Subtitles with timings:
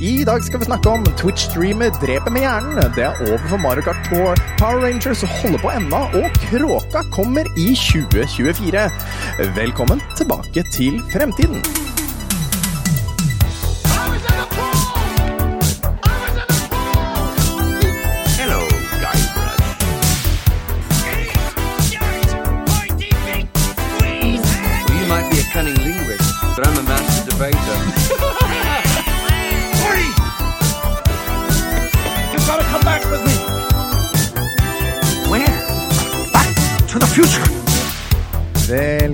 [0.00, 2.80] I dag skal vi snakke om Twitch-streamer dreper med hjernen.
[2.96, 4.22] Det er over for Mario Kart på
[4.58, 8.88] Power Rangers holder på ennå, og Kråka kommer i 2024.
[9.58, 11.81] Velkommen tilbake til fremtiden.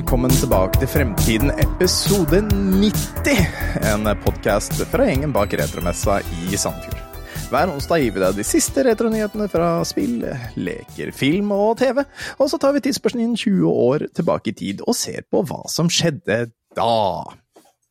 [0.08, 3.42] Velkommen tilbake til Fremtiden, episode 90.
[3.90, 7.02] En podkast fra gjengen bak Retromessa i Sandefjord.
[7.50, 10.24] Hver onsdag gir vi deg de siste retronyhetene fra spill,
[10.56, 12.00] leker, film og TV.
[12.40, 15.92] Og så tar vi tidsmaskinen 20 år tilbake i tid og ser på hva som
[15.92, 16.40] skjedde
[16.72, 16.96] da.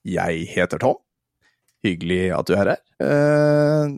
[0.02, 0.98] Jeg heter Tom.
[1.86, 2.86] Hyggelig at du er her.
[2.98, 3.94] Eh,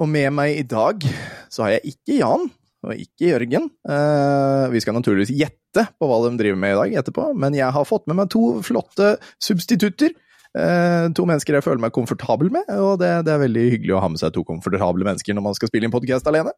[0.00, 1.04] og med meg i dag
[1.52, 2.48] så har jeg ikke Jan
[2.84, 3.70] og ikke Jørgen.
[3.88, 7.70] Eh, vi skal naturligvis gjette på hva de driver med i dag etterpå, men jeg
[7.74, 10.14] har fått med meg to flotte substitutter.
[10.54, 14.04] Eh, to mennesker jeg føler meg komfortabel med, og det, det er veldig hyggelig å
[14.04, 16.54] ha med seg to komfortable mennesker når man skal spille inn podkast alene.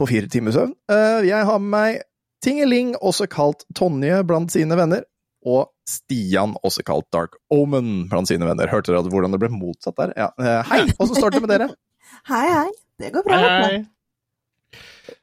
[0.00, 0.74] På fire timers søvn.
[0.90, 2.02] Eh, jeg har med meg
[2.42, 5.04] Tingeling, også kalt Tonje blant sine venner,
[5.46, 8.70] og Stian, også kalt Dark Omen blant sine venner.
[8.70, 10.14] Hørte dere hvordan det ble motsatt der?
[10.18, 10.32] Ja.
[10.66, 11.70] Hei, åssen står det med dere?
[12.30, 12.70] Hei, hei.
[13.02, 13.38] Det går bra.
[13.38, 13.78] Hei, hei.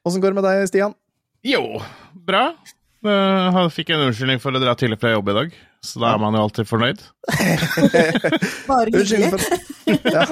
[0.07, 0.93] Åssen går det med deg, Stian?
[1.47, 1.63] Jo,
[2.13, 2.43] bra.
[2.99, 5.53] Jeg fikk en unnskyldning for å dra tidlig fra jobb i dag,
[5.87, 6.99] så da er man jo alltid fornøyd.
[8.67, 9.29] Bare hyggelig.
[9.31, 9.39] for
[10.11, 10.25] ja,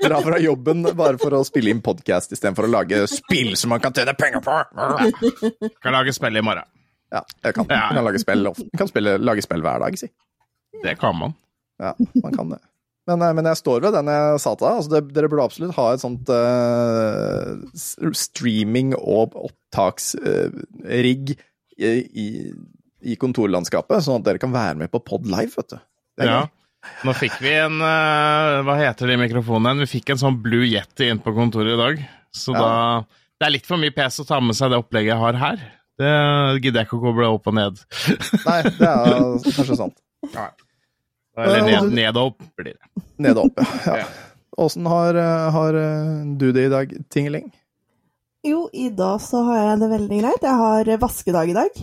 [0.00, 3.82] Dra fra jobben bare for å spille inn podkast istedenfor å lage spill som man
[3.84, 4.56] kan tjene penger på.
[5.84, 6.64] Kan lage spill i morgen.
[7.12, 7.82] Ja, jeg kan, Ja.
[7.90, 8.48] jeg kan lage spill.
[8.48, 10.08] Jeg kan spille, lage spill hver dag, si.
[10.82, 11.36] Det kan man.
[11.82, 11.92] Ja,
[12.24, 12.58] man kan det.
[13.06, 14.76] Men, eh, men jeg står ved den jeg sa til deg.
[14.80, 17.54] Altså, det- dere burde absolutt ha et sånt uh,
[18.12, 21.36] streaming- og opptaksrigg
[21.78, 22.26] i, i,
[23.12, 25.78] i kontorlandskapet, sånn at dere kan være med på Pod Live, vet du.
[26.26, 26.40] Ja.
[27.04, 29.82] Nå fikk vi en uh, Hva heter de mikrofonene?
[29.82, 32.02] Vi fikk en sånn Blue Yeti inn på kontoret i dag.
[32.34, 32.60] Så Ja.
[32.62, 33.04] da
[33.40, 35.56] Det er litt for mye pes å ta med seg det opplegget jeg har her.
[35.98, 36.12] Det
[36.62, 37.78] gidder jeg ikke å koble opp og ned.
[38.46, 39.10] Nei, det er
[39.56, 39.98] kanskje sant.
[41.36, 43.04] Eller ned, ned og opp blir det.
[43.20, 43.98] Ned og opp, ja.
[44.02, 44.06] Ja.
[44.56, 47.50] Åssen har, eh, har eh, du det i dag, Tingeling?
[48.46, 50.46] Jo, i dag så har jeg det veldig greit.
[50.46, 51.80] Jeg har vaskedag i dag.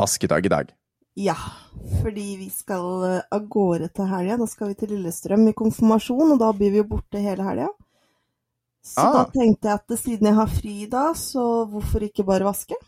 [0.00, 0.70] Vaskedag i dag.
[1.18, 1.34] Ja,
[2.00, 4.38] fordi vi skal eh, av gårde til helga.
[4.40, 7.68] Da skal vi til Lillestrøm i konfirmasjon, og da blir vi jo borte hele helga.
[8.88, 9.12] Så Ah.
[9.12, 12.78] da tenkte jeg at siden jeg har fri da, så hvorfor ikke bare vaske?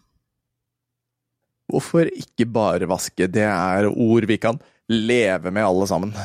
[1.71, 3.29] Hvorfor ikke bare vaske?
[3.29, 4.57] Det er ord vi kan
[4.91, 6.13] leve med, alle sammen.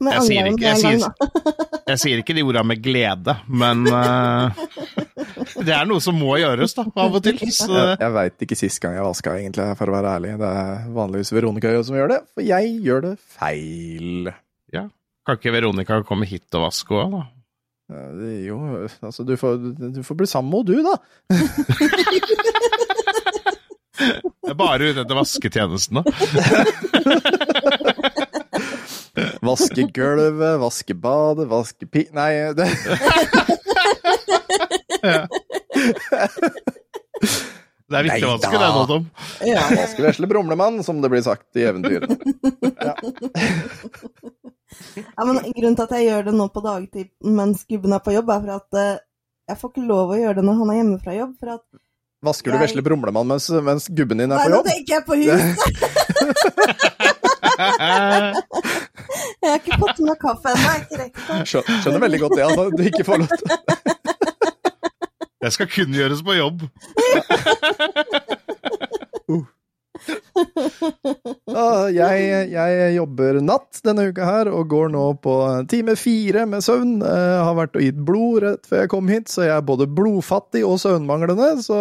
[0.00, 1.12] Jeg sier ikke- jeg sier-
[1.90, 4.48] Jeg sier ikke de orda med glede, men uh,
[5.66, 7.36] det er noe som må gjøres, da, av og til.
[7.52, 10.30] Så Jeg, jeg veit ikke sist gang jeg vaska, egentlig, for å være ærlig.
[10.40, 14.30] Det er vanligvis Veronica som gjør det, for jeg gjør det feil.
[14.72, 17.22] kan ikke Veronica komme hit og vaske òg, da?
[17.92, 18.56] Eh, Jo,
[19.04, 19.58] altså, du får,
[19.98, 20.94] du får bli sammen med du, da.
[24.50, 26.02] Jeg er bare ute etter vasketjenesten, da.
[29.46, 32.02] Vaske gulvet, vaske badet, vaske pi...
[32.16, 32.66] Nei, det
[37.86, 39.06] Det er viktig å vaske det nå, Tom.
[39.46, 39.62] Ja.
[39.70, 42.18] Vaske vesle brumlemann, som det blir sagt i eventyrene.
[44.98, 48.16] ja, men grunnen til at jeg gjør det nå på dagtid mens gubben er på
[48.18, 48.98] jobb, er for at eh,
[49.52, 51.38] jeg får ikke lov å gjøre det når han er hjemme fra jobb.
[51.38, 51.64] For at
[52.22, 55.04] Vasker du Jeg- vesle brumlemann mens, mens gubben din er Nei, på nå tenker jeg
[55.06, 55.26] på hus!
[59.40, 61.10] Jeg har ikke fått noe kaffe ennå, jeg
[61.40, 63.48] er Skjønner veldig godt det, at du ikke får lov til
[65.40, 66.66] Det skal kun gjøres på jobb.
[71.50, 75.34] Ah, jeg, jeg jobber natt denne uka her, og går nå på
[75.70, 77.00] time fire med søvn.
[77.02, 79.88] Jeg har vært og gitt blod rett før jeg kom hit, så jeg er både
[79.90, 81.50] blodfattig og søvnmanglende.
[81.64, 81.78] Så,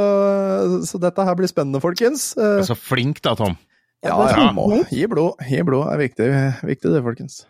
[0.89, 2.31] så dette her blir spennende, folkens.
[2.39, 3.55] Eh, så flink da, Tom.
[4.05, 4.67] ja, ja, må.
[4.89, 5.39] Gi blod.
[5.47, 6.29] Gi blod er viktig,
[6.67, 7.43] viktig det, folkens.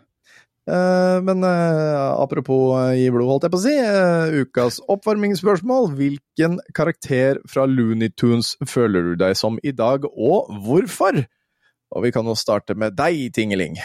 [0.68, 3.74] Eh, men eh, apropos eh, gi blod, holdt jeg på å si.
[3.80, 5.90] eh, ukas oppvarmingsspørsmål.
[5.98, 11.22] Hvilken karakter fra Looney Tunes føler du deg som i dag, og hvorfor?
[11.90, 13.80] Og vi kan jo starte med deg, Tingeling.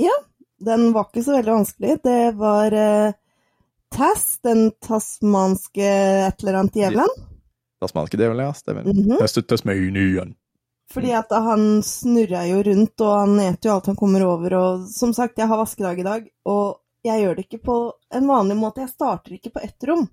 [0.00, 0.14] Ja,
[0.58, 1.98] Den var ikke så veldig vanskelig.
[2.02, 3.16] Det var eh,
[3.94, 5.86] Tass, den tasmanske
[6.28, 7.12] et eller annet djevelen.
[7.80, 8.52] Tasmanske djevelen, ja.
[8.52, 8.84] Stemmer.
[8.84, 9.42] Mm -hmm.
[9.48, 10.34] Tasmanian.
[10.92, 14.54] Fordi at han snurrer jo rundt, og han eter jo alt han kommer over.
[14.56, 17.80] Og som sagt, jeg har vaskedag i dag, og jeg gjør det ikke på
[18.14, 18.84] en vanlig måte.
[18.86, 20.06] Jeg starter ikke på ett rom.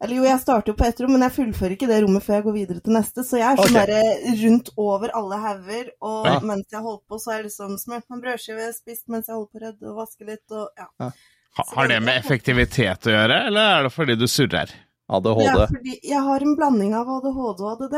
[0.00, 2.38] Eller jo, jeg starter jo på ett rom, men jeg fullfører ikke det rommet før
[2.38, 3.24] jeg går videre til neste.
[3.26, 3.90] Så jeg er sånn okay.
[3.90, 6.38] derre rundt over alle hauger, og Ja.
[6.40, 9.36] mens jeg holder på, så har jeg liksom smurt meg en brødskive, spist mens jeg
[9.36, 11.10] holder på å redde og vaske litt, og ja.
[11.58, 14.72] Ha, har det med effektivitet å gjøre, eller er det fordi du surrer?
[15.10, 15.32] Det
[15.66, 17.96] er fordi jeg har en blanding av ADHD og ADD.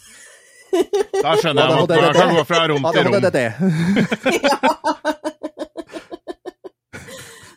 [1.24, 3.14] Da skjønner jeg at man kan gå fra rom til rom.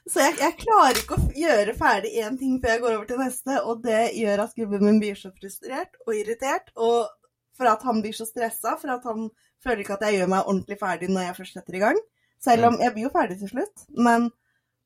[0.07, 3.19] Så jeg, jeg klarer ikke å gjøre ferdig én ting før jeg går over til
[3.21, 7.09] neste, og det gjør at gubben min blir så frustrert og irritert, og
[7.57, 9.27] for at han blir så stressa, for at han
[9.65, 11.99] føler ikke at jeg gjør meg ordentlig ferdig når jeg først setter i gang.
[12.41, 14.29] Selv om jeg blir jo ferdig til slutt, men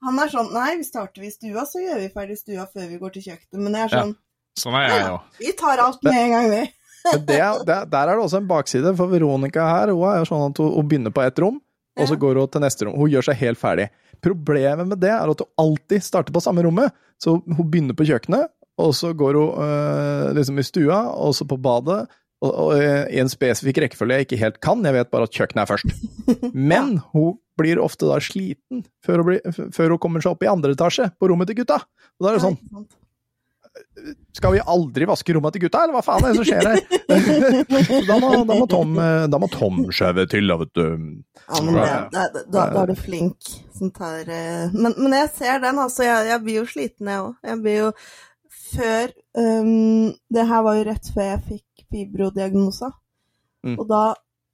[0.02, 3.00] han er sånn Nei, vi starter i stua, så gjør vi ferdig stua før vi
[3.02, 3.60] går til kjøkkenet.
[3.62, 4.04] Men jeg er Ja.
[4.04, 4.14] sånn
[4.60, 5.18] Sånn er jeg jo.
[5.40, 6.64] Vi tar alt med en gang, vi.
[7.08, 10.52] Men det, det, der er det også en bakside, for Veronica her hun er sånn
[10.52, 11.60] at hun, hun begynner på ett rom,
[12.00, 12.98] og så går hun til neste rom.
[13.00, 13.90] Hun gjør seg helt ferdig.
[14.24, 16.94] Problemet med det er at hun alltid starter på samme rommet.
[17.22, 18.50] Så hun begynner på kjøkkenet,
[18.82, 22.06] og så går hun øh, liksom i stua, og så på badet,
[22.42, 25.36] og, og øh, i en spesifikk rekkefølge jeg ikke helt kan, jeg vet bare at
[25.38, 25.94] kjøkkenet er først.
[26.72, 30.50] Men hun blir ofte da sliten før hun, blir, før hun kommer seg opp i
[30.50, 31.82] andre etasje, på rommet til gutta.
[32.18, 32.58] Og da er det sånn.
[34.36, 36.82] Skal vi aldri vaske rommet til gutta, eller hva faen er det som skjer her?
[38.10, 40.88] da, må, da, må Tom, eh, da må Tom skjøve til, da, vet du.
[41.42, 41.86] Ja, men det,
[42.16, 46.06] det, da, da er du flink som tar eh, men, men jeg ser den, altså.
[46.08, 47.38] Jeg, jeg blir jo sliten, jeg òg.
[47.52, 47.94] Jeg blir jo
[48.72, 52.92] Før um, Det her var jo rett før jeg fikk fibrodiagnosa.
[53.68, 53.76] Mm.
[53.76, 54.04] Og da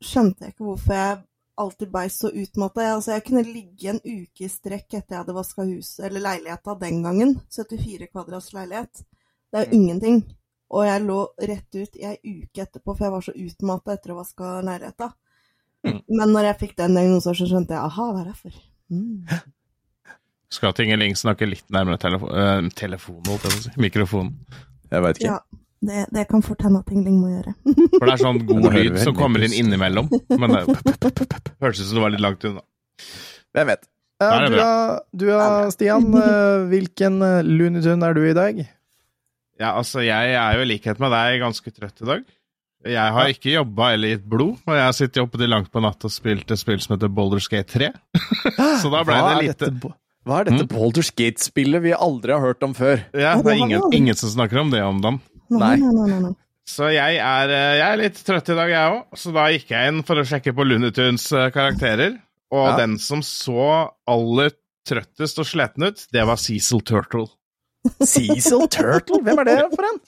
[0.04, 1.20] skjønte jeg ikke hvorfor jeg
[1.58, 2.86] alltid blei så utmatta.
[2.94, 6.76] Altså, jeg kunne ligge en uke i strekk etter jeg hadde vaska huset, eller leiligheta
[6.82, 7.38] den gangen.
[7.56, 9.04] 74 kvadrats leilighet.
[9.52, 10.22] Det er jo ingenting.
[10.76, 11.20] Og jeg lå
[11.50, 14.56] rett ut i ei uke etterpå, for jeg var så utmatta etter å ha vaska
[14.68, 15.12] leiligheta.
[16.20, 18.58] Men når jeg fikk den diagnosen, så skjønte jeg aha, hva er derfor.
[18.92, 19.46] Mm.
[20.58, 23.72] Skal Tingeling snakke litt nærmere telefo øh, telefonen.
[23.80, 24.36] Mikrofonen.
[24.92, 25.34] Jeg veit ikke.
[25.36, 27.54] Ja, det, det kan fort hende at Tingling må gjøre.
[27.98, 30.10] For det er sånn god lyd som kommer inn innimellom.
[30.34, 32.64] Men det hørtes ut som det var litt langt unna.
[33.56, 33.88] Hvem vet.
[34.18, 38.64] Ja, er du, er, du er, Stian, eh, hvilken eh, er du i dag?
[39.62, 42.26] Ja, altså, jeg er jo i likhet med deg ganske trøtt i dag.
[42.88, 45.82] Jeg har ikke jobba eller gitt blod, og jeg har sittet oppe til langt på
[45.84, 47.94] natt og spilt et spill som heter Boulder Skate 3.
[48.82, 49.72] Så da ble det lite
[50.28, 50.72] hva er dette Mm.
[50.76, 53.00] Baldur's Gate-spillet vi aldri har hørt om før?
[53.16, 55.22] Ja, det er ingen, ingen som snakker om det om dagen.
[55.50, 55.76] Nei.
[55.80, 56.36] Nei, nei, nei.
[56.68, 59.18] Så jeg er, eh, jeg er litt trøtt i dag, jeg òg.
[59.18, 62.18] Så da gikk jeg inn for å sjekke på Looney eh, karakterer.
[62.52, 62.76] Og Ja.
[62.78, 64.52] den som så aller
[64.88, 67.28] trøttest og sliten ut, det var Cecil Turtle.
[68.04, 69.22] Cecil Turtle?
[69.24, 70.00] Hvem er det for en?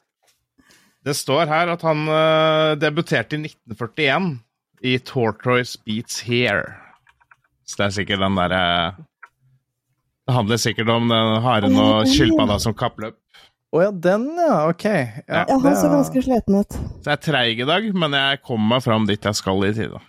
[1.04, 4.40] Det står her at han uh, debuterte i 1941
[4.84, 6.76] i Tortoise Beats Here.
[7.64, 8.64] Så det er sikkert den derre
[10.28, 13.16] Det handler sikkert om den haren og skilpadda som kappløp.
[13.70, 14.86] Å ja, den ja, ok.
[14.90, 16.74] Ja, Ja, han det så ganske sliten ut.
[16.74, 19.70] Så jeg er treig i dag, men jeg kommer meg fram dit jeg skal i
[19.78, 20.00] tide.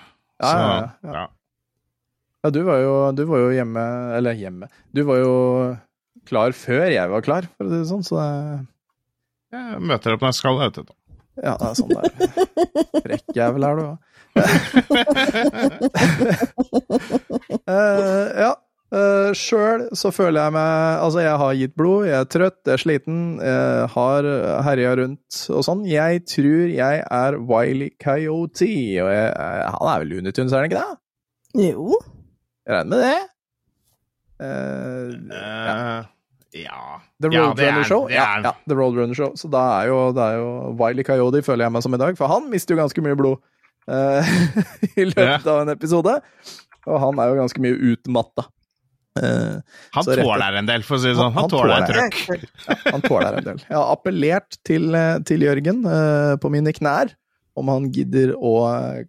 [0.40, 0.70] Ja, ja,
[1.04, 1.12] ja.
[1.12, 1.26] ja.
[2.40, 3.82] Ja, du var, jo, du var jo hjemme
[4.16, 4.64] Eller hjemme.
[4.96, 5.34] Du var jo
[6.24, 8.04] klar før jeg var klar, for å si det sånn.
[8.06, 8.30] Så det,
[9.52, 10.56] Jeg møter opp når jeg skal.
[10.62, 10.94] Vet du.
[11.44, 12.08] ja, det er sånn det er.
[13.04, 13.94] Frekk jævel er du da.
[17.68, 18.52] uh, ja.
[18.90, 22.74] Uh, Sjøl så føler jeg meg Altså, jeg har gitt blod, jeg er trøtt, jeg
[22.74, 24.30] er sliten, jeg har
[24.66, 25.84] herja rundt og sånn.
[25.86, 28.70] Jeg tror jeg er Wiley Coyote,
[29.04, 29.34] og jeg,
[29.76, 31.68] han er vel Looney Tunes, er han ikke det?
[31.70, 32.00] Jo.
[32.66, 33.18] Jeg regner med det.
[34.40, 36.08] Uh,
[36.52, 37.02] Eh, ja.
[37.22, 38.10] The Roadrunner ja, Show.
[38.10, 39.34] Ja, ja, The Roadrunner Show.
[39.36, 40.48] Så da er jo, det er jo
[40.80, 42.16] Wiley Coyote, føler jeg meg som i dag.
[42.18, 43.38] For han mister jo ganske mye blod
[43.90, 44.32] uh,
[45.00, 46.16] i løpet av en episode.
[46.88, 48.48] Og han er jo ganske mye utmatta.
[49.18, 49.56] Eh,
[49.96, 51.32] Han tåler en del, for å si det sånn.
[51.34, 52.18] Han- Han tåler trøkk.
[52.68, 53.58] ja, han tåler en del.
[53.68, 57.10] Jeg har appellert til, eh, til Jørgen uh, på mine knær
[57.58, 58.52] om han gidder å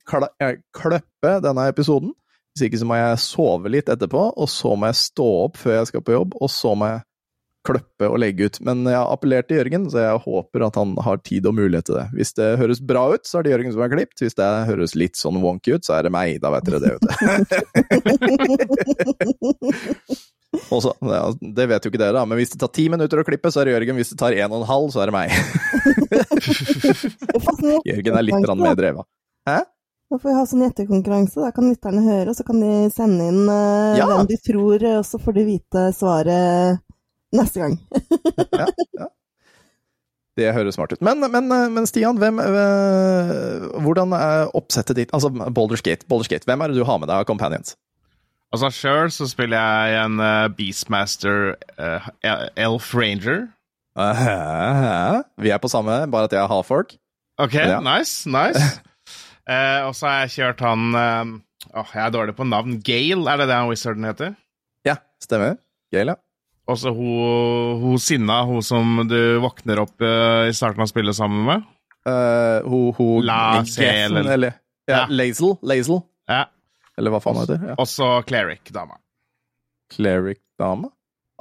[0.09, 0.27] kla,
[0.73, 2.11] kløppe denne episoden.
[2.57, 5.77] Hvis ikke så må jeg sove litt etterpå, og så må jeg stå opp før
[5.77, 7.03] jeg skal på jobb, og så må jeg
[7.67, 8.57] kløppe og legge ut.
[8.65, 11.85] Men jeg har appellert til Jørgen, så jeg håper at han har tid og mulighet
[11.89, 12.07] til det.
[12.17, 14.19] Hvis det høres bra ut, så er det Jørgen som har klippet.
[14.25, 16.27] Hvis det høres litt sånn wonky ut, så er det meg.
[16.43, 17.11] Da vet dere det, vet du.
[20.71, 21.21] Også, ja,
[21.55, 23.61] det vet jo ikke dere, da, men hvis det tar ti minutter å klippe, så
[23.61, 23.95] er det Jørgen.
[24.01, 25.27] Hvis det tar en og en halv, så er det meg.
[27.87, 29.07] Jørgen er litt mer drevet.
[30.11, 31.39] Da får vi ha sånn gjettekonkurranse.
[31.39, 34.09] Da kan lytterne høre, og så kan de sende inn uh, Ja.
[34.09, 36.81] hvem de tror, og så får de vite svaret
[37.35, 37.79] neste gang.
[40.39, 41.01] Det høres smart ut.
[41.03, 46.47] Men, men, men Stian, hvem, øh, hvordan er oppsettet ditt Altså Baldur's Gate, Baldur's Gate,
[46.47, 47.75] hvem er det du har med deg av companions?
[48.51, 52.07] Altså, sjøl så spiller jeg en eh, Beastmaster uh,
[52.59, 53.45] Elf Ranger.
[53.95, 56.95] Uh, vi er på samme, bare at jeg er halffolk.
[57.39, 57.79] OK, Ja.
[57.83, 58.63] nice, nice.
[59.51, 61.29] Eh, og så har jeg kjørt han eh,
[61.81, 62.75] Åh, jeg er dårlig på navn.
[62.85, 64.35] Gale, er det det han wizarden heter?
[64.87, 65.55] Ja, stemmer.
[65.91, 66.19] Gale, ja.
[66.71, 71.17] Og så hun, hun Sinna, hun som du våkner opp uh, i starten av spillet
[71.17, 71.67] sammen med.
[72.07, 74.53] Uh, hun, hun La Geffen, eller- eller
[74.87, 75.05] ja, Ja.
[75.13, 76.01] Lazel, Lazel,
[76.31, 76.45] Ja.
[76.97, 77.67] eller hva faen det heter.
[77.73, 77.75] Ja.
[77.79, 78.97] Og så Cleric-dama.
[79.93, 80.89] Cleric-dama?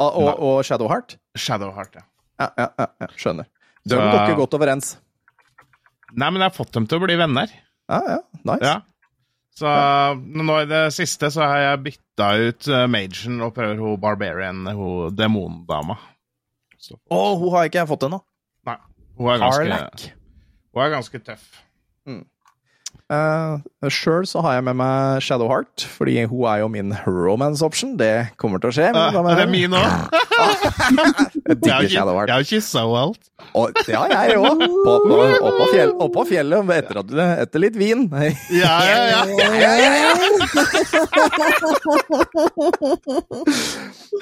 [0.01, 1.17] Ah, og, og Shadowheart.
[1.37, 2.05] Shadowheart, ja.
[2.41, 3.47] Ja, ja, ja, ja, skjønner.
[3.85, 4.95] De går ikke godt overens.
[6.17, 7.51] Nei, men jeg har fått dem til å bli venner.
[7.91, 8.65] Ja, ja, nice.
[8.65, 8.77] Ja.
[9.61, 9.71] Så
[10.17, 14.65] nå i det siste så har jeg bytta ut uh, Magen og prøver hun Barbarian,
[14.77, 15.99] hun demondama.
[16.81, 18.23] Å, oh, hun har ikke jeg fått ennå.
[18.69, 18.79] Nei,
[19.19, 20.15] hun er ganske,
[20.73, 21.51] hun er ganske tøff.
[23.11, 23.59] Uh,
[23.91, 27.97] Sjøl så har jeg med meg Shadowheart, fordi hun er jo min romance option.
[27.99, 28.93] Det kommer til å skje.
[28.95, 30.15] men Uh, er det min òg?
[31.51, 32.31] Jeg digger Shadowheart.
[32.31, 33.31] Jeg har kyssa henne alt.
[33.59, 34.63] Og har jeg òg.
[35.51, 37.13] Oppå fjell, oppå fjellet etter, at
[37.49, 38.07] etter litt vin.
[38.55, 39.23] Ja, ja, ja.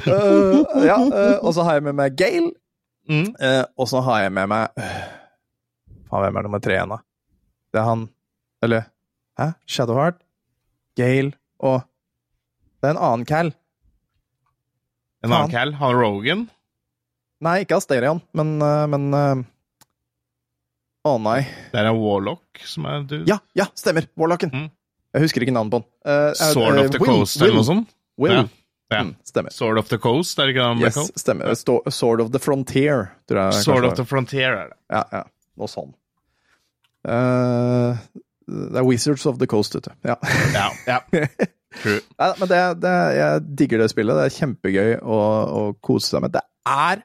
[0.09, 2.55] Uh, ja, uh, og så har jeg med meg Gail.
[3.09, 3.35] Mm.
[3.77, 4.73] Og så har jeg med meg
[6.09, 7.03] Faen, hvem er nummer tre igjen, da?
[7.69, 8.09] Det er han
[8.65, 8.87] Eller
[9.39, 9.53] Hæ?
[9.71, 10.19] Shadowheart?
[10.99, 11.83] Gale og
[12.83, 13.53] Det er en annen Cal.
[15.25, 16.45] En annen Cal, han Rogan.
[17.43, 19.45] Nei, ikke Asterion, men uh, Men uh,
[21.07, 21.41] Å nei.
[21.73, 23.17] Det er en Warlock som er du?
[23.31, 24.09] Ja, ja, stemmer!
[24.19, 24.51] Warlocken.
[24.55, 24.69] Mm.
[25.15, 25.89] Jeg husker ikke navnet på den.
[26.05, 27.95] Uh, uh, Sword uh, of the Will, Coast eller noe sånt.
[28.19, 28.35] Will.
[28.35, 28.47] Ja.
[28.89, 29.03] Ja.
[29.05, 29.53] Mm, stemmer.
[29.53, 31.19] Sword of the Coast, er det ikke det han ble Yes, kalt?
[31.21, 31.55] stemmer.
[31.61, 33.63] Sto- Sword of the Frontier, tror jeg.
[33.67, 34.79] Sword of the Frontier er det.
[34.95, 35.23] Ja, ja.
[35.61, 35.91] Noe sånn.
[37.09, 37.99] Eh,
[38.49, 39.95] det er Wizards of the Coast, vet du.
[40.09, 40.17] Ja.
[40.55, 41.01] Ja, ja.
[41.79, 42.01] True.
[42.17, 44.17] Nei, men det, det, jeg digger det spillet.
[44.17, 46.35] Det er kjempegøy å, å kose seg med.
[46.35, 47.05] Det er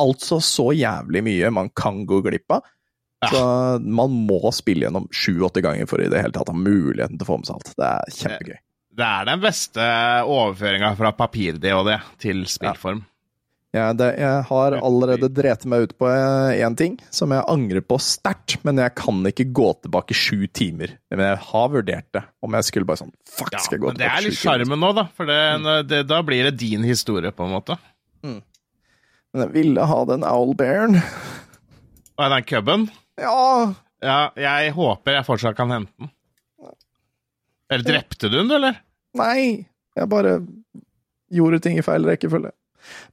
[0.00, 2.66] altså så jævlig mye man kan gå glipp av.
[3.22, 3.30] Ja.
[3.30, 3.42] Så
[3.84, 7.30] man må spille gjennom sju-åtte ganger for i det hele tatt ha muligheten til å
[7.30, 7.72] få med seg alt.
[7.78, 8.60] Det er kjempegøy.
[8.92, 9.84] Det er den beste
[10.28, 13.04] overføringa fra papir-DHD til spillform.
[13.06, 13.11] Ja,
[13.72, 16.08] det, jeg har allerede drept meg ut på
[16.52, 20.92] én ting som jeg angrer på sterkt, men jeg kan ikke gå tilbake sju timer.
[21.08, 24.02] Men jeg har vurdert det, om jeg skulle bare sånn Fuck, skal jeg gå men
[24.02, 25.06] det er litt sju sjarmen nå, da.
[25.16, 25.40] For det,
[25.88, 27.78] det, da blir det din historie, på en måte.
[28.22, 31.00] Men jeg ville ha den owlbearen.
[32.20, 32.90] Og den cuben?
[33.20, 33.72] Ja!
[34.02, 36.10] Ja, jeg håper jeg fortsatt kan hente den.
[37.72, 38.82] Eller drepte du den, eller?
[39.16, 39.64] Nei!
[39.96, 40.40] Jeg bare
[41.32, 42.52] gjorde ting i feil rekkefølge.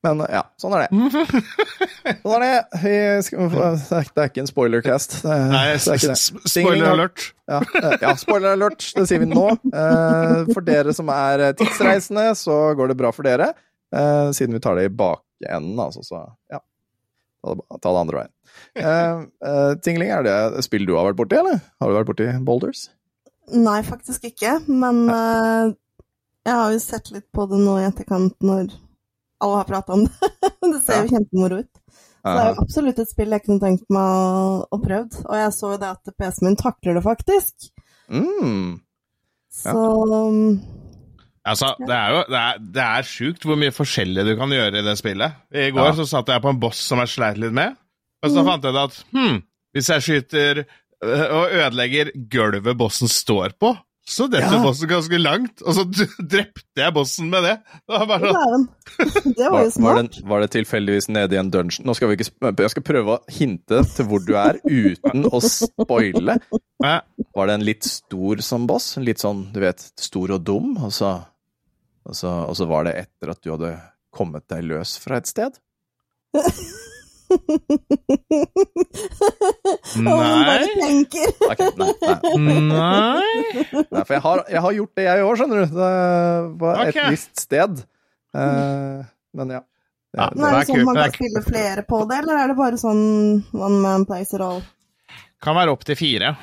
[0.05, 0.89] Men ja, sånn er det.
[2.23, 2.79] Sånn er det.
[2.83, 2.93] Vi
[3.27, 5.17] skal, det er ikke en spoilercast.
[5.23, 6.17] Det, Nei, det er ikke det.
[6.17, 7.25] s- s- spoiler alert.
[7.49, 9.45] Ja, eh, ja, spoiler alert, det sier vi nå.
[9.69, 13.51] Eh, For dere som er eh, tidsreisende, så går det bra for dere.
[13.93, 16.23] Eh, Siden vi tar det i bakenden, altså, så
[16.53, 16.61] ja.
[17.45, 18.31] Ta det, andre veien.
[18.75, 21.61] Eh, eh, Tingling, er det spill du har vært borti, eller?
[21.79, 22.87] Har du vært borti Boulders?
[23.55, 24.57] Nei, faktisk ikke.
[24.67, 25.71] Men eh,
[26.49, 28.67] jeg har jo sett litt på det nå i etterkant når
[29.39, 30.31] alle har prata om det.
[30.73, 31.71] det ser jo kjempemoro ut.
[32.19, 35.23] Så det er jo absolutt et spill jeg kunne tenkt meg å, prøve.
[35.23, 37.69] Og jeg så jo det at PC-en min takler det faktisk.
[38.11, 38.81] Mm.
[39.63, 39.71] Ja.
[39.71, 40.59] Så um,
[41.49, 44.81] Altså, det er jo det er, det er sjukt hvor mye forskjellig du kan gjøre
[44.81, 45.37] i det spillet.
[45.55, 45.95] I går Ja.
[45.97, 47.77] så satt jeg på en boss som jeg sleit litt med,
[48.21, 49.39] og så fant jeg ut at hm,
[49.73, 53.71] hvis jeg skyter øh, og ødelegger gulvet bossen står på,
[54.09, 54.61] så detter Ja.
[54.63, 55.61] bossen ganske langt.
[55.61, 55.83] Og så
[56.33, 57.53] drepte jeg bossen med det.
[57.85, 58.65] Det var bare sånn
[59.37, 59.83] Det var jo smart.
[59.85, 61.85] var, det, var det tilfeldigvis nede i en dungeon?
[61.87, 65.39] Nå skal vi ikke Jeg skal prøve å hinte til hvor du er, uten å
[65.45, 66.39] spoile.
[66.83, 66.95] ja,
[67.37, 68.95] Var det en litt stor som boss?
[68.97, 70.73] Litt sånn, du vet, stor og dum?
[70.81, 71.13] Og så,
[72.09, 73.75] og så, og så var det etter at du hadde
[74.09, 75.61] kommet deg løs fra et sted?
[79.99, 80.65] Nei.
[80.79, 81.27] tenker.
[81.49, 81.93] Nei, nei,
[82.39, 85.65] Nei nei for jeg har, jeg har gjort det, jeg òg, skjønner du.
[85.75, 85.91] Det
[86.61, 86.99] var et Ok.
[87.13, 87.73] visst sted.
[88.35, 89.05] Uh,
[89.37, 89.61] men ja.
[90.09, 90.25] Det, Ja.
[90.29, 92.47] det, Men er det er sånn man kan er spille flere på det, eller er
[92.49, 93.03] det bare sånn
[93.53, 94.61] one man plays it all?
[95.41, 96.35] Kan være opptil fire.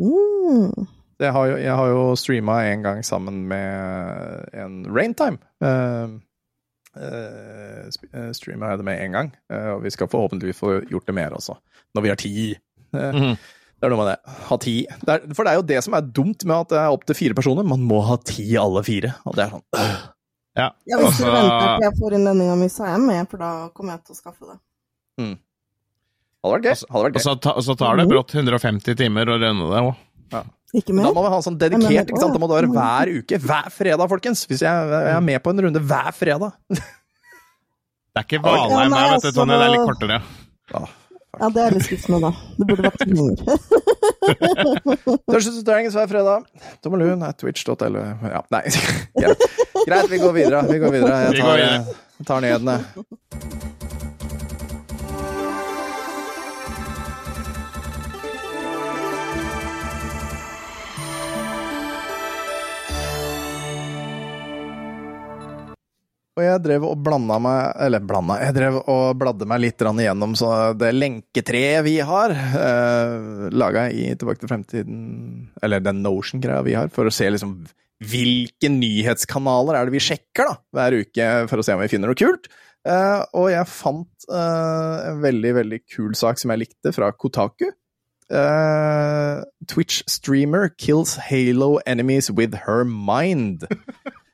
[0.00, 0.86] Mm.
[1.20, 5.38] jeg har jo, jeg har jo streama en gang sammen med en Raintime.
[5.60, 6.16] Uh,
[6.96, 11.14] uh, streama jeg det med en gang, uh, og vi skal forhåpentligvis få gjort det
[11.16, 11.56] mer også.
[11.94, 12.60] Når vi har tid.
[12.94, 13.34] Uh, mm.
[13.80, 14.32] Det er noe med det.
[14.50, 14.96] Ha tid.
[15.06, 17.16] Det er, for det er jo det som er dumt med at det er opptil
[17.16, 17.64] fire personer.
[17.64, 19.14] Man må ha tid, alle fire.
[19.24, 19.94] Og det er sånn øh.
[20.58, 20.66] Ja.
[20.90, 23.28] Ja, hvis du Altså- venter til jeg får inn lønninga mi, så er jeg med,
[23.30, 24.58] for da kommer jeg til å skaffe det.
[26.40, 26.72] Hadde vært gøy.
[26.74, 29.38] Og så- Hadde vært Og så, ta, og så tar det brått 150 timer å
[29.40, 29.96] rønne det òg.
[30.76, 31.08] Ikke mer?
[31.08, 32.12] Da må vi ha sånn dedikert.
[32.12, 32.34] ikke sant?
[32.36, 33.40] Da må det være hver uke.
[33.42, 34.44] Hver fredag, folkens.
[34.50, 36.54] Hvis jeg, jeg er med på en runde hver fredag.
[36.70, 39.58] Det er ikke Ja, Valheim meg, her, vet du, altså, Tonje.
[39.58, 40.20] Det er litt kortere.
[41.40, 42.30] Ja, det er litt skuffende, da.
[42.58, 43.36] Det burde vært lenger.
[45.30, 46.46] And Dragons hver fredag.
[46.84, 48.04] Tommelun er twitch.no.
[48.30, 48.62] Ja, nei.
[49.86, 50.10] Greit.
[50.10, 50.62] Vi går videre.
[50.70, 51.22] Vi går videre.
[51.28, 53.69] Jeg Vi går tar, jeg tar nyhetene.
[66.40, 70.32] Og jeg drev og blanda meg Eller blanda Jeg drev og bladde meg litt igjennom
[70.38, 75.02] så det lenketreet vi har, eh, laga i Tilbake til fremtiden
[75.60, 77.60] Eller den Notion-greia vi har, for å se liksom
[78.00, 82.08] hvilke nyhetskanaler er det vi sjekker da, hver uke for å se om vi finner
[82.08, 82.46] noe kult.
[82.88, 87.66] Eh, og jeg fant eh, en veldig, veldig kul sak som jeg likte, fra Kotaku.
[88.32, 93.68] Eh, Twitch-streamer kills Halo enemies with her mind.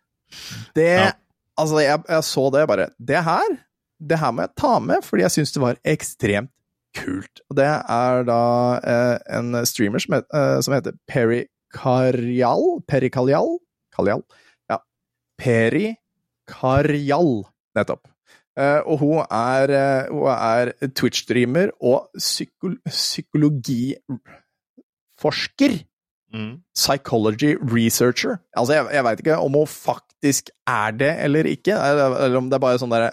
[0.79, 1.13] Det Ja.
[1.57, 3.55] Altså, jeg, jeg så det bare Det her
[4.01, 6.51] det her må jeg ta med, fordi jeg syns det var ekstremt
[6.97, 7.41] kult.
[7.51, 8.43] Og det er da
[8.81, 13.49] eh, en streamer som, het, eh, som heter Perikarial Perikalial?
[13.97, 14.23] Kalial?
[14.71, 14.79] Ja.
[15.41, 17.33] Perikarial,
[17.77, 18.03] nettopp.
[18.57, 20.65] Eh, og hun er, eh, er
[20.97, 25.73] Twitch-streamer og psyko psykologiforsker.
[26.77, 28.39] Psychology researcher.
[28.57, 32.59] Altså, jeg, jeg veit ikke om hun faktisk er det eller ikke, eller, om det
[32.59, 33.11] er bare sånn derre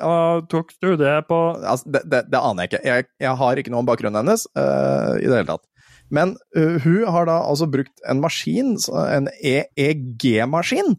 [0.50, 2.84] Tok du det på altså, det, det, det aner jeg ikke.
[2.90, 5.66] Jeg, jeg har ikke noe om bakgrunnen hennes uh, i det hele tatt.
[6.14, 10.96] Men uh, hun har da altså brukt en maskin, en EEG-maskin,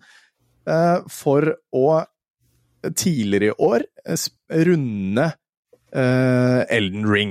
[0.70, 1.86] uh, for å
[2.84, 4.24] tidligere i år eh,
[4.68, 5.30] runde
[5.94, 7.30] Elden Ring.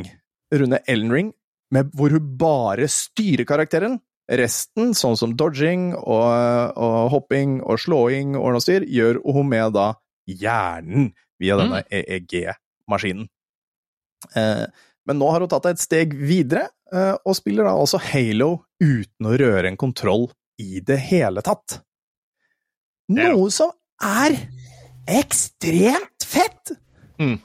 [0.50, 1.28] Runde Elden Ring
[1.74, 4.00] med, hvor hun bare styrer karakteren.
[4.32, 9.90] Resten, sånn som dodging og, og hopping og slåing og noe styr, gjør med da
[10.30, 11.12] hjernen
[11.42, 13.28] via denne EEG-maskinen.
[14.40, 14.66] Eh,
[15.04, 18.64] men nå har hun tatt det et steg videre, eh, og spiller da også Halo
[18.80, 20.30] uten å røre en kontroll
[20.62, 21.82] i det hele tatt.
[23.12, 24.38] Noe som er
[25.12, 26.78] ekstremt fett!
[27.20, 27.42] Mm.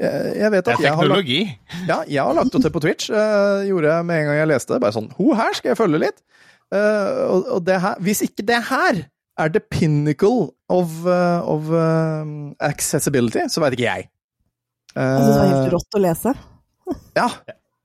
[0.00, 2.80] Jeg, jeg vet Det at jeg har lagt ja, jeg har lagt det til på
[2.80, 3.10] Twitch.
[3.12, 4.80] Uh, gjorde jeg med en gang jeg leste det.
[4.84, 6.22] Bare sånn Ho, her skal jeg følge litt.
[6.72, 9.02] Uh, og, og det her Hvis ikke det her
[9.40, 12.32] er the pinnacle of, uh, of eh,
[12.66, 14.08] accessibility, så veit ikke jeg.
[14.92, 16.34] Jeg syns det var Eh, helt rått å lese.
[17.16, 17.28] ja.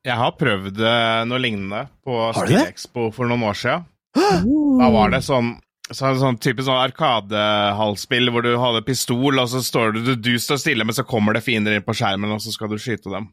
[0.06, 2.18] Jeg har prøvd eh, noe lignende på?
[2.38, 3.86] Spillekspo for noen år siden.
[4.82, 5.56] Da var det sånn
[5.92, 10.34] så sånn type sånn arkadehalsspill hvor du hadde pistol, og så står du, du, du
[10.42, 13.12] står stille, men så kommer det fiender inn på skjermen, og så skal du skyte
[13.14, 13.28] dem.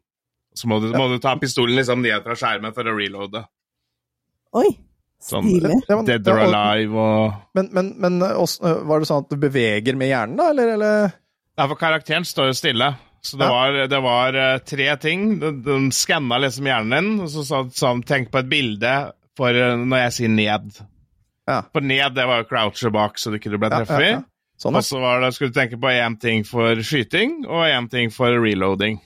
[0.54, 3.46] Så må du, må du ta pistolen liksom ned fra skjermen for å reloade.
[4.60, 4.68] Oi,
[5.22, 5.76] Sånn, stilig.
[5.86, 9.36] Ja, Dead or Alive og Men, men, men også, eh, var det sånn at du
[9.40, 10.72] beveger med hjernen, da, eller?
[10.74, 11.12] eller?
[11.54, 12.88] Ja, for karakteren står jo stille.
[13.22, 13.52] Så det Ja.
[13.54, 15.38] var, det var eh, tre ting.
[15.38, 18.94] De, de skanna liksom hjernen din, og så sa sånn Tenk på et bilde
[19.38, 20.82] for eh, når jeg sier ned.
[21.48, 21.62] Ja.
[21.72, 24.04] For ned, det var jo croucher bak, så du ikke ble treffet.
[24.10, 24.20] ja.
[24.62, 27.88] Sånn, Og så var det, skulle du tenke på én ting for skyting, og én
[27.90, 29.00] ting for reloading.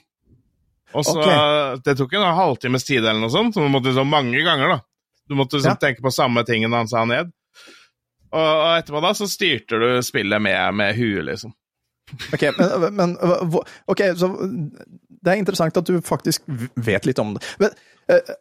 [0.93, 1.79] Og så okay.
[1.83, 4.79] Det tok en halvtimes tid eller noe sånt, så du måtte liksom mange ganger, da.
[5.27, 7.31] Du måtte liksom tenke på samme tingen han sa ned.
[8.27, 11.55] Og, og etterpå da så styrte du spillet med, med huet, liksom.
[12.35, 16.45] Ok, men, men hva- Ok, så det er interessant at du faktisk
[16.75, 17.41] vet litt om det.
[17.59, 17.73] Men
[18.13, 18.35] eh,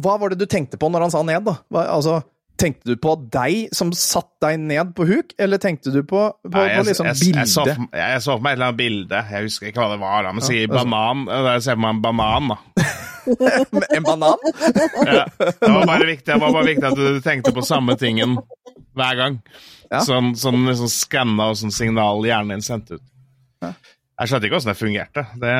[0.00, 1.58] hva var det du tenkte på når han sa ned, da?
[1.70, 2.16] Hva, altså,
[2.60, 6.52] tenkte du på deg som satt deg ned på huk, eller tenkte du på, på,
[6.54, 7.76] Nei, på liksom jeg, jeg, så bildet?
[7.80, 9.22] for, jeg så for meg et eller annet bilde.
[9.32, 10.26] Jeg husker ikke hva det var.
[10.28, 11.24] da, Men Ja, sier er banan.
[11.48, 12.86] Der ser man en banan, da.
[13.96, 14.50] en banan?
[15.06, 15.24] Ja.
[15.40, 18.38] Det var bare viktig, det var bare viktig at du tenkte på samme tingen
[18.96, 19.40] hver gang.
[19.90, 20.04] Ja.
[20.06, 23.06] Sånn, sånn liksom skanna og sånn signal hjernen din sendte ut.
[23.64, 23.72] Ja.
[24.20, 25.22] Jeg skjønte ikke hvordan det fungerte.
[25.40, 25.52] Det,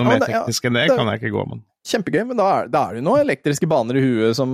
[0.00, 1.60] noe Ja, mer teknisk enn det det- kan jeg ikke gå med.
[1.86, 4.50] Kjempegøy, men da er, da er det jo noen elektriske baner i huet som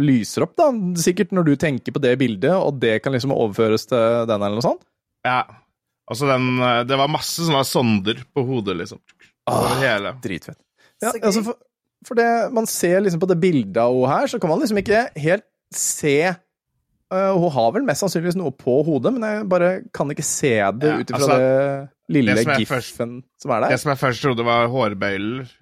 [0.00, 0.70] lyser opp, da.
[1.00, 4.56] Sikkert når du tenker på det bildet, og det kan liksom overføres til den, eller
[4.56, 4.86] noe sånt.
[5.26, 5.42] Ja.
[6.10, 9.02] Altså den, det var masse sånne sonder på hodet, liksom.
[9.50, 10.14] Over hele.
[10.22, 10.58] Dritfett.
[11.00, 11.58] Ja, altså for,
[12.06, 14.80] for det, man ser liksom på det bildet av henne her, så kan man liksom
[14.80, 19.70] ikke helt se uh, Hun har vel mest sannsynligvis noe på hodet, men jeg bare
[19.96, 23.64] kan ikke se det Ja, ut ifra altså, det lille det som giffen som er
[23.64, 23.74] der.
[23.74, 25.52] Det som jeg først trodde var hårbøyler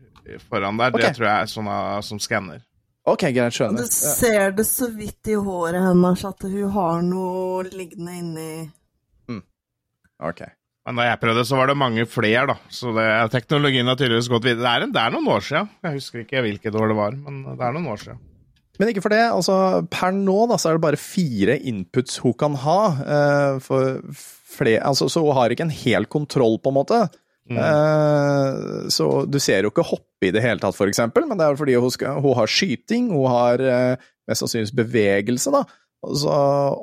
[0.50, 1.06] foran der, Okay.
[1.08, 2.60] det tror jeg er sånne som skanner.
[3.08, 3.86] Ok, greit, skjønner.
[3.86, 8.50] du ser det så vidt i håret hennes at hun har noe liggende inni
[10.20, 10.40] Ok.
[10.88, 12.56] Men da jeg prøvde, så var det mange flere, da.
[12.72, 14.64] Så det, teknologien har tydeligvis gått videre.
[14.64, 15.68] Det er, en, det er noen år siden.
[15.84, 18.18] Jeg husker ikke hvilket år det var, men det er noen år siden.
[18.78, 19.20] Men ikke for det.
[19.34, 19.54] altså
[19.90, 22.78] Per nå da, så er det bare fire inputs hun kan ha.
[22.98, 24.00] Uh, for
[24.48, 27.00] flere, altså, så hun har ikke en hel kontroll, på en måte.
[27.56, 31.46] Eh, så du ser jo ikke hoppe i det hele tatt, for eksempel, men det
[31.46, 35.62] er fordi hun, skal, hun har skyting, hun har uh, mest sannsynligvis bevegelse, da.
[36.14, 36.30] Så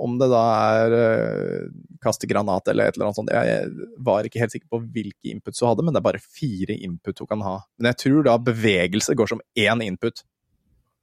[0.03, 0.41] om det da
[0.81, 1.67] er uh,
[2.03, 3.69] kaste granat eller et eller annet sånt Jeg
[4.03, 7.21] var ikke helt sikker på hvilke inputs hun hadde, men det er bare fire input
[7.23, 7.53] hun kan ha.
[7.79, 10.25] Men jeg tror da bevegelse går som én input.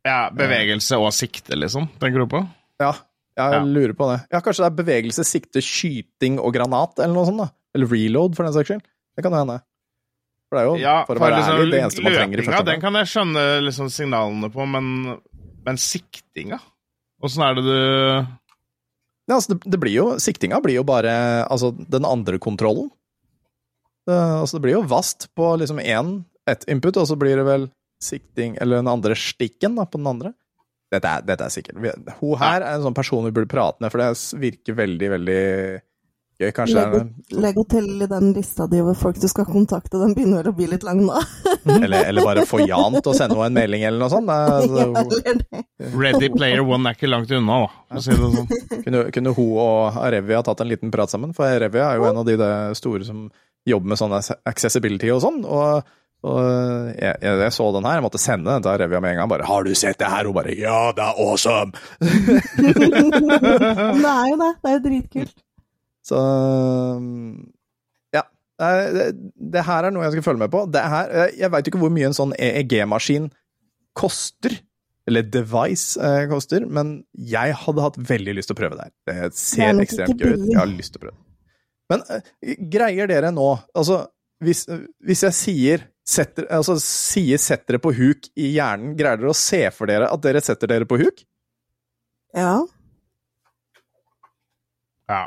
[0.04, 2.42] Ja, Bevegelse og sikte, liksom, tenker du på?
[2.82, 2.92] Ja,
[3.38, 3.62] jeg Ja.
[3.64, 4.20] lurer på det.
[4.32, 7.38] Ja, Kanskje det er bevegelse, sikte, skyting og granat, eller noe sånt?
[7.38, 7.48] da.
[7.74, 8.82] Eller reload, for den saks skyld.
[9.16, 9.58] Det kan hende.
[10.48, 12.44] For det er jo, Ja, for å være liksom, ærlig, det eneste man trenger i
[12.44, 12.68] første omgang.
[12.68, 14.88] den kan jeg skjønne liksom, signalene på, men,
[15.64, 16.58] men siktinga?
[17.24, 17.76] Åssen er det du
[19.30, 21.14] Ja, altså, det, det blir jo, siktinga blir jo bare
[21.46, 22.90] altså, den andre kontrollen.
[24.08, 26.16] Det, altså, det blir jo vast på liksom én,
[26.50, 27.68] ett input, og så blir det vel
[28.02, 30.32] sikting, eller den andre stikken da, på den andre.
[30.92, 31.78] Dette er, dette er sikkert.
[32.18, 35.42] Hun her er en sånn person vi burde prate med, for det virker veldig, veldig
[36.42, 36.52] gøy.
[36.56, 40.00] Kanskje det er Legg, legg til i den lista di over folk du skal kontakte.
[40.00, 41.20] Den begynner vel å bli litt lang nå.
[41.78, 44.28] eller, eller bare få Jan til å sende henne en melding, eller noe sånt.
[44.28, 44.38] Det,
[45.02, 45.62] altså, eller det.
[45.92, 48.52] Ready Player One er ikke langt unna, da, si det sånn.
[48.84, 51.34] Kunne, kunne hun og Arevia tatt en liten prat sammen?
[51.36, 52.36] For Arevia er jo en av de
[52.78, 53.26] store som
[53.68, 54.14] jobber med sånn
[54.48, 55.42] accessibility og sånn.
[55.46, 55.92] Og,
[56.26, 56.40] og
[56.96, 59.30] jeg, jeg, jeg så den her, jeg måtte sende den til Arevia med en gang.
[59.30, 61.72] Bare 'Har du sett det her?' Hun bare 'Ja, det er awesome'!
[64.02, 64.52] Det er jo det.
[64.62, 65.36] Det er jo dritkult.
[66.02, 66.18] Så
[68.14, 68.22] ja.
[68.60, 69.06] Eh, Det,
[69.54, 70.64] det her er noe jeg skal følge med på.
[70.72, 73.30] Det her, jeg- veit ikke hvor mye en sånn EEG-maskin
[73.94, 74.58] koster.
[75.06, 78.92] Eller device eh, koster, men jeg hadde hatt veldig lyst til å prøve det her.
[79.06, 80.44] Det er ser det ekstremt gøy ut.
[80.52, 81.24] Jeg har lyst til å prøve det.
[81.90, 83.96] Men eh, greier dere nå Altså,
[84.42, 84.62] hvis,
[85.02, 89.36] hvis jeg sier setter, altså, sier 'sett dere på huk' i hjernen, greier dere å
[89.38, 91.22] se for dere at dere setter dere på huk?
[92.34, 92.62] Ja.
[95.10, 95.26] Ja.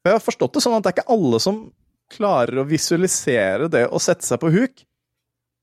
[0.00, 1.58] For jeg har forstått det sånn at det er ikke alle som
[2.10, 4.82] klarer å visualisere det å sette seg på huk.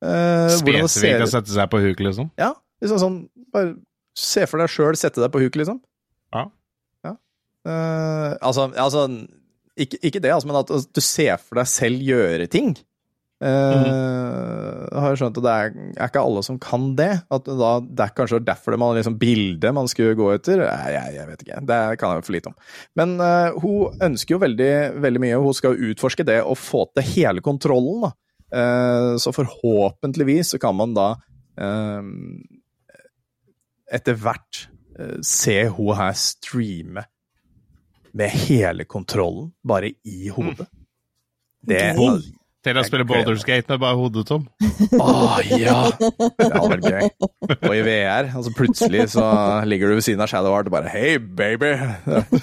[0.05, 2.29] Eh, Spesifikt å sette seg på huk, liksom.
[2.37, 2.51] Ja,
[2.83, 3.15] liksom sånn
[3.49, 3.71] Bare
[4.17, 5.79] se for deg sjøl sette deg på huk, liksom.
[6.35, 6.43] Ja.
[7.07, 7.13] ja.
[7.65, 9.07] Eh, altså, altså
[9.77, 12.73] ikke, ikke det, altså, men at du ser for deg selv gjøre ting.
[13.37, 17.11] Jeg har skjønt at det er, er ikke alle som kan det.
[17.33, 20.63] At da, det er kanskje derfor det man liksom bildet man skulle gå etter.
[20.65, 21.59] Jeg, jeg vet ikke.
[21.69, 22.57] Det kan jeg for lite om.
[22.97, 24.71] Men uh, hun ønsker jo veldig,
[25.03, 25.41] veldig mye.
[25.43, 28.09] Hun skal utforske det og få til hele kontrollen.
[28.47, 31.09] Eh, så forhåpentligvis så kan man da
[33.91, 34.59] etter hvert
[35.25, 37.03] se hun her streame
[38.17, 40.67] med hele kontrollen bare i hodet.
[41.67, 42.21] Det Gøy.
[42.67, 44.41] Til å spille Boulders Gate med bare hodet tom.
[44.99, 45.87] Å ja!
[45.95, 47.05] Det hadde vært gøy.
[47.61, 49.23] Og i VR, altså plutselig så
[49.69, 51.71] ligger du ved siden av Shadow Art og bare Hei, baby!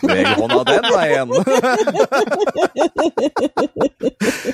[0.00, 1.28] Veg hånda den veien!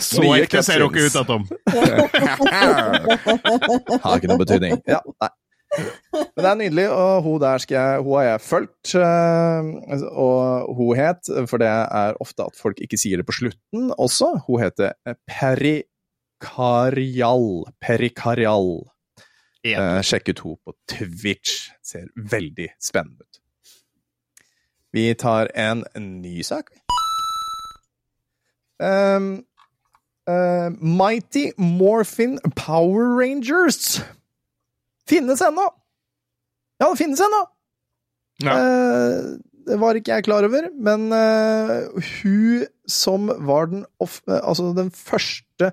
[0.00, 1.44] Så ekte ser dere ut, da, Tom.
[4.04, 4.74] Har ikke noe betydning.
[4.88, 5.30] Ja, nei.
[5.78, 8.94] Men det er nydelig, og hun der skal jeg, hun har jeg fulgt.
[8.98, 9.62] eh,
[10.10, 14.32] Og hun het, for det er ofte at folk ikke sier det på slutten også,
[14.48, 14.92] hun heter
[16.40, 17.46] Perikarial.
[17.80, 18.70] Perikarial.
[19.64, 20.00] Ja.
[20.02, 21.68] sjekk ut hun på Twitch.
[21.84, 23.40] Ser veldig spennende ut.
[24.92, 26.70] Vi tar en ny sak.
[28.80, 29.44] Um,
[30.26, 34.00] uh, Mighty Morphin Power Rangers
[35.10, 35.66] finnes ennå!
[36.80, 37.44] Ja, det finnes ennå!
[38.46, 38.56] Ja.
[38.56, 39.30] Eh,
[39.68, 44.70] det var ikke jeg klar over, men eh, hun som var den, off eh, altså
[44.76, 45.72] den første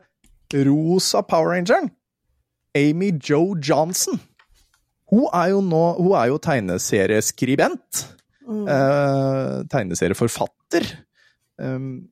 [0.67, 1.89] rosa Power Rangeren,
[2.78, 4.19] Amy Jo Johnson,
[5.08, 8.04] hun er jo nå Hun er jo tegneserieskribent.
[8.47, 8.67] Mm.
[8.67, 10.88] Eh, tegneserieforfatter.
[11.58, 12.08] Um,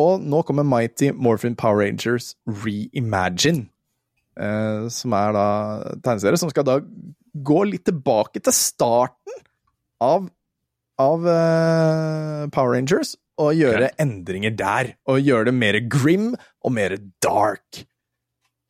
[0.00, 3.68] og nå kommer Mighty Morphin Power Rangers Reimagine.
[4.38, 5.46] Eh, som er da
[6.04, 6.78] tegneserie som skal da
[7.34, 9.36] gå litt tilbake til starten
[10.02, 10.26] av,
[11.00, 14.94] av uh, Power Rangers og gjøre endringer der.
[15.08, 16.32] Og gjøre det mer grim
[16.66, 17.84] og mer dark.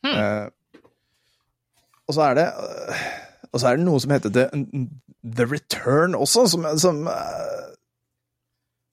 [0.07, 0.47] Eh,
[2.09, 2.45] og så er det
[3.53, 4.45] Og så er det noe som heter The,
[5.27, 7.03] The Return også, som, som,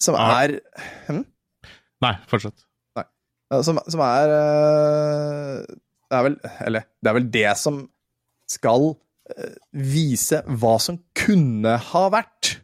[0.03, 0.25] som Ja.
[0.43, 0.57] er
[2.03, 2.65] Nei, fortsett.
[2.97, 4.33] Ja, Som, som er
[6.07, 7.81] Det er vel Eller det er vel det som
[8.47, 12.57] skal øh, vise hva som kunne ha vært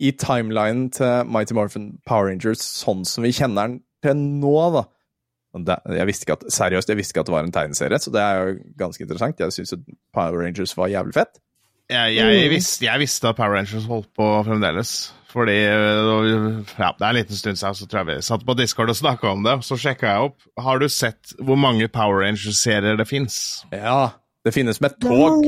[0.00, 4.86] i timelinen til Mighty Morphin Power Rangers sånn som vi kjenner den til nå, da
[5.58, 8.12] det, jeg visste ikke at, Seriøst, jeg visste ikke at det var en tegneserie, så
[8.14, 9.40] det er jo ganske interessant.
[9.42, 9.74] Jeg syns
[10.14, 11.40] Power Rangers var jævlig fett.
[11.90, 14.92] Jeg, jeg, visste, jeg visste at Power Rangers holdt på fremdeles.
[15.30, 18.54] Fordi øh, ja, Det er en liten stund siden, så tror jeg vi satt på
[18.58, 19.58] Discord og snakka om det.
[19.66, 20.40] Så sjekka jeg opp.
[20.58, 23.36] Har du sett hvor mange Power Rangers-serier det fins?
[23.70, 24.08] Ja,
[24.44, 25.44] det finnes med tog.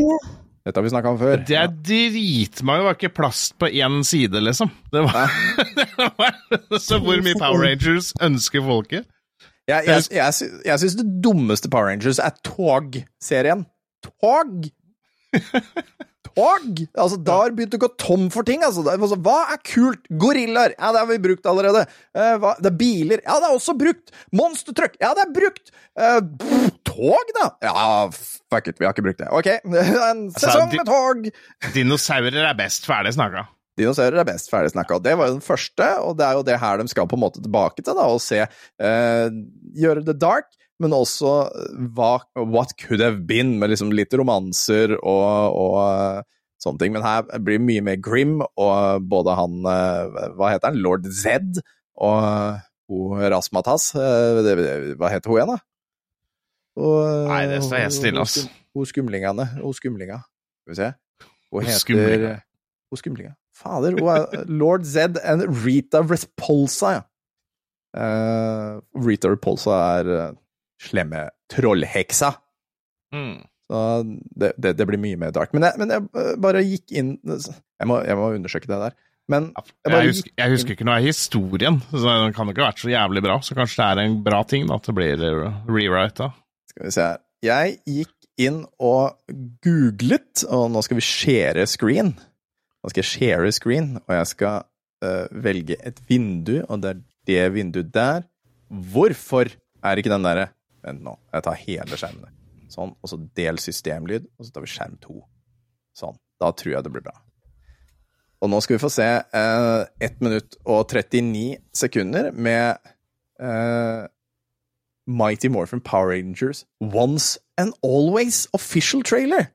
[0.63, 1.41] Dette har vi snakka om før.
[1.49, 2.79] Det er dritmange.
[2.85, 4.71] Det var ikke plast på én side, liksom.
[4.95, 5.33] Det var,
[5.81, 5.89] det
[6.21, 9.09] var Så hvor mye Power Rangers ønsker folket?
[9.67, 13.67] Jeg, jeg, jeg, sy- jeg syns det dummeste Power Rangers er Tog-serien.
[14.07, 14.71] Tog!
[16.37, 16.83] Tog!
[16.97, 18.65] Altså, da har begynt å gå tom for ting.
[18.67, 18.85] Altså.
[18.89, 20.05] Altså, hva er kult?
[20.23, 20.77] Gorillaer?
[20.79, 21.85] Ja, det har vi brukt allerede.
[22.17, 22.55] Eh, hva?
[22.61, 23.25] Det er biler?
[23.27, 24.13] Ja, det er også brukt.
[24.35, 24.99] Monster truck?
[25.03, 25.73] Ja, det er brukt.
[25.99, 26.21] Uh,
[26.89, 27.49] tog, da?
[27.65, 27.89] Ja,
[28.53, 29.29] fuck it, vi har ikke brukt det.
[29.33, 29.51] Ok,
[30.11, 31.27] en sesong altså, med tog!
[31.77, 32.89] Dinosaurer er best.
[32.89, 33.47] Ferdig snakka.
[33.81, 34.99] Dinosaurer er best ferdig snakka.
[35.05, 37.25] Det var jo den første, og det er jo det her de skal på en
[37.25, 39.39] måte tilbake til, da, og se uh,
[39.73, 40.51] Gjøre det dark,
[40.83, 46.23] men også eh, hva What could have been, med liksom litt romanser og, og eh,
[46.63, 46.95] sånne ting.
[46.97, 50.81] Men her blir det mye mer grim, og både han eh, Hva heter han?
[50.83, 51.63] Lord Zed
[52.03, 52.61] og
[52.93, 55.61] hun Rasmatas Hva heter hun igjen, da?
[56.81, 58.47] Og, Nei, det står helt stille, ass.
[58.73, 59.45] hun skumlingene.
[59.61, 60.23] Hun skumlinga.
[60.65, 60.91] Skal vi se.
[61.53, 62.41] Hun heter.
[62.89, 63.35] Hun skumlinga.
[63.53, 67.03] Fader, hun er Lord Zed and Rita Repulsa, ja.
[67.93, 70.33] Uh, Rita Repulsa er
[70.83, 72.33] slemme trollheksa.
[73.15, 73.41] Mm.
[73.73, 73.81] Så
[74.37, 75.55] det, det, det blir mye mer dark.
[75.57, 78.97] Men jeg, men jeg eh, bare gikk inn Jeg må, jeg må undersøke det der.
[79.31, 82.73] Men jeg Jeg husker, jeg husker ikke noe av historien, så den kan ikke ha
[82.73, 83.39] vært så jævlig bra.
[83.45, 85.23] Så kanskje det er en bra ting da, at det blir
[85.71, 86.33] rewrita.
[86.73, 87.23] Skal vi se her.
[87.43, 89.19] Jeg gikk inn og
[89.65, 92.13] googlet, og nå skal vi share screen.
[92.83, 94.67] Nå skal jeg share screen, og jeg skal
[95.05, 98.27] uh, velge et vindu, og det er det vinduet der.
[98.93, 99.51] Hvorfor
[99.83, 100.51] er ikke den derre
[100.83, 102.39] Vent nå, jeg tar hele skjermen.
[102.73, 105.21] Sånn, og så del systemlyd, og så tar vi skjerm to.
[105.97, 106.17] Sånn.
[106.41, 107.15] Da tror jeg det blir bra.
[108.43, 112.81] Og nå skal vi få se eh, 1 minutt og 39 sekunder med
[113.39, 114.09] eh,
[115.07, 119.53] Mighty Morphin Power Rangers Once and Always official trailer,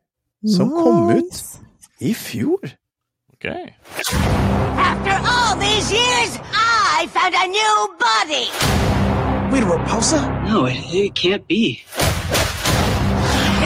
[0.56, 1.44] som kom ut
[2.00, 2.64] i fjor.
[3.34, 3.46] Ok.
[4.80, 8.48] After all these years, I found a new body.
[9.52, 10.37] Wait, Repulsa?
[10.48, 11.84] No, it, it can't be.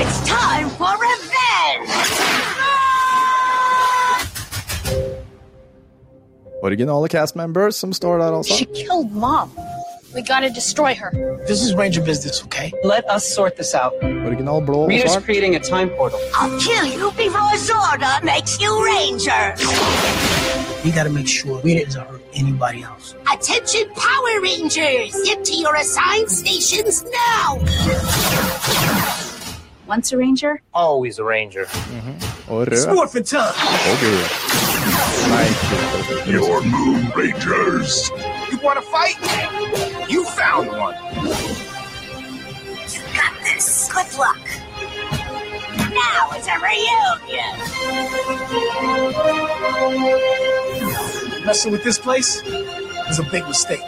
[0.02, 1.90] It's time for revenge.
[2.60, 4.26] Ah!
[6.64, 8.54] Originale cast members som står der, altså.
[8.54, 9.52] She killed mom.
[10.16, 11.12] We gotta destroy her.
[11.48, 12.72] This is Ranger business, okay?
[12.84, 13.94] Let us sort this out.
[14.04, 16.20] Original blå og Rita's creating a time portal.
[16.34, 20.41] I'll kill you before Zorda makes you Ranger.
[20.84, 23.14] We gotta make sure we doesn't hurt anybody else.
[23.32, 25.14] Attention, Power Rangers!
[25.26, 27.58] Get to your assigned stations now!
[29.88, 31.66] Once a ranger, Always a ranger.
[32.48, 33.54] Og rød Morphin time!
[33.92, 34.22] og gul.
[35.30, 36.34] Nei, gul.
[36.34, 38.10] Your moon rangers!
[38.52, 39.18] You wanna fight?
[40.10, 40.96] You found one!
[42.94, 43.90] You got this.
[43.94, 44.40] Good luck.
[46.02, 47.54] Now it's a reunion.
[51.46, 52.42] Messing with this place
[53.10, 53.82] is a big mistake.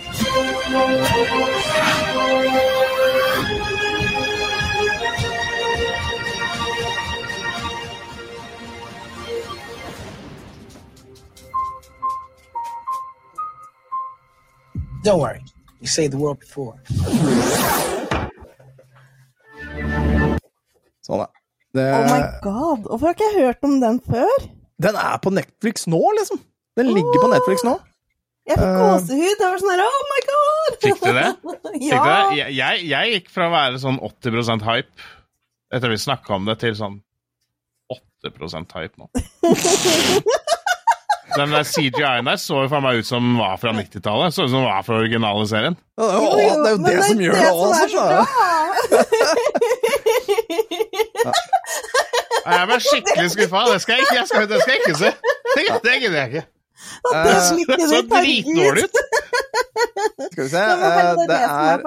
[15.03, 15.43] Don't worry.
[15.81, 16.79] We saved the world before.
[21.03, 21.42] Sånn, da.
[21.73, 24.49] Det, Oh my god, hvorfor har ikke jeg hørt om den før?
[24.83, 26.39] den er på Netflix nå, liksom.
[26.77, 27.77] Den ligger på Netflix nå.
[28.49, 28.79] Jeg fikk Eh.
[28.81, 29.35] gåsehud.
[29.39, 30.77] Det var sånn her, oh my god!
[30.83, 31.27] Fikk du det?
[31.77, 32.01] Fikk ja.
[32.03, 32.47] du det?
[32.57, 35.07] Jeg, jeg, gikk fra å være sånn 80% hype
[35.73, 36.99] etter vi snakka om det, til sånn
[37.93, 39.07] 8% hype nå.
[41.33, 44.35] Den der CGI-en der så jo for meg ut som den var fra 90-tallet.
[44.35, 45.73] Så ut som den var fra originale serien.
[45.97, 47.89] Å, Jo, jo, det er jo det, det som gjør det òg, er
[51.25, 51.33] da.
[52.43, 53.61] Jeg ble skikkelig skuffa.
[53.73, 55.13] Det skal jeg ikke, jeg skal, det skal jeg ikke se.
[55.53, 56.45] Det, det gidder jeg ikke.
[57.13, 58.97] Eh, det Det så dritdårlig ut.
[60.31, 60.57] Skal vi se.
[60.57, 61.79] Det eh, er.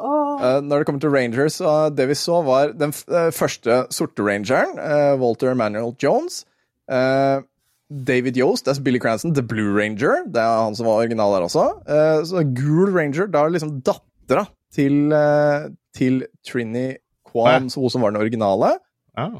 [0.00, 4.24] Eh, når det kommer til Rangers, så det vi så, var den eh, første sorte
[4.26, 6.44] rangeren, eh, Walter Manuel Jones.
[6.90, 7.42] Eh,
[7.90, 10.24] David Yost, det er Billy Cranston, The Blue Ranger.
[10.30, 11.66] Det er han som var original der også.
[11.90, 16.92] Eh, så Gul Ranger, da er det liksom dattera til, eh, til Trini
[17.30, 17.80] Kwan, ja.
[17.80, 18.74] hun som var den originale.
[19.16, 19.30] Ja.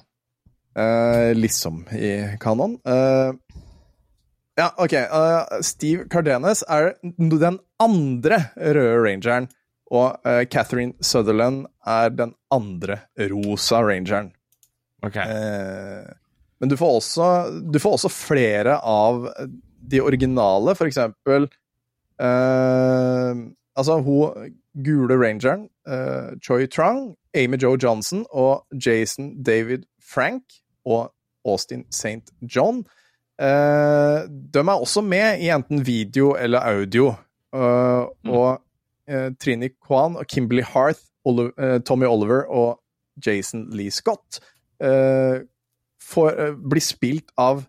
[0.78, 2.78] Eh, liksom i kanon.
[2.86, 3.32] Eh,
[4.60, 4.92] Ja, ok.
[4.92, 9.46] Uh, Steve Cardenas er den andre røde rangeren,
[9.90, 12.98] og uh, Catherine Sutherland er den andre
[13.30, 14.34] rosa rangeren.
[15.00, 15.16] Ok.
[15.16, 16.10] Eh,
[16.60, 17.26] men du får, også,
[17.72, 19.30] du får også flere av
[19.80, 21.46] de originale, for eksempel
[22.20, 23.38] eh,
[23.80, 24.50] Altså, hun
[24.84, 30.42] gule rangeren, uh, Choi Trang, Amy Joe Johnson og Jason David Frank
[30.84, 31.12] og
[31.44, 32.30] Austin St.
[32.56, 32.84] John.
[33.42, 37.14] Uh, de er også med i enten video eller audio.
[37.54, 38.60] Eh, Og
[39.08, 42.80] eh, Trini Kwan og Kimberly Harth, Oli- eh, Tommy Oliver og
[43.26, 44.38] Jason Lee Scott
[44.80, 45.40] eh,
[46.70, 47.64] blir spilt av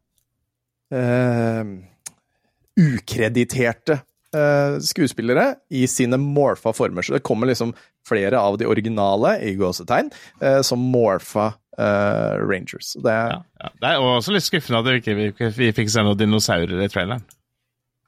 [2.78, 4.02] ukrediterte
[4.36, 7.06] eh, skuespillere i sine morfa former.
[7.06, 7.74] Så det kommer liksom
[8.08, 12.96] flere av de originale i gåsetegn eh, som morfa eh, Rangers.
[13.04, 13.72] Det Ja, ja.
[13.82, 16.90] Det er også litt skuffende at vi ikke vi, vi fikk se noen dinosaurer i
[16.92, 17.24] traileren.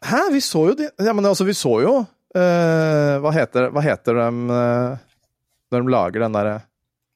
[0.03, 1.91] Hæ, vi så jo de Ja, men altså, vi så jo
[2.36, 5.03] Hva heter Hva heter de eh,
[5.71, 6.57] når de lager den derre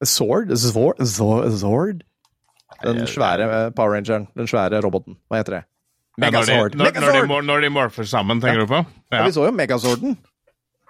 [0.05, 0.53] Sword?
[0.55, 1.01] Sword?
[1.57, 2.05] Sword?
[2.83, 4.27] Den svære Power Rangeren.
[4.37, 5.17] Den svære roboten.
[5.27, 5.63] Hva heter det?
[6.17, 6.73] Ja, når, de, Megazord!
[6.73, 8.81] når, når, de, når de morfer sammen, tenker du på?
[9.13, 10.17] Ja, vi så jo Megazorden.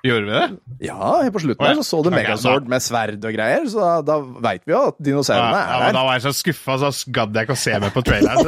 [0.05, 0.45] Gjorde vi det?
[0.87, 1.81] Ja, helt på slutten oh, ja.
[1.81, 4.83] så så du Ok, okay, med sverd og greier, så da, da veit vi jo
[4.91, 5.87] at dinosaurene ja, er her.
[5.89, 8.45] Ja, da var jeg så skuffa, så gadd jeg ikke å se mer på traileren.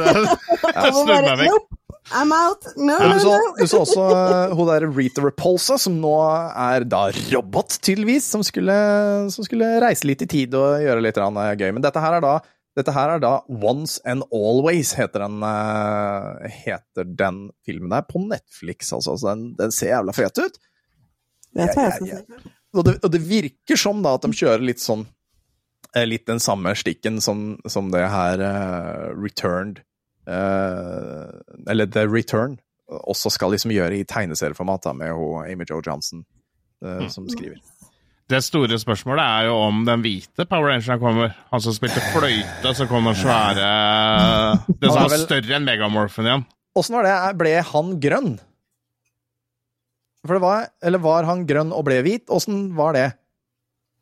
[0.70, 1.68] Så jeg snudde meg vekk.
[2.16, 2.64] I'm out.
[2.78, 3.08] No, ja.
[3.10, 6.14] no, du så, du så også uh, hun der Rita Repulsa, som nå
[6.48, 8.76] er da robot, tydeligvis, som skulle,
[9.34, 11.68] som skulle reise litt i tid og gjøre litt uh, gøy.
[11.76, 12.38] Men dette her er da
[12.78, 18.22] dette her er da Once and Always, heter den, uh, heter den filmen der, på
[18.22, 19.16] Netflix, altså.
[19.18, 20.60] Så den, den ser jævla fet ut.
[21.56, 22.50] Vet hva jeg jeg, skal.
[22.78, 25.02] Og det, og det virker som da at de kjører litt sånn
[25.96, 29.80] eh, Litt den samme stikken som, som det her uh, Returned
[30.30, 31.26] uh,
[31.66, 36.24] Eller The Return også skal liksom gjøre i tegneserieformat da, med hun Amy Jo Johnson
[36.82, 37.60] eh, som skriver.
[38.30, 41.32] Det store spørsmålet er jo om den hvite Power Rangeren kommer.
[41.50, 43.70] Han som spilte fløyte, så kom den svære
[44.68, 46.44] Den som er var større enn Megamorphen igjen.
[46.78, 47.16] Åssen var det?
[47.40, 48.36] Ble han grønn?
[50.22, 52.28] For det var, eller var han grønn og ble hvit?
[52.30, 53.08] Åssen var det?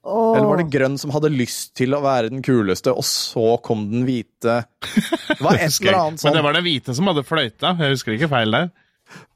[0.05, 0.35] Oh.
[0.37, 3.89] Eller var det grønn som hadde lyst til å være den kuleste, og så kom
[3.91, 7.11] den hvite Det var et eller annet annet Men sånn det var den hvite som
[7.11, 7.73] hadde fløyta.
[7.81, 8.71] Jeg husker ikke feil der.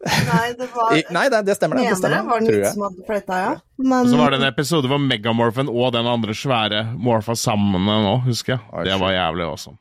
[0.02, 1.88] Nei, det var I- Nei, det, det stemmer, det.
[1.92, 2.72] det stemmer, var den tror jeg.
[2.74, 3.52] som hadde fløyta, ja.
[3.78, 7.86] Men Og så var det en episode hvor Megamorphen og den andre svære morfa sammen
[7.86, 8.84] nå, husker jeg.
[8.90, 9.78] Det var jævlig awesome.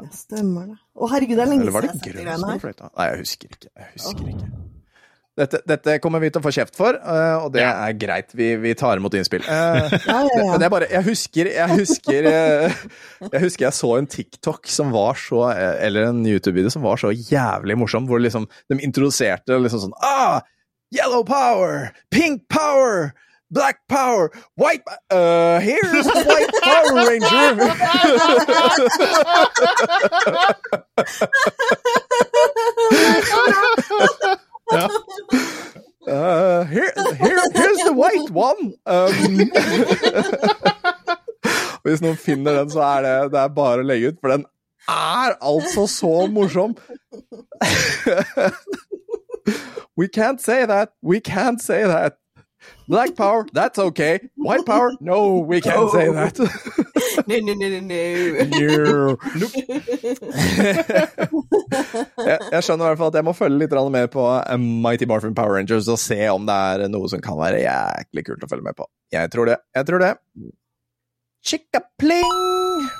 [0.00, 0.78] det stemmer, det.
[0.96, 2.90] Å, herregud, det er lenge Eller var det siden jeg har sett de greiene her.
[2.96, 3.70] Nei, jeg husker ikke.
[3.76, 4.50] Jeg husker ikke.
[5.40, 8.34] Dette, dette kommer vi til å få kjeft for, eh, og det er greit.
[8.36, 9.40] Vi, vi tar imot innspill.
[9.48, 10.50] Eh, Ja, ja, ja.
[10.52, 12.74] Men jeg bare Jeg husker Jeg husker eh,
[13.30, 17.10] Jeg husker jeg så en TikTok som var så Eller en YouTube-video som var så
[17.14, 20.40] jævlig morsom, hvor liksom de introduserte liksom sånn Ah!
[20.92, 21.92] Yellow power!
[22.10, 23.12] Pink power!
[23.50, 24.30] Black power!
[24.56, 27.50] White uh, Here's the white power ranger!
[36.08, 38.72] Uh, here, here, here's the white one!
[38.86, 39.50] Um,
[41.84, 44.46] hvis noen finner den, så er det, det er bare å legge ut, for den
[44.88, 46.72] er altså så morsom!
[50.00, 50.96] We can't say that!
[51.02, 52.16] We can't say that!
[52.88, 54.20] Black power, that's okay.
[54.36, 56.38] White power, no, we can't say that.
[57.26, 58.36] No, no, no, no, no.
[58.48, 59.18] No.
[59.36, 59.52] Nope.
[62.60, 65.08] Jeg, jeg skjønner i hvert fall at jeg må følge litt mer på eh, Mighty
[65.08, 68.50] Morphin Power Rangers og se om det er noe som kan være jæklig kult å
[68.50, 68.86] følge med på.
[69.14, 69.56] Jeg tror det.
[69.76, 70.10] Jeg tror det.
[71.40, 72.90] Chicka-pling!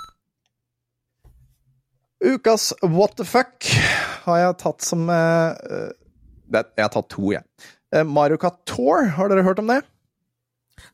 [2.20, 3.64] Ukas what the fuck
[4.26, 5.92] har jeg tatt som eh, eh,
[6.52, 7.44] det, Jeg har tatt to, jeg.
[7.94, 9.80] Uh, Mario Kart Tour, har dere hørt om det?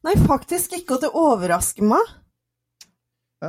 [0.06, 2.12] Nei, faktisk ikke, og det overrasker meg.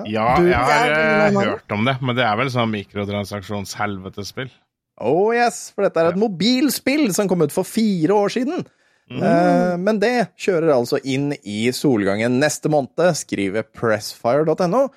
[0.10, 4.50] Ja, Du- jeg har veldig hørt om det, men det er vel sånn mikrotransaksjonshelvetespill.
[4.98, 8.66] Oh yes, for dette er et mobilspill som kom ut for fire år siden.
[9.08, 14.88] Eh, men det kjører altså inn i solgangen neste måned, skriver pressfire.no.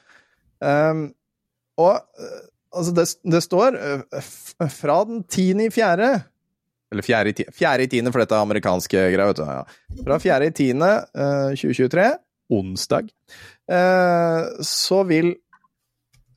[0.61, 1.05] Um,
[1.81, 2.41] og eh,
[2.77, 4.25] altså, det, det står eh,
[4.73, 6.11] fra den tiende i fjerde
[6.93, 9.47] Eller fjerde i tiende, fjerde i tiende, for dette er amerikanske greier, vet du.
[9.47, 10.03] Ja.
[10.03, 12.09] Fra fjerde i tiende eh, 2023,
[12.59, 13.13] onsdag,
[13.71, 15.33] eh, så vil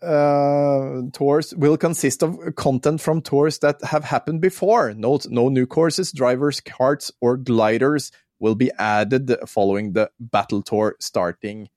[0.04, 4.94] uh, tours will consist of content from tours that have happened before.
[4.94, 10.96] No, no new courses, drivers, carts, or gliders will be added following the battle tour
[11.00, 11.70] starting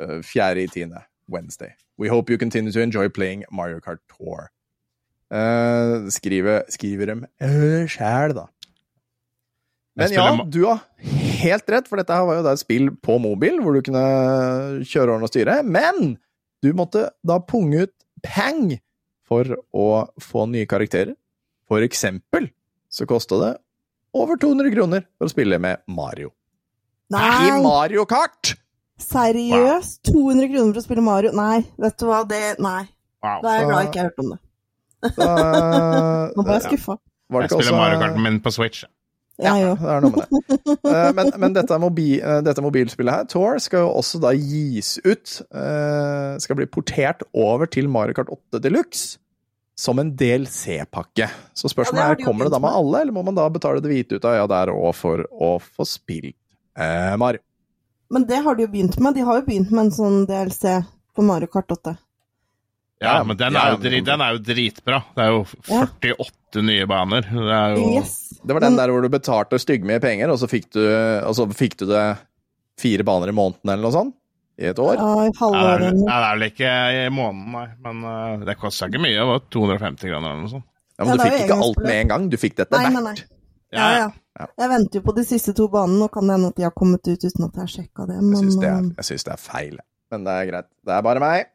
[0.00, 0.42] uh, 4.
[0.42, 0.94] i 10.
[1.28, 1.74] Wednesday.
[1.98, 4.50] We hope you continue to enjoy playing Mario Kart Tour.
[5.30, 8.46] Uh, skriver, skriver dem uh, sjæl, da.
[9.98, 10.84] Men ja, du har
[11.42, 14.04] helt rett, for dette her var jo da et spill på mobil, hvor du kunne
[14.86, 15.58] kjøre ordne og styre.
[15.66, 16.14] Men
[16.62, 17.94] du måtte da punge ut
[18.24, 18.78] peng
[19.28, 19.44] for
[19.76, 19.88] å
[20.22, 21.14] få nye karakterer.
[21.68, 22.48] For eksempel
[22.88, 23.52] så kosta det
[24.16, 26.32] over 200 kroner for å spille med Mario.
[27.12, 27.28] Nei!
[27.48, 28.54] I Mario Kart!
[28.98, 30.00] seriøst?
[30.10, 31.30] 200 kroner for å spille Mario?
[31.36, 32.82] Nei, vet du hva, det Nei.
[33.22, 33.40] Wow.
[33.44, 34.38] Da er jeg glad jeg ikke har hørt om det.
[35.18, 35.28] Da,
[36.36, 36.96] Nå ble jeg skuffa.
[36.98, 37.42] Ja.
[37.44, 38.84] Jeg spiller også- Mario Kart, men på Switch.
[39.38, 39.78] Òg.
[39.78, 40.76] det er noe med det.
[40.90, 44.96] Eh, Men, men dette, mobi, eh, dette mobilspillet her, Tour, skal jo også da gis
[45.04, 45.36] ut.
[45.54, 49.18] eh, Skal bli portert over til Mario Kart 8 Deluxe
[49.78, 51.28] som en DLC-pakke.
[51.54, 53.78] Så Ja, spørsmålet det er, kommer det da med alle, eller må man da betale
[53.84, 56.34] det hvite ut av ja der òg for å få spilt
[56.76, 57.38] eh, Mario?
[58.10, 59.14] Men det har de jo begynt med.
[59.14, 60.80] De har jo begynt med en sånn DLC
[61.14, 61.94] på Mario Kart 8.
[62.98, 65.02] Ja, Ja, men den er, jo drit, den er jo dritbra.
[65.14, 67.28] Det er jo 48 nye baner.
[67.30, 68.14] Det er jo Yes.
[68.42, 70.82] Det var den der hvor du betalte styggmye penger, og så fikk du,
[71.26, 72.06] og så fikk du det
[72.78, 74.14] fire baner i måneden eller noe sånt?
[74.58, 74.96] I et år?
[74.98, 75.98] Ja, i det, halvåret.
[76.02, 77.66] ja, det er vel ikke i måneden, nei.
[77.84, 79.14] Men uh, det kosta ikke mye.
[79.14, 80.66] Det var 250 kroner eller noe sånt.
[80.66, 83.22] Ja, Ja, men du fikk ikke alt med en gang, du fikk dette Nei, hvert.
[83.70, 84.08] Ja, ja.
[84.38, 84.46] Ja.
[84.58, 85.98] Jeg venter jo på de siste to banene.
[86.02, 88.18] Nå kan det hende at de har kommet ut uten at jeg har sjekka det.
[88.18, 89.78] Jeg Men syns det, eh, jeg syns det er feil,
[90.14, 90.68] men det er greit.
[90.86, 91.48] Det er bare meg.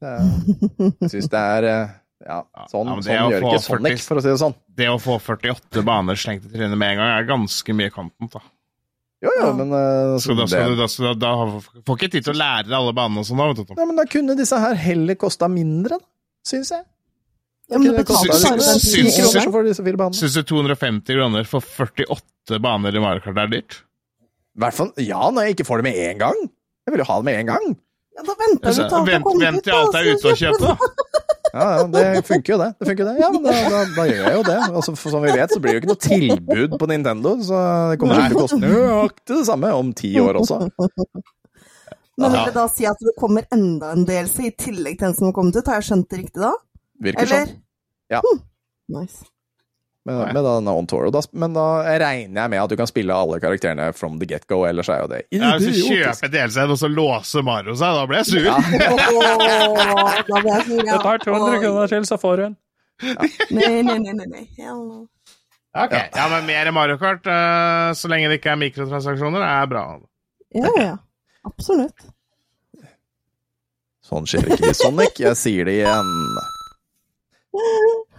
[1.00, 1.94] Jeg syns det er eh,
[2.26, 2.40] Ja,
[2.72, 4.54] sånn, Ja, sånn gjør få ikke Sonic, 40 for å si det sånn.
[4.76, 8.32] Det å få 48 baner slengt i trynet med en gang, er ganske mye content.
[8.36, 8.42] da.
[9.24, 11.30] Jo, jo, men eh, Så da, det, skal du, da, skal du, da
[11.88, 13.40] får ikke tid til å lære deg alle banene og sånn.
[13.40, 16.08] da, vet du, ja, men da kunne disse her heller kosta mindre, da,
[16.46, 16.84] syns jeg.
[17.72, 19.54] ja, men syns- bare den syns- 10 10 kroner kroner.
[19.56, 20.20] for disse fire banene?
[20.20, 23.80] Syns du 250 kroner for 48 baner i Mario Kart er dyrt?
[24.56, 26.38] I hvert fall, ja, når jeg ikke får det med en gang.
[26.86, 27.66] Jeg vil jo ha det med en gang.
[28.16, 30.40] Ja, da venter vi til alt er Vent, kommet vent til alt er ute og
[30.42, 30.92] kjøper kjøpe.
[31.56, 32.66] Ja, ja, det funker jo det.
[32.76, 33.20] det, funker jo det.
[33.22, 34.56] Ja, men da, da, da gjør jeg jo det.
[34.66, 37.60] Altså, for som vi vet, så blir det jo ikke noe tilbud på Nintendo, så
[37.92, 40.58] det kommer til å koste nøyaktig det samme om ti år også.
[42.20, 45.16] Men vil det da si at det kommer enda en DLC i tillegg til den
[45.16, 45.68] som har kommet ut?
[45.68, 46.52] Har jeg skjønt det riktig da?
[47.06, 47.48] Virker Eller?
[47.48, 47.58] sånn.
[48.12, 48.20] Ja.
[48.24, 48.44] Hm,
[48.96, 49.24] Nice.
[50.06, 51.08] Med, med denne On Tour.
[51.08, 51.64] Og da, men da
[51.98, 55.08] regner jeg med at du kan spille alle karakterene from the get-go, ellers er jo
[55.10, 56.22] det Ja, Hvis du idiotisk.
[56.22, 58.46] kjøper DLC-en, og så låser Mario seg, da blir jeg sur.
[58.46, 58.54] Ja.
[60.30, 61.00] Da blir jeg sur, ja.
[61.02, 61.88] Oi.
[61.90, 62.56] til, så får hun.
[63.02, 64.44] Nei, nei, nei, nei, nei.
[65.76, 69.82] Ok, Ja, men mer Mario Kart, eh, så lenge det ikke er mikrotransaksjoner, er bra.
[70.56, 70.94] Ja, ja.
[71.44, 72.06] Absolutt.
[74.06, 76.14] Sånn skjer ikke i Sonic, jeg sier det igjen.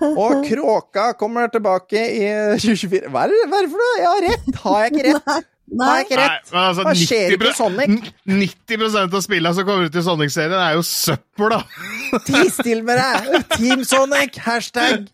[0.07, 2.25] Og Kråka kommer tilbake i
[2.57, 3.11] 2024.
[3.13, 3.93] Hva er det, hva er det for noe?
[4.01, 4.49] Jeg har rett!
[4.63, 5.47] Har jeg ikke rett?
[5.67, 5.95] Nei, Nei.
[6.05, 6.51] ikke rett?
[6.53, 8.11] men altså, Hva skjer 90 ikke i Sonic?
[8.31, 11.57] 90% av spillene som kommer ut i Sonic-serien, er jo søppel, da.
[12.29, 13.49] Ti still med deg!
[13.57, 14.37] Team Sonic!
[14.45, 15.09] Hashtag,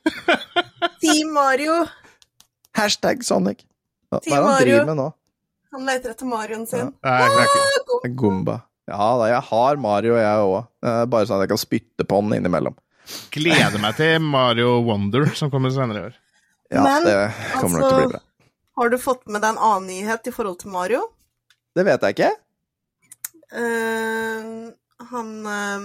[1.02, 1.80] Team Mario.
[2.78, 3.66] hashtag Sonic.
[4.14, 4.76] Hva er det han Mario.
[4.78, 5.08] driver med nå?
[5.74, 6.92] Han leter etter Marioen sin.
[7.02, 8.14] Nei, jeg.
[8.20, 8.60] Gumba.
[8.86, 10.68] Ja da, jeg har Mario, jeg òg.
[11.10, 12.76] Bare sånn at jeg kan spytte på den innimellom.
[13.34, 16.16] Gleder meg til Mario Wonder, som kommer senere i år.
[16.74, 17.18] Ja, Men, det
[17.60, 18.22] kommer nok til å bli bra.
[18.80, 21.04] Har du fått med deg en annen nyhet i forhold til Mario?
[21.78, 22.32] Det vet jeg ikke.
[23.54, 24.72] Uh,
[25.12, 25.84] han uh,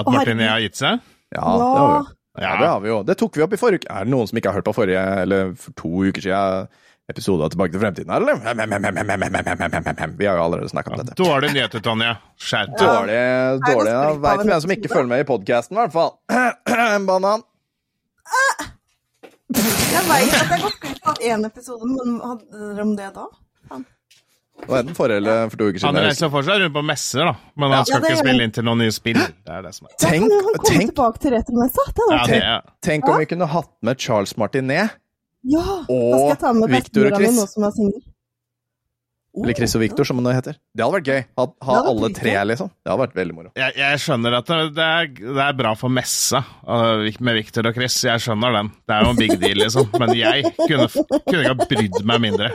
[0.00, 1.02] At Martin har gitt seg?
[1.34, 1.98] Ja, det har vi
[2.40, 3.02] Ja, det har vi jo.
[3.04, 3.92] Det tok vi opp i forrige uke.
[3.92, 6.72] Er det noen som ikke har hørt på forrige, eller for to uker siden,
[7.12, 8.40] episode av Tilbake til fremtiden, eller?
[10.18, 11.16] Vi har jo allerede snakka om dette.
[11.20, 12.16] Dårlige nyheter, Tonje.
[12.40, 12.82] Skjerp deg.
[12.82, 13.20] Dårlig,
[13.68, 13.92] dårlig.
[13.92, 16.14] Jeg går Veit hvem som ikke følger med i podkasten, i hvert fall.
[16.98, 17.44] En banan.
[19.52, 23.26] Jeg veit at jeg gått glipp av én episode, men hadde dere om det da?
[24.62, 27.32] Det er enten forrige eller for to uker Han reiser fortsatt rundt på messer, da.
[27.58, 27.76] Men Ja.
[27.80, 29.18] han skal Ja, ikke spille inn til noen nye spill.
[29.18, 29.94] Det er det som er.
[29.98, 30.94] Tenk, Tenk, tenk.
[31.18, 34.90] Det Ja, tenk om vi kunne hatt med Charles Martinet,
[35.42, 37.36] Ja, da skal jeg ta med Victor og Chris.
[37.38, 38.02] nå som er singel.
[39.32, 40.56] Oh, eller Chris og Victor, som det heter.
[40.76, 41.22] Det hadde vært gøy.
[41.40, 42.68] Ha, ha alle tre, liksom.
[42.84, 43.52] Det hadde vært veldig moro.
[43.56, 47.96] Jeg, jeg skjønner at det, er, det er bra for messa med Victor og Chris.
[48.04, 48.68] Jeg skjønner den.
[48.84, 49.88] Det er jo en big deal, liksom.
[49.96, 52.50] Men jeg kunne, kunne ikke ha brydd meg mindre.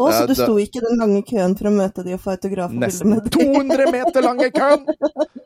[0.00, 2.32] Å, så du sto ikke i den lange køen for å møte de og få
[2.32, 3.52] autograf og bilde Nesten med dem?
[3.52, 4.88] 200 meter lange køen!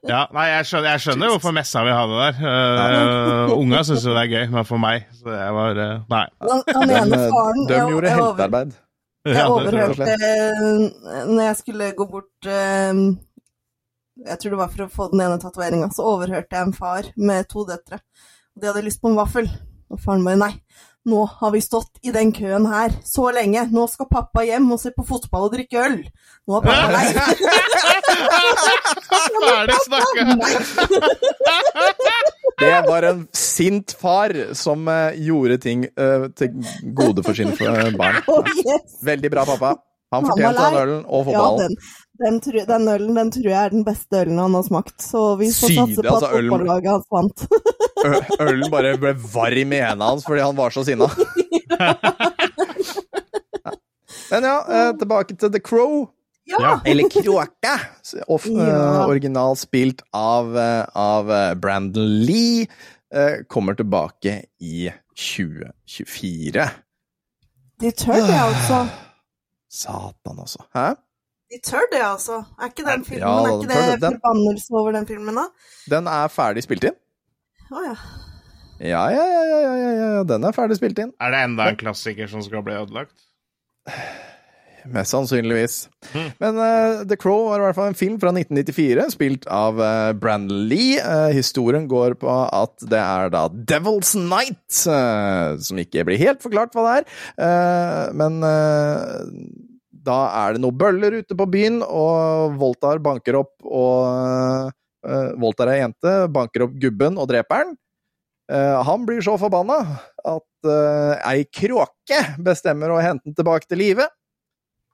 [0.05, 2.41] Ja, nei, jeg skjønner, jeg skjønner hvorfor messa vil ha det der.
[2.45, 6.25] Uh, unga syns jo det er gøy, men for meg så jeg var uh, Nei.
[6.45, 8.75] Han, han ene faren de gjorde jeg heltearbeid.
[9.25, 10.17] Jeg overhørte
[11.31, 12.99] Når jeg skulle gå bort eh,
[14.21, 17.09] Jeg tror det var for å få den ene tatoveringa, så overhørte jeg en far
[17.17, 18.03] med to døtre.
[18.55, 19.49] Og de hadde lyst på en vaffel.
[19.89, 20.53] Og faren bare nei.
[21.05, 23.67] Nå har vi stått i den køen her så lenge.
[23.73, 25.99] Nå skal pappa hjem og se på fotball og drikke øl.
[26.49, 27.05] Nå er pappa lei.
[29.45, 30.23] Ferdig snakka!
[32.59, 36.55] Det var en sint far som eh, gjorde ting uh, til
[36.97, 38.21] gode for sine eh, barn.
[38.31, 39.01] Oh, yes.
[39.05, 39.75] Veldig bra, pappa.
[40.15, 41.75] Han fortjente den ølen og Ja, fotballen.
[41.75, 41.77] den,
[42.23, 44.95] den, tru- den ølen den tror jeg er den beste ølen han har smakt.
[45.03, 47.39] Så vi får Syde, satse på altså, at fotballaget hans vant.
[48.45, 51.09] Ølen bare ble varm i hendene hans fordi han var så sinna.
[54.31, 56.07] Men ja, eh, tilbake til The Crow.
[56.49, 56.81] Ja.
[56.85, 57.75] Eller Kråka.
[58.17, 59.07] Eh, Ja.
[59.07, 62.67] originalt spilt av, eh, av Brandon Lee.
[63.49, 66.65] kommer tilbake i 2024.
[67.81, 68.81] De tør det, altså.
[69.71, 70.65] Satan, altså.
[70.75, 70.95] Hæ?
[71.55, 72.41] De tør det, altså.
[72.59, 74.01] Er ikke den filmen Ja, er ikke det.
[74.03, 75.45] Den- forbannelse over den filmen, da?
[75.93, 76.97] Den er ferdig spilt inn.
[77.71, 77.95] Å ja.
[78.83, 80.23] Ja, ja, ja, ja, ja, ja, ja.
[80.27, 81.13] den er ferdig spilt inn.
[81.23, 83.15] Er det enda en klassiker som skal bli ødelagt?
[84.85, 85.77] Mest sannsynligvis.
[86.13, 86.27] Mm.
[86.43, 90.11] Men uh, The Crow var i hvert fall en film fra 1994, spilt av uh,
[90.13, 90.99] Brandon Lee.
[91.01, 96.75] Uh, historien går på at det er da Devil's Night, som ikke blir helt forklart
[96.77, 97.09] hva det er.
[97.47, 98.43] Eh, men
[100.05, 104.71] da er det noen bøller ute på byen, og Voltar banker opp og
[105.05, 107.73] uh, Voltar er jente, banker opp gubben og dreper han.
[108.53, 109.79] Uh, han blir så forbanna
[110.21, 114.09] at uh, ei kråke bestemmer å hente den tilbake til live.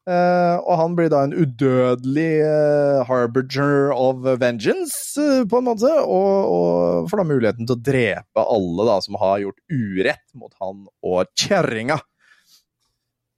[0.09, 5.91] Uh, og han blir da en udødelig uh, harbinger of vengeance, uh, på en måte,
[6.03, 10.55] og, og får da muligheten til å drepe alle da som har gjort urett mot
[10.63, 12.01] han og kjerringa.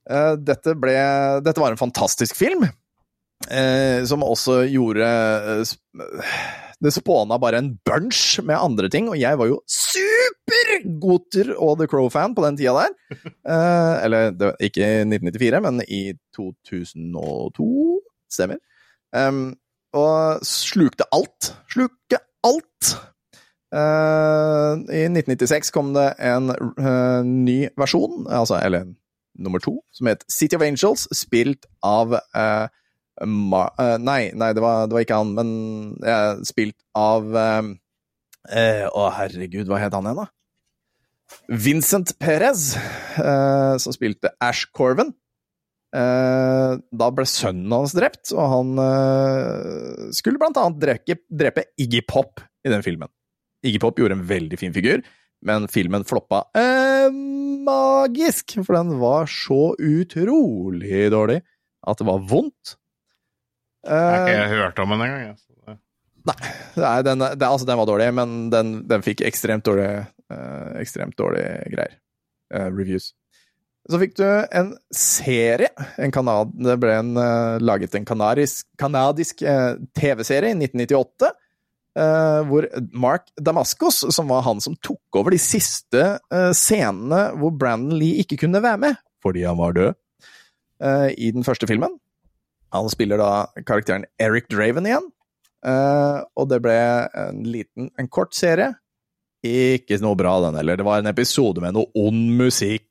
[0.09, 0.95] Eh, dette, ble,
[1.45, 2.65] dette var en fantastisk film,
[3.47, 6.41] eh, som også gjorde eh,
[6.83, 11.87] Det spåna bare en bunch med andre ting, og jeg var jo super-Goter og The
[11.87, 12.97] Crow-fan på den tida der.
[13.43, 16.03] Eh, eller det, ikke i 1994, men i
[16.35, 17.69] 2002,
[18.31, 18.59] stemmer.
[19.13, 19.53] Um,
[19.93, 21.53] og slukte alt.
[21.71, 22.93] Sluke alt!
[23.73, 28.91] Uh, I 1996 kom det en uh, ny versjon, altså, eller
[29.39, 32.67] nummer to, som het City of Angels, spilt av uh,
[33.29, 35.49] Ma uh, Nei, nei det, var, det var ikke han, men
[36.01, 40.29] eh, spilt av eh, Å, herregud, hva het han igjen, da?
[41.49, 42.73] Vincent Perez,
[43.81, 45.13] som spilte Ash Corven.
[45.89, 52.69] Da ble sønnen hans drept, og han skulle blant annet drepe, drepe Iggy Pop i
[52.69, 53.09] den filmen.
[53.65, 55.01] Iggy Pop gjorde en veldig fin figur,
[55.45, 57.09] men filmen floppa eh,
[57.63, 61.41] magisk, for den var så utrolig dårlig
[61.87, 62.77] at det var vondt.
[63.83, 65.33] Jeg har Eh, ikke hørt om den engang.
[65.33, 65.77] Altså.
[66.23, 66.35] Nei,
[66.79, 69.89] Nei, den, det, altså, den var dårlig, men den, den fikk ekstremt dårlig,
[70.31, 71.97] eh, ekstremt dårlige greier.
[72.53, 73.09] eh, reviews.
[73.91, 74.23] Så fikk du
[74.55, 75.67] en serie.
[75.99, 81.33] En kanad, det ble en, eh, laget en kanadisk, kanadisk eh, TV-serie i 1998.
[81.99, 87.53] eh, hvor Mark Damaskos, som var han som tok over de siste eh, scenene hvor
[87.57, 89.93] Brandon Lee ikke kunne være med fordi han var død,
[90.83, 91.93] eh, i den første filmen.
[92.75, 95.05] Han spiller da karakteren Eric Draven igjen.
[95.63, 96.73] Og det ble
[97.15, 98.73] en liten, en kort serie.
[99.47, 100.75] Ikke noe bra, den heller.
[100.81, 102.89] Det var en episode med noe ond musikk.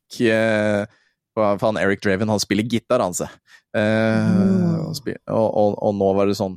[1.34, 3.28] for han Eric Draven, han spiller gitar, han, se.
[3.76, 6.57] Og, og, og, og nå var det sånn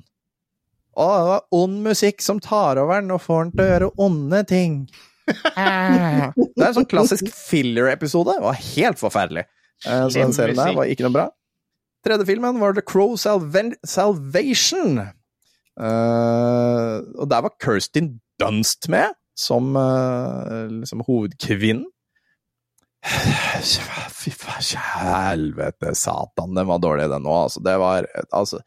[0.95, 3.89] Å, det var ond musikk som tar over den og får den til å gjøre
[4.07, 4.77] onde ting.
[5.27, 6.21] Eh.
[6.55, 8.37] Det er en sånn klassisk filler-episode.
[8.37, 9.43] Det var helt forferdelig.
[9.83, 11.25] Eh, så den serien der var ikke noe bra.
[12.05, 15.01] Tredje filmen var The Crow Salven Salvation.
[15.75, 21.87] Uh, og der var Kirstin Dunst med, som uh, liksom hovedkvinnen.
[24.15, 27.43] Fy faen, helvete, satan, den var dårlig, den òg.
[27.45, 28.61] Altså, det var Altså,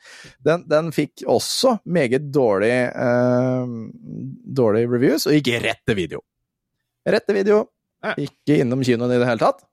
[0.47, 3.73] den, den fikk også meget dårlig eh,
[4.61, 6.23] Dårlig reviews, og gikk rett til video.
[7.09, 7.65] Rett til video.
[8.21, 9.65] Ikke innom kinoen i det hele tatt.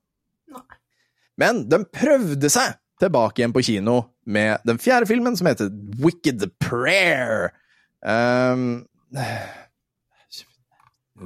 [1.38, 5.70] Men den prøvde seg tilbake igjen på kino med den fjerde filmen, som heter
[6.02, 7.52] Wicked Prayer.
[8.02, 8.86] Um,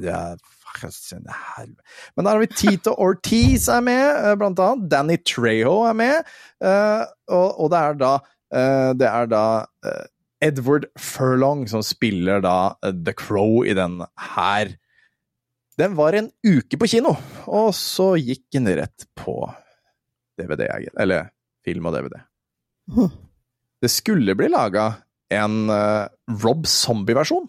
[0.04, 0.59] ja, helvete.
[2.16, 4.90] Men der har vi Tito Ortiz er med, eh, blant annet.
[4.92, 6.30] Danny Trejo er med.
[6.62, 8.12] eh, og, det er da,
[8.54, 9.44] eh, det er da
[10.42, 14.00] Edward Furlong som spiller da The Crow i den
[14.36, 14.76] her.
[15.80, 17.16] Den var en uke på kino,
[17.48, 19.36] og så gikk den rett på
[20.40, 20.68] DVD,
[21.00, 21.30] eller
[21.66, 22.20] film og DVD.
[23.80, 24.90] Det skulle bli laga
[25.32, 25.70] en
[26.44, 27.48] Rob Zombie-versjon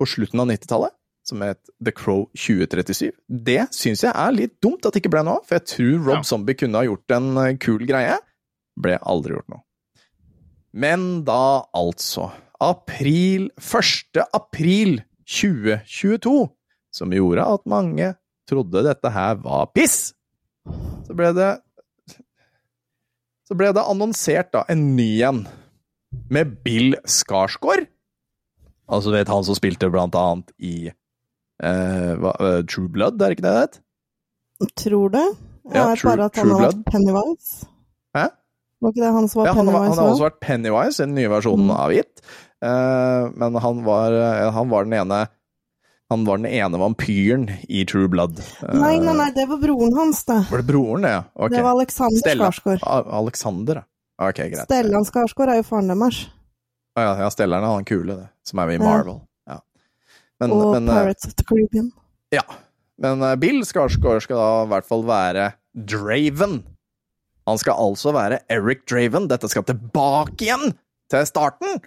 [0.00, 0.92] på slutten av 90-tallet,
[1.30, 3.14] som het The Crow 2037.
[3.28, 5.96] Det syns jeg er litt dumt at det ikke ble noe av, for jeg tror
[6.08, 6.26] Rob Ja.
[6.26, 8.18] Zombie kunne ha gjort en eh, kul greie.
[8.80, 9.64] Ble aldri gjort noe.
[10.70, 12.30] Men da, altså
[12.62, 14.20] April 1.
[14.36, 15.00] april
[15.30, 16.34] 2022
[16.94, 18.12] som gjorde at mange
[18.50, 20.12] trodde dette her var piss.
[21.06, 21.50] Så ble det
[23.48, 25.40] Så ble det annonsert da en ny en
[26.30, 27.88] med Bill Skarsgård.
[28.90, 30.90] Altså, vet han som spilte blant annet i
[31.62, 33.80] eh, hva, uh, True Blood, er det ikke det det het?
[34.76, 35.26] Tror det.
[35.70, 36.84] Jeg Ja, vet bare at han har vært.
[36.90, 37.66] Pennywise.
[38.16, 38.26] Hæ?
[38.80, 39.88] Var ikke det han som var Ja, han, Pennywise?
[39.94, 41.76] han har også vært Pennywise i den nye versjonen Mm.
[41.76, 42.22] av It.
[42.60, 44.12] Uh, men han var,
[44.52, 45.28] han var den ene
[46.10, 48.40] Han var den ene vampyren i True Blood.
[48.74, 50.40] Nei, nei, nei, det var broren hans, det.
[50.50, 51.20] Var det broren, ja?
[51.36, 51.54] Okay.
[51.56, 52.48] Det var Alexander Stella.
[52.50, 52.82] Skarsgård.
[53.14, 53.84] Alexander, ja.
[54.28, 54.64] Ok, greit.
[54.66, 56.26] Stellan Skarsgård er jo faren deres.
[56.96, 58.28] Ah, ja, ja, Stellan er han kule, det.
[58.44, 58.90] Som er med i Ja.
[58.90, 59.20] Marvel.
[60.40, 61.90] Men, og men, eh, Pirates of the Caribbean.
[62.32, 62.42] ja.
[63.00, 66.62] men eh, Bill Skarsgård skal da i hvert fall være Draven.
[67.48, 69.28] Han skal altså være Eric Draven.
[69.30, 70.72] Dette skal tilbake igjen
[71.10, 71.80] til starten.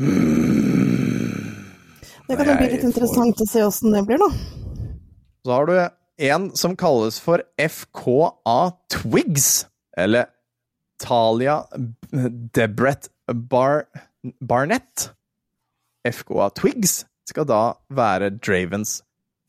[0.00, 1.66] Mm.
[2.28, 4.30] Det kan jo bli litt litt får- interessant å se åssen det blir, da.
[5.44, 5.76] Så har du
[6.32, 8.58] en som kalles for FKA
[8.94, 9.66] Twigs,
[9.98, 10.28] eller
[11.02, 11.60] Talia
[12.54, 13.08] Debrett
[13.50, 13.84] Bar
[14.40, 15.10] Barnett.
[16.06, 17.60] FKA Twigs skal da
[17.94, 19.00] være Dravens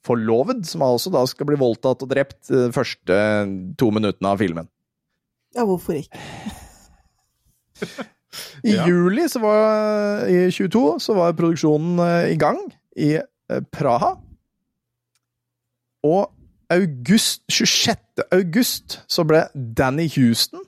[0.03, 3.19] forloved, som også da skal bli voldtatt og drept de første
[3.79, 4.67] to minuttene av filmen.
[5.55, 6.19] Ja, hvorfor ikke?
[8.63, 8.85] I Ja.
[8.87, 12.59] juli, så var, i 22, så var produksjonen eh, i gang
[12.97, 14.15] i eh, Praha.
[16.03, 16.31] Og
[16.73, 18.23] august, 26.
[18.33, 19.43] august så ble
[19.77, 20.63] Danny Houston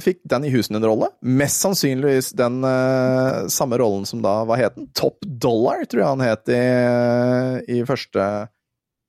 [0.00, 1.08] Fikk Danny Houston en rolle.
[1.20, 4.88] Mest sannsynligvis den uh, samme rollen som da Hva het den?
[4.96, 6.62] Top Dollar, tror jeg han het i,
[7.76, 8.26] i første,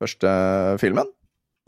[0.03, 0.33] første
[0.83, 1.09] filmen.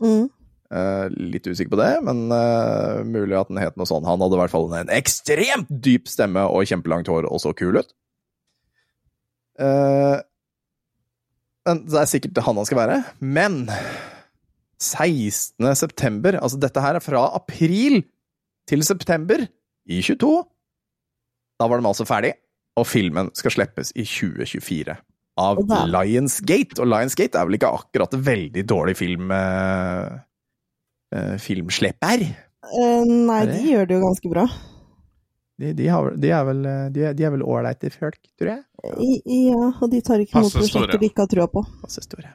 [0.04, 0.26] Mm.
[0.66, 4.06] Uh, litt usikker på det, men uh, mulig at den het noe sånn.
[4.06, 7.80] Han hadde i hvert fall en ekstremt dyp stemme og kjempelangt hår og så kul
[7.80, 7.94] ut.
[11.66, 12.98] Men det er sikkert han han skal være.
[13.24, 13.62] Men
[14.76, 15.64] 16.
[15.78, 18.02] september Altså, dette her er fra april
[18.68, 19.42] til september
[19.86, 20.30] i 22.
[21.56, 22.34] Da var de altså ferdig,
[22.76, 24.96] og filmen skal slippes i 2024
[25.40, 25.82] av ja.
[25.92, 26.80] Lionsgate.
[26.82, 29.30] Og Lionsgate er vel ikke akkurat en veldig dårlig film...
[29.32, 30.16] uh,
[31.14, 32.24] eh, filmslepper.
[32.66, 34.46] Uh, nei, Er de gjør det jo ganske bra.
[35.56, 38.64] De, de, har, de er vel eh, De de er vel ålreite folk, tror jeg.
[39.00, 40.66] I, ja, og de tar ikke store.
[40.66, 41.62] prosjekter de ikke har trua på.
[41.80, 42.34] Passe store.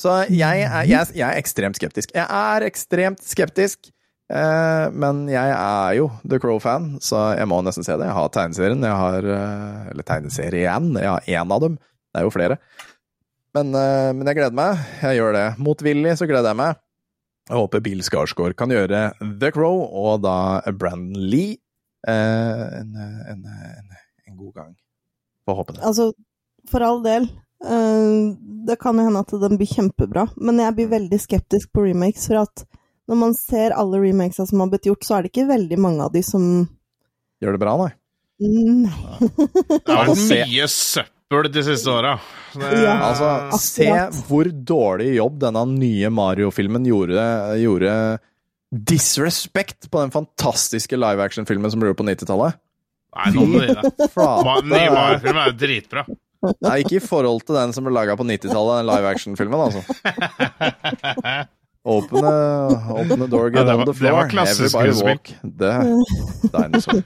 [0.00, 2.14] Så jeg er, jeg, jeg er ekstremt skeptisk.
[2.16, 3.92] Jeg er ekstremt skeptisk, eh,
[4.32, 8.06] men jeg er jo The Crow-fan, så jeg må nesten se det.
[8.08, 11.74] Jeg har tegneserien, jeg har eh, Eller tegneserien, jeg har én av dem.
[12.12, 12.56] Det er jo flere.
[13.52, 14.80] Men, eh, men jeg gleder meg.
[15.02, 15.44] Jeg gjør det.
[15.60, 16.80] Motvillig så gleder jeg meg.
[17.50, 20.36] Jeg håper Bill Skarsgård kan gjøre The Crow, og da
[20.78, 21.58] Brandon Lee
[22.08, 23.96] eh, en, en, en,
[24.30, 24.74] en god gang.
[25.44, 25.82] Får håpe det.
[25.84, 26.12] Altså,
[26.70, 27.26] for all del.
[27.66, 28.36] eh,
[28.68, 32.28] det kan jo hende at den blir kjempebra, men jeg blir veldig skeptisk på remakes,
[32.30, 32.64] for at
[33.12, 36.06] når man ser alle remakesa som har blitt gjort, så er det ikke veldig mange
[36.06, 36.46] av de som
[37.42, 37.90] Gjør det bra, nei?
[38.42, 39.28] Nei.
[39.68, 42.12] Det har vært mye søppel de siste åra.
[42.54, 42.94] Ja.
[43.08, 43.30] Altså,
[43.62, 43.88] se
[44.28, 47.24] hvor dårlig jobb denne nye Mario-filmen gjorde,
[47.62, 47.94] gjorde
[48.72, 52.60] disrespect på den fantastiske live action-filmen som ble gjort på 90-tallet.
[53.12, 54.06] Nei, nå må du gi deg.
[54.70, 56.06] Nye Mario-film er jo dritbra.
[56.64, 59.82] Nei, ikke i forhold til den som ble laga på 90-tallet, den live action-filmen, altså.
[61.84, 64.10] Open a, open door, get Ja, det on var- floor.
[64.10, 65.18] det var klasseskuespill.
[65.42, 65.72] The
[66.52, 67.02] dinosaur.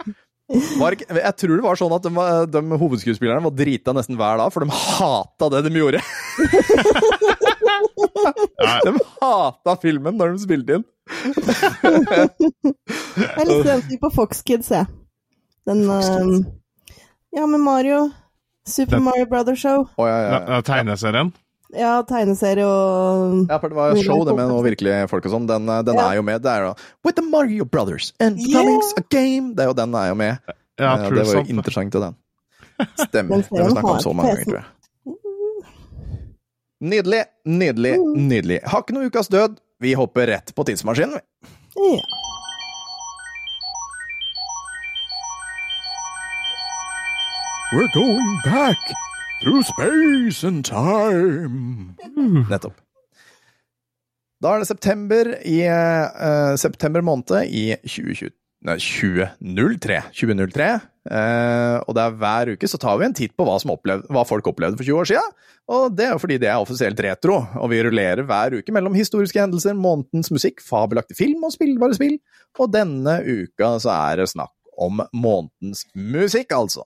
[0.78, 2.10] Var jeg tror det var sånn at de,
[2.54, 6.02] de hovedskuespillerne var drita nesten hver dag, for de hata det de gjorde.
[8.86, 10.84] De hata filmen når de spilte inn.
[13.16, 14.86] Jeg er litt spent på Fox Kids, jeg.
[15.66, 16.46] Den Fox Kids.
[16.46, 16.52] eh,
[17.36, 18.10] Ja, med Mario.
[18.66, 19.88] Super Den- Mario Brothers Show.
[19.98, 20.60] Å, ja, ja, ja, ja.
[20.66, 21.32] Tegneserien.
[21.74, 25.32] Ja, tegneserie og ja, for det var jo show, det med noe virkelig folk og
[25.32, 25.46] sånn.
[25.48, 26.10] Den, eh, den Ja.
[26.12, 26.42] er jo med.
[26.42, 28.78] Det er jo With the Mario Brothers and Yeah.
[28.96, 29.54] A game.
[29.54, 30.38] Det er jo den er jo med.
[30.78, 31.56] Ja, ja det var jo sant, det.
[31.56, 32.14] interessant til den.
[33.08, 33.42] Stemmer.
[33.42, 34.64] Den Det har vi snakka om så mange ganger, tror jeg.
[36.80, 38.28] Nydelig, nydelig, Mm.
[38.28, 38.60] nydelig.
[38.68, 39.56] Har ikke noe ukas død.
[39.80, 41.18] Vi hopper rett på tidsmaskinen.
[41.18, 41.20] vi.
[41.96, 42.00] Ja.
[47.72, 48.78] We're going back
[49.41, 51.97] through space and time.
[52.51, 52.76] Nettopp.
[54.43, 58.34] Da er det september i uh, september måned i 2020,
[58.68, 60.03] nei, 2003.
[60.12, 60.68] 2003.
[61.07, 64.24] Uh, og det er hver uke så tar vi en titt på hva, opplevde, hva
[64.28, 65.37] folk opplevde for 20 år siden.
[65.72, 68.97] Og det er jo fordi det er offisielt retro, og vi rullerer hver uke mellom
[68.99, 72.18] historiske hendelser, månedens musikk, fabelaktig film og spillbare spill.
[72.61, 76.84] Og denne uka så er det snakk om månedens musikk, altså.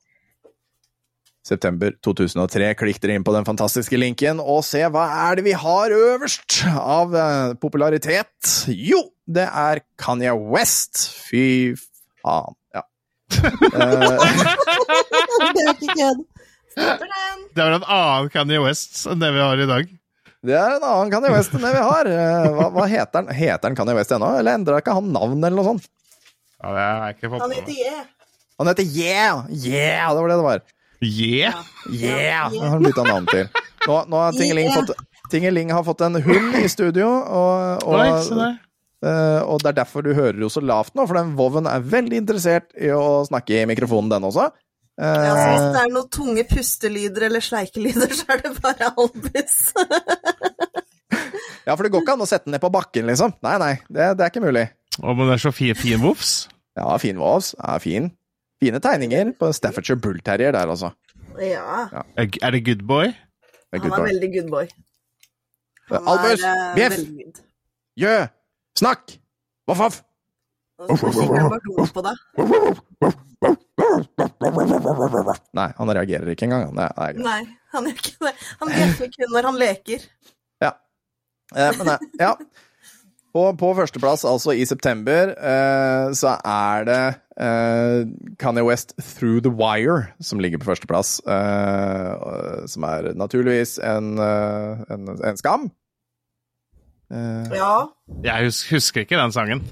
[1.47, 2.73] September 2003.
[2.79, 6.61] Klikk dere inn på den fantastiske linken og se hva er det vi har øverst
[6.77, 8.29] av eh, popularitet.
[8.69, 11.07] Jo, det er Kanye West.
[11.29, 11.75] Fy
[12.25, 12.57] faen.
[12.77, 12.85] Ja.
[13.41, 14.21] Eh,
[15.41, 16.21] Det er ikke kødd.
[17.57, 19.89] Var en annen Kanye West enn det vi har i dag.
[20.47, 22.09] det er en annen Kanye West enn det vi har.
[22.11, 23.33] Eh, Hva, hva heter han?
[23.35, 25.89] Heter han Kanye West ennå, eller endra ikke han navn eller noe sånt?
[26.61, 27.81] Ja, det er ikke Han heter meg.
[27.81, 28.05] Je.
[28.61, 29.43] Han heter Yeah!
[29.49, 30.63] Yeah, det var det det var.
[31.01, 31.63] Yeah!
[31.89, 32.51] Yeah!
[32.53, 33.47] Det har han bytta navn til.
[33.87, 34.83] Nå, nå har Tingeling Yeah.
[34.83, 38.57] fått Tingeling har fått en hund i studio, og, og, Oi, uh,
[39.07, 41.85] eh, og det er derfor du hører jo så lavt nå, for den Voven er
[41.87, 44.49] veldig interessert i å snakke i mikrofonen, den også.
[45.01, 48.91] Uh, Ja, så hvis det er noen tunge pustelyder eller sleikelyder, så er det bare
[48.91, 49.57] Albus.
[51.65, 53.39] ja, for det går ikke an å sette den ned på bakken, liksom.
[53.47, 54.67] Nei, nei, det, det er ikke mulig.
[54.99, 56.35] Å, men det er så fin, fin voffs.
[56.79, 57.55] Ja, fin Vovs.
[57.59, 58.11] Ja, fin.
[58.61, 60.91] Fine tegninger på Staffordshire Bull Terrier der, altså.
[61.41, 61.87] Ja,
[62.17, 63.07] Er er det good boy?
[63.07, 64.09] Det er han good er boy.
[64.11, 64.67] veldig good boy.
[65.91, 66.43] Han Albus!
[66.45, 66.97] er, eh, Bjeff!
[67.07, 67.41] good.
[67.97, 68.17] Gjø!
[68.79, 69.17] Snakk!
[69.67, 70.03] Voff, voff!
[75.57, 76.71] Nei, han reagerer ikke engang.
[76.77, 76.89] Nei,
[77.21, 77.41] nei,
[77.75, 78.35] han gjør ikke det.
[78.61, 80.07] Han bjeffer kun når han leker.
[81.51, 81.89] Eh, men
[82.21, 82.35] ja.
[83.35, 87.01] På, på førsteplass, altså i september, eh, så er det
[87.41, 88.05] eh,
[88.41, 91.17] Kanye West Through The Wire som ligger på førsteplass.
[91.27, 95.71] Uh, som er naturligvis en, uh, en, en skam.
[97.11, 97.89] Eh, Ja,
[98.23, 99.65] Jeg husker, husker ikke den sangen.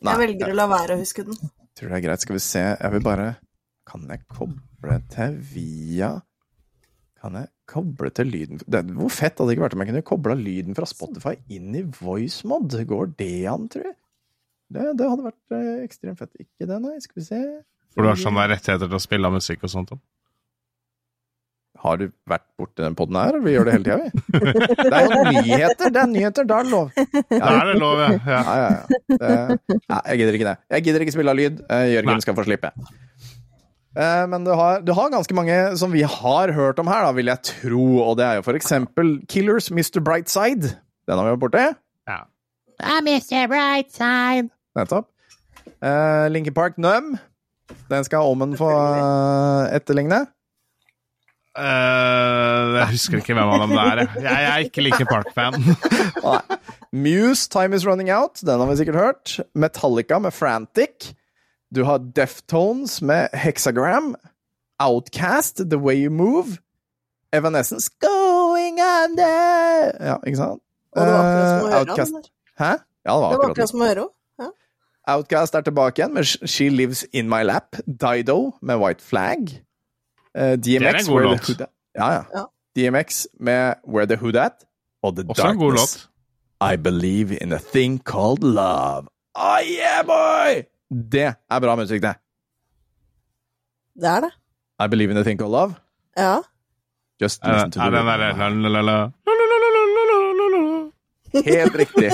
[0.00, 1.34] nei, jeg velger å la være å huske den.
[1.40, 2.22] jeg tror det er greit.
[2.22, 3.30] Skal vi se Jeg vil bare
[3.90, 6.12] Kan jeg koble til via
[7.20, 10.06] Kan jeg koble til lyden det, Hvor fett hadde det ikke vært om jeg kunne
[10.12, 12.78] kobla lyden fra Spotify inn i VoiceMod?
[12.88, 13.96] Går det an, tror jeg?
[14.70, 16.32] Det, det hadde vært eh, ekstremt fett.
[16.38, 16.96] Ikke det, nei.
[17.02, 17.40] Skal vi se.
[17.94, 19.90] For du har sånne rettigheter til å spille musikk og sånt.
[19.90, 19.98] da.
[21.80, 23.38] Har du vært borti den poden her?
[23.40, 24.08] Vi gjør det hele tida, vi.
[24.90, 25.92] Det er jo nyheter!
[25.94, 26.90] Det er nyheter, da er det lov.
[27.30, 28.08] Da er det lov, ja.
[28.10, 28.40] ja.
[28.44, 28.98] Ja, ja, ja.
[29.16, 30.00] Det, ja.
[30.10, 30.56] Jeg gidder ikke det.
[30.76, 31.62] Jeg gidder ikke spille av lyd.
[31.72, 32.18] Eh, Jørgen Nei.
[32.26, 32.70] skal få slippe.
[33.96, 37.14] Eh, Men du har, du har ganske mange som vi har hørt om her, da,
[37.16, 37.86] vil jeg tro.
[38.04, 40.02] Og det er jo for eksempel Killers, Mr.
[40.04, 40.76] Brightside.
[41.08, 41.64] Den har vi vært borti.
[42.12, 42.20] ja.
[44.78, 45.08] Nettopp.
[45.82, 47.16] Uh, Linkin Park Num.
[47.90, 50.24] Den skal Omen få eh, etterligne.
[51.58, 54.00] Uh, jeg husker ikke hvem av dem det er.
[54.00, 54.24] jeg.
[54.24, 55.58] Jeg er ikke like Park-fan.
[57.04, 58.42] Muse, Time Is Running Out.
[58.46, 59.36] Den har vi sikkert hørt.
[59.54, 61.12] Metallica med Frantic.
[61.74, 64.14] Du har Deftones med Hexagram.
[64.82, 66.58] Outcast, The Way You Move.
[67.32, 69.90] Evanescence, Going Under.
[70.00, 70.62] Ja, ikke sant?
[70.96, 72.24] Og det var akkurat som å høre om.
[72.58, 72.72] Hæ?
[73.06, 74.08] Ja, det var Det var akkurat som å høre
[74.40, 74.52] henne.
[75.08, 77.76] Outcast er tilbake igjen med She Lives In My Lap.
[77.86, 79.38] Dido med White Flag.
[80.34, 81.40] Eh, Det er DMX en god Where låt.
[81.40, 81.66] The Hood
[81.96, 82.22] Ja, ja.
[82.36, 82.44] Ja.
[82.76, 84.52] DMX med Where The Hood At.
[85.02, 86.08] Og The Også en god Darkness.
[86.62, 86.72] låt.
[86.72, 89.06] I believe in a thing called love.
[89.34, 90.62] Oh yeah, boy!
[91.12, 92.14] Det er bra musikk, det.
[94.00, 94.30] Det er det.
[94.84, 95.74] I believe in a thing called love.
[96.18, 96.36] Ja.
[97.22, 97.86] Just Er listen to the.
[101.32, 102.10] Helt riktig.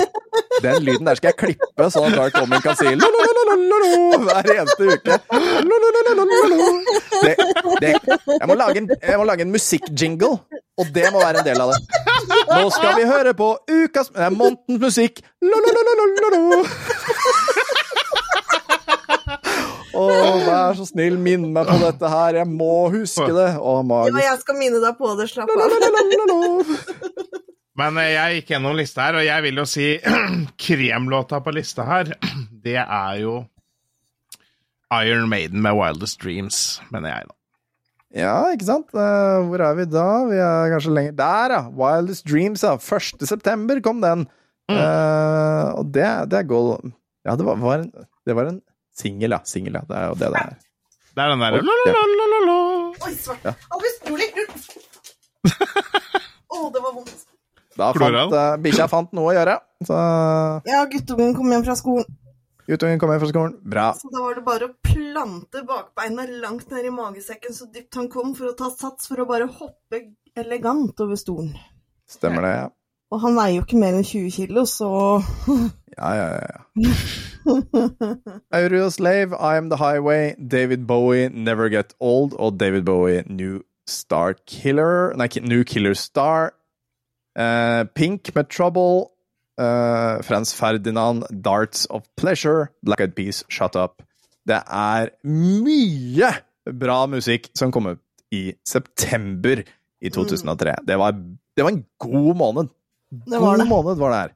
[0.63, 4.83] Den lyden der skal jeg klippe, sånn at Dark Woman kan si lo-lo-lo-lo-lo-lo hver eneste
[4.93, 5.17] uke.
[5.67, 6.57] Lo-lo-lo-lo-lo-lo.
[7.81, 10.31] Jeg, må lage en, jeg må lage en musikkjingle,
[10.77, 11.79] og det må være en del av det.
[12.49, 15.21] Nå skal vi høre på ukas Nei, månedens musikk.
[15.45, 16.63] Lo-lo-lo-lo-lo-lo.
[19.97, 20.03] Å,
[20.45, 22.37] vær så snill, minn meg på dette her.
[22.43, 23.49] Jeg må huske det.
[23.57, 24.19] Å, ja, magisk.
[24.27, 25.29] jeg skal minne deg på det.
[25.31, 27.37] Slapp av.
[27.77, 29.87] Men eh, jeg gikk gjennom lista her, og jeg vil jo si
[30.65, 32.13] kremlåta på lista her,
[32.65, 33.39] det er jo
[34.97, 37.35] Iron Maiden med Wildest Dreams, mener jeg, da.
[38.17, 38.93] Ja, ikke sant?
[38.95, 40.07] Eh, hvor er vi da?
[40.29, 41.61] Vi er kanskje lenger Der, ja!
[41.75, 42.77] Wildest Dreams, ja.
[42.79, 43.27] 1.
[43.27, 44.25] september kom den.
[44.71, 46.73] Eh, og det, det er goal
[47.23, 47.91] Ja, det var, var en,
[48.27, 48.57] det var en
[48.95, 49.41] singel, ja.
[49.47, 49.83] Singel, ja.
[49.87, 50.57] Det er jo det det er.
[51.17, 52.57] Det er den derre Oi, la-la-la-la-la.
[53.05, 53.47] Oi, svart.
[53.75, 54.27] Albus, rolig.
[56.47, 57.27] Å, det var vondt.
[57.77, 59.57] Da fant uh, bikkja fant noe å gjøre.
[59.87, 59.97] Så
[60.67, 62.07] Ja, guttungen kom hjem fra skolen,
[62.67, 63.57] guttungen kom hjem fra skolen.
[63.63, 63.87] Bra.
[63.97, 68.09] så da var det bare å plante bakbeina langt ned i magesekken så dypt han
[68.11, 70.03] kom, for å ta sats for å bare hoppe
[70.37, 71.53] elegant over stolen.
[72.09, 72.67] Stemmer det, ja.
[73.07, 74.89] Og han veier jo ikke mer enn 20 kilo, så
[75.97, 76.57] Ja, ja, ja.
[76.83, 76.95] ja.
[78.53, 83.61] Auriel Slave, I Am The Highway, David Bowie, Never Get Old og David Bowie, New
[83.87, 86.51] Star Killer Nei, New Killer Star.
[87.37, 89.07] Eh, Pink med Trouble.
[89.59, 92.67] eh, Frans Ferdinand, Darts of Pleasure.
[92.83, 94.01] Black Eyed Peas, Shut Up.
[94.47, 96.29] Det er mye
[96.73, 97.99] bra musikk som kom ut
[98.31, 99.63] i september
[100.01, 100.75] i 2003.
[100.85, 101.11] Det, var,
[101.55, 102.69] det var en god måned.
[103.11, 103.67] Det var god det.
[103.69, 104.33] måned var det her.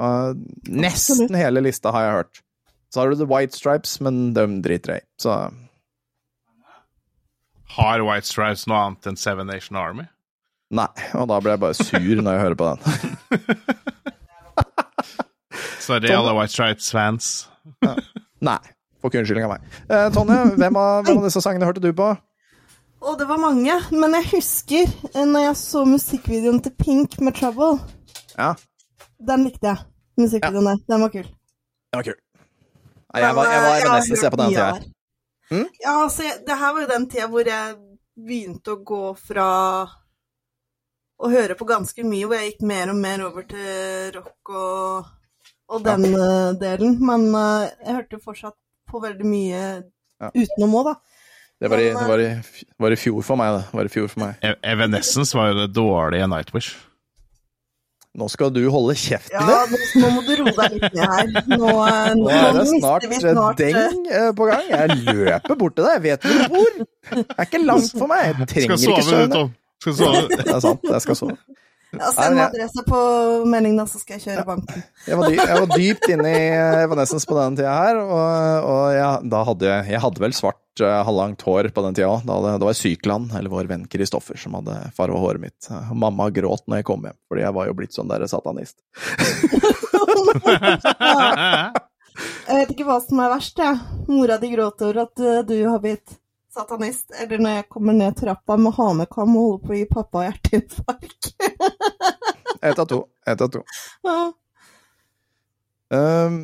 [0.00, 0.32] Uh,
[0.68, 1.36] nesten Absolutt.
[1.36, 2.42] hele lista har jeg hørt.
[2.92, 5.08] Så har du The White Stripes, men de driter jeg i.
[5.24, 5.36] Så
[7.76, 10.04] Har White Stripes noe annet enn Seven Nation Army?
[10.72, 10.88] Nei.
[11.20, 12.80] Og da ble jeg bare sur når jeg hører på den.
[15.82, 17.30] Sorry, Tom- alle White Stripes-fans.
[18.42, 18.58] Nei.
[19.02, 19.64] Får ikke unnskyldning av meg.
[19.90, 22.12] Eh, Tonje, hvem av, hvem av disse sangene hørte du på?
[23.02, 27.34] Og det var mange, men jeg husker eh, når jeg så musikkvideoen til Pink med
[27.34, 27.80] 'Trouble'.
[28.38, 28.52] Ja,
[29.22, 29.82] Den likte jeg.
[30.22, 30.78] Musikkvideoen der.
[30.88, 31.26] Den var kul.
[31.26, 32.18] den var kul.
[33.12, 34.68] Nei, jeg var, jeg var, jeg nesten se på den tida.
[34.72, 34.82] her.
[35.52, 35.66] Mm?
[35.84, 37.74] Ja, altså, det her var jo den tida hvor jeg
[38.16, 39.48] begynte å gå fra
[41.22, 45.10] å høre på ganske mye, hvor jeg gikk mer og mer over til rock og,
[45.70, 46.28] og den ja.
[46.58, 46.98] delen.
[47.04, 48.58] Men uh, jeg hørte fortsatt
[48.90, 49.64] på veldig mye
[50.22, 50.28] Ja.
[50.34, 50.94] utenom òg, da.
[51.62, 53.62] Det var, i, Men, det, var i, var i fjor for meg, det.
[53.62, 53.76] det.
[53.78, 54.38] Var i fjor for meg.
[54.42, 56.72] E- Evanescence var jo det dårlige Nightwish.
[58.18, 59.78] Nå skal du holde kjeften Ja, din!
[59.78, 61.30] nå, nå må du roe deg litt ned her.
[61.48, 61.70] Nå,
[62.18, 64.66] nå, Nå er det snart, vi snart eh, deng eh, på gang.
[64.68, 65.94] Jeg løper bort til deg.
[65.94, 66.82] Jeg vet hvor du bor.
[67.14, 68.26] Det er ikke langt for meg.
[68.42, 69.38] Jeg trenger ikke søvn.
[69.82, 70.22] Skal sove.
[70.30, 70.86] Det er sant.
[70.86, 71.34] Jeg skal sove.
[71.92, 72.98] Ja, Send adresse på
[73.44, 74.80] meldingen, da, så skal jeg kjøre banken.
[75.04, 76.46] Jeg var, dy jeg var dypt inne i
[76.86, 80.80] Evanescence på den tida her, og, og jeg, da hadde jeg, jeg hadde vel svart
[80.80, 82.24] uh, halvlangt hår på den tida òg.
[82.30, 85.60] Da, da var Sykland, eller vår venn Kristoffer, som hadde farga håret mitt.
[85.68, 88.80] Og mamma gråt når jeg kom hjem, fordi jeg var jo blitt sånn der satanist.
[92.42, 93.78] Jeg vet ikke hva som er verst, jeg.
[94.10, 96.18] Mora di gråter over at eh, du har blitt
[96.52, 100.24] satanist, eller når jeg kommer ned trappa med hanekam og holder på å gi pappa
[100.28, 101.32] hjerteinfarkt.
[102.62, 103.04] Ett av to.
[103.26, 103.64] Ett av to.
[104.06, 104.32] Ja.
[105.92, 106.36] Um,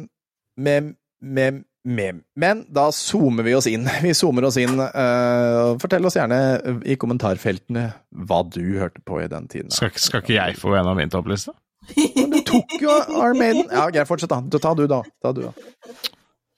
[0.61, 0.91] mem,
[1.25, 2.19] mem, mem.
[2.37, 3.87] Men da zoomer vi oss inn.
[4.05, 4.77] Vi zoomer oss inn.
[4.77, 6.41] Uh, fortell oss gjerne
[6.85, 7.87] i kommentarfeltene
[8.29, 9.73] hva du hørte på i den tiden.
[9.73, 11.57] Skal, skal ikke jeg få en av min toppliste?
[11.89, 13.71] Du tok jo Armaden.
[13.73, 14.61] Ja, greit, fortsett, da.
[14.61, 15.01] Ta du, da.
[15.25, 15.73] Ta du, da.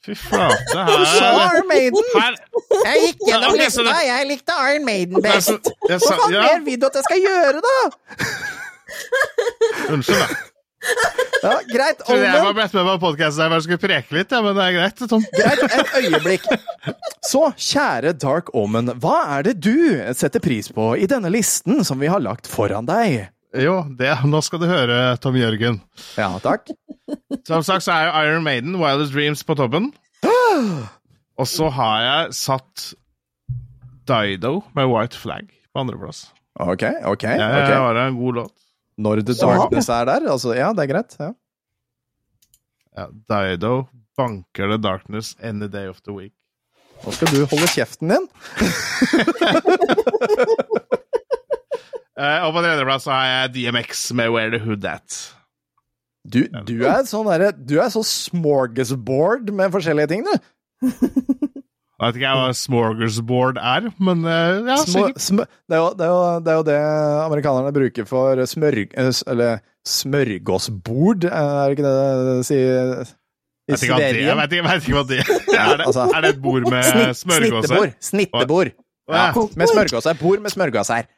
[0.01, 2.07] Fy flate, her Iron Maiden!
[2.15, 2.37] Her
[2.87, 5.73] Jeg gikk gjennom lista, jeg likte Iron Maiden best.
[5.85, 6.45] Hva faen ja.
[6.47, 7.75] mer vil du at jeg skal gjøre, da?
[9.93, 10.47] Unnskyld, da.
[11.41, 12.01] Ja, greit.
[12.07, 14.65] Trodde jeg var blitt med på podkasten her, bare skulle preke litt, ja, men det
[14.65, 15.27] er greit, Tom.
[15.37, 16.49] Greit, et øyeblikk.
[17.31, 19.77] Så, kjære Dark Omen, hva er det du
[20.17, 23.29] setter pris på i denne listen som vi har lagt foran deg?
[23.59, 25.81] Jo, det, nå skal du høre, Tom Jørgen.
[26.15, 26.69] Ja, takk.
[27.49, 29.89] Som sagt så er jo Iron Maiden, Wildest Dreams, på toppen.
[31.41, 32.85] Og så har jeg satt
[34.07, 36.29] Dido med White Flag på andreplass.
[36.61, 37.25] Ok, ok.
[37.27, 37.69] Ja, ja, ok.
[37.73, 38.55] det var en god låt.
[39.01, 40.53] Når The Darkness er der, altså.
[40.55, 41.17] Ja, det er greit.
[41.19, 41.31] Ja.
[43.01, 43.75] Ja, Dido
[44.19, 46.35] banker The Darkness any day of the week.
[47.01, 48.27] Nå skal du holde kjeften din.
[52.21, 55.21] Eh, og på tredjeplass har jeg DMX med Where the Hood At.
[56.29, 60.35] Du, du er sånn derre Du er så smorgasbord med forskjellige ting, du.
[60.85, 65.17] Jeg vet ikke jeg hva smorgasbord er, men eh, ja, sikkert.
[65.69, 66.77] det, er jo, det, er jo, det er jo det
[67.27, 68.95] amerikanerne bruker for smørg...
[68.97, 69.59] eh, Eller
[69.89, 71.95] smørgåsbord, er det ikke det
[72.29, 74.25] de sier i Jeg Sverige?
[74.27, 75.77] jeg vet ikke, hva det er.
[75.77, 77.65] Det, altså- er det et bord med smørgåser?
[77.65, 77.93] snittebord.
[78.01, 78.73] Snittebord.
[79.11, 80.17] Ja, med smørgåser.
[80.21, 81.09] Bord med smørgåser.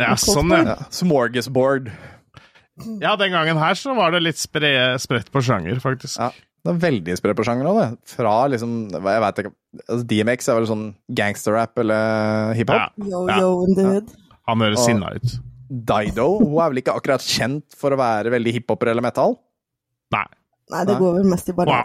[0.00, 0.76] Ja, sånn, ja.
[0.94, 1.90] Smorgasbord.
[3.02, 4.70] Ja, den gangen her så var det litt spre,
[5.02, 6.16] spredt på sjanger, faktisk.
[6.18, 6.30] Ja.
[6.62, 8.12] Det er veldig spredt på sjanger òg, det.
[8.14, 10.84] Fra liksom Jeg vet ikke altså DMX er vel sånn
[11.18, 12.76] gangsterrap eller hiphop.
[12.78, 13.38] Ja, Yo, Ja.
[13.42, 13.88] yo in the
[14.48, 15.34] han høres sinna ut.
[15.72, 19.36] Dido hun er vel ikke akkurat kjent for å være veldig hiphoper eller metal?
[20.12, 20.26] Nei.
[20.72, 21.84] Nei, det går vel mest i Hun wow.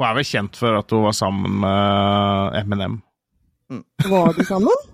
[0.00, 3.00] hun er vel kjent for at hun var sammen med Eminem.
[4.04, 4.88] Var de sammen?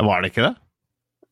[0.00, 0.54] Var det ikke det?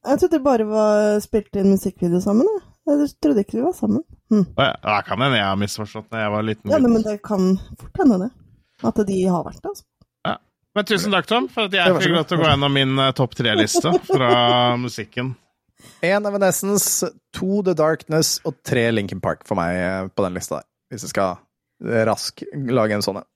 [0.03, 2.49] Jeg trodde de bare var spilte inn musikkvideo sammen.
[2.51, 2.65] Jeg.
[2.91, 4.03] jeg trodde ikke de var sammen.
[4.33, 4.45] Hm.
[4.57, 6.73] Det ja, kan hende jeg har misforstått da jeg var liten.
[6.73, 8.31] Ja, men det kan fort hende det.
[8.83, 9.71] At de har vært det.
[9.71, 9.87] Altså.
[10.73, 13.11] Men tusen takk, Tom, for at jeg fikk lov til å gå gjennom min uh,
[13.17, 14.31] topp tre-liste fra
[14.81, 15.35] musikken.
[16.01, 20.61] Én Evanescence, to The Darkness og tre Linkin Park for meg eh, på den lista
[20.61, 20.69] der.
[20.93, 21.43] Hvis jeg skal
[22.09, 23.29] rask lage en sånn en.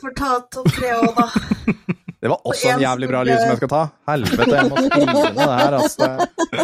[0.00, 1.28] Får ta topp tre òg, da.
[2.26, 3.82] Det var også en jævlig bra lyd som jeg skal ta.
[4.10, 6.08] Helvete, jeg må skrive ned det her, altså.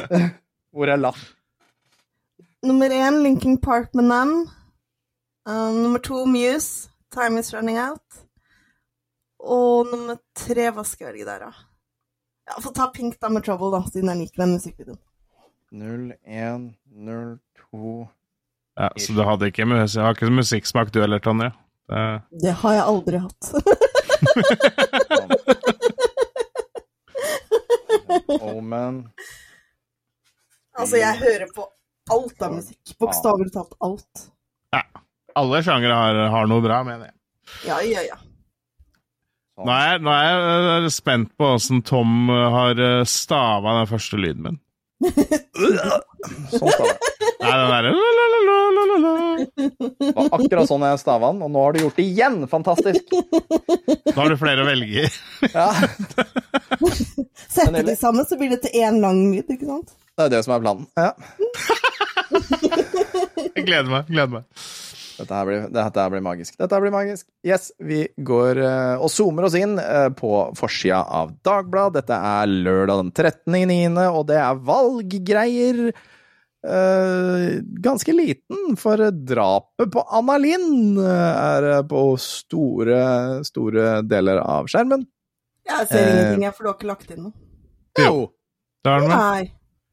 [0.74, 1.20] Hvor er lapp?
[2.66, 4.32] Nummer én Linkin Park med Nam.
[5.46, 8.22] Um, nummer to Muse, Time Is Running Out.
[9.42, 11.52] Og nummer tre, hva skal jeg velge der, da?
[12.50, 14.98] Ja, Få ta Pink da med Trouble, da, siden jeg liker den musikkvideoen.
[15.72, 18.08] 01, 02
[18.78, 21.50] Ja, så du hadde ikke, mus har ikke musikksmak du heller, Tonje?
[21.90, 23.42] Det- Det har jeg aldri hatt.
[28.72, 29.04] men
[30.72, 31.66] Altså, jeg hører på
[32.12, 32.94] alt av musikk.
[33.00, 34.28] Bokstavelig talt alt.
[35.38, 37.16] Alle sjangere har, har noe bra, mener jeg.
[37.68, 38.18] Ja, ja, ja.
[39.62, 43.90] Nå er, nå er jeg eh, spent på åssen Tom eh, har eh, stava den
[43.90, 44.58] første lyden min.
[46.52, 46.92] Sånn stava
[47.42, 49.12] la-la-la-la-la-la.
[49.58, 52.36] Det var akkurat sånn jeg stava den, og nå har du gjort det igjen!
[52.50, 53.02] Fantastisk!
[53.12, 55.08] Nå har du flere å velge i.
[55.52, 55.68] Ja,
[57.52, 59.88] Sette de sammen, så blir det til én lang lyd, ikke sant?
[60.12, 60.86] det er det som er planen.
[60.98, 61.12] Ja.
[63.52, 64.08] Jeg gleder meg.
[64.08, 64.44] gleder meg.
[65.22, 66.56] Dette her blir, dette her blir magisk.
[66.58, 67.26] Dette her blir magisk.
[67.46, 72.00] Yes, vi går eh, og zoomer oss inn eh, på forsida av Dagbladet.
[72.00, 75.80] Dette er lørdag den 13.9., og det er valggreier.
[76.62, 77.46] Eh,
[77.86, 83.00] ganske liten, for drapet på Anna Lind er på store,
[83.46, 85.06] store deler av skjermen.
[85.70, 87.36] Jeg ser ingenting, jeg, for du har ikke lagt inn noe.
[88.02, 88.30] Jo,
[88.82, 89.50] Da er den.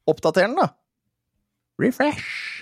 [0.09, 0.71] Oppdater den, da.
[1.80, 2.59] Refresh.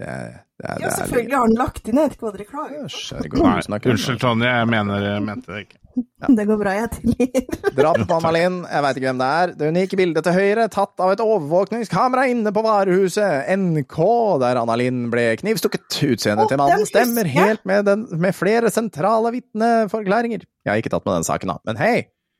[0.00, 3.90] Det er, det er, Ja, selvfølgelig har han lagt inn, jeg vet ikke hva snakker
[3.90, 4.48] om- unnskyld, Tonje.
[4.48, 5.76] Jeg mener, jeg mente det ikke.
[6.38, 7.40] Det går bra, jeg tilgir.
[7.76, 9.52] Drap på Anna-Linn, jeg veit ikke hvem det er.
[9.58, 13.98] Det unike bildet til høyre, tatt av et overvåkningskamera inne på varehuset NK,
[14.44, 15.84] der Anna-Linn ble knivstukket.
[16.14, 20.46] Utseendet til mannen stemmer helt med, den, med flere sentrale vitneforklaringer.
[20.64, 21.96] Jeg har ikke tatt med den saken, da, men hei!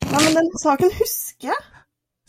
[0.06, 1.60] Nei, men den saken husker jeg.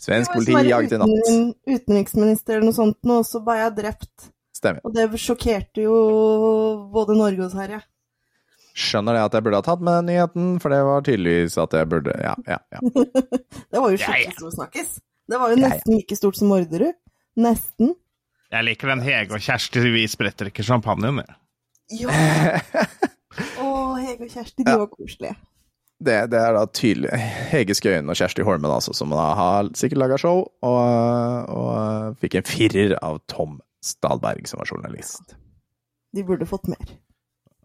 [0.02, 1.16] Svensk politi jaget i natt.
[1.22, 4.31] uten- Utenriksminister eller noe sånt, nå, og så ble jeg drept.
[4.62, 4.84] Stemmer.
[4.86, 5.94] Og det sjokkerte jo
[6.94, 7.80] både Norge og Sverige.
[8.78, 11.74] Skjønner det at jeg burde ha tatt med den nyheten, for det var tydeligvis at
[11.76, 12.80] jeg burde Ja, ja, ja.
[13.74, 14.94] Det var jo skikkelig stor snakkis.
[15.28, 16.94] Det var jo nesten like stort som Orderud.
[17.42, 17.92] Nesten.
[18.52, 21.28] Jeg liker den Hege og Kjersti vi spretter ikke champagne med.
[21.92, 22.12] Ja!
[23.62, 23.66] Å,
[24.00, 24.78] Hege og Kjersti, de Ja.
[24.80, 25.36] var koselige.
[26.02, 27.12] Det, det er da tydelig
[27.52, 32.40] Hege Skøyen og Kjersti Holmen, altså, som da har sikkert laga show, og, og fikk
[32.40, 35.34] en firer av Tom Stadberg, som var journalist.
[36.12, 36.96] De burde fått mer.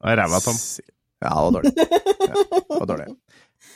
[0.03, 0.55] Ræva, Tom.
[1.22, 1.74] Ja, det var dårlig.
[1.78, 2.34] Ja,
[2.70, 3.07] det var dårlig.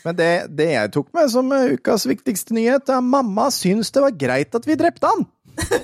[0.06, 4.04] Men det, det jeg tok med som eh, ukas viktigste nyhet, er mamma syns det
[4.04, 5.26] var greit at vi drepte han.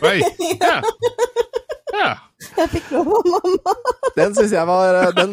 [0.02, 0.22] Oi!
[0.68, 0.82] Ja.
[1.94, 2.10] ja.
[2.58, 3.74] Jeg fikk lov av mamma.
[4.18, 4.66] Den syns jeg,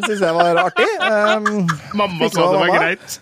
[0.06, 0.86] synes jeg var artig.
[1.04, 1.66] Um,
[1.98, 2.78] Mamma sa det var mamma.
[2.78, 3.18] greit.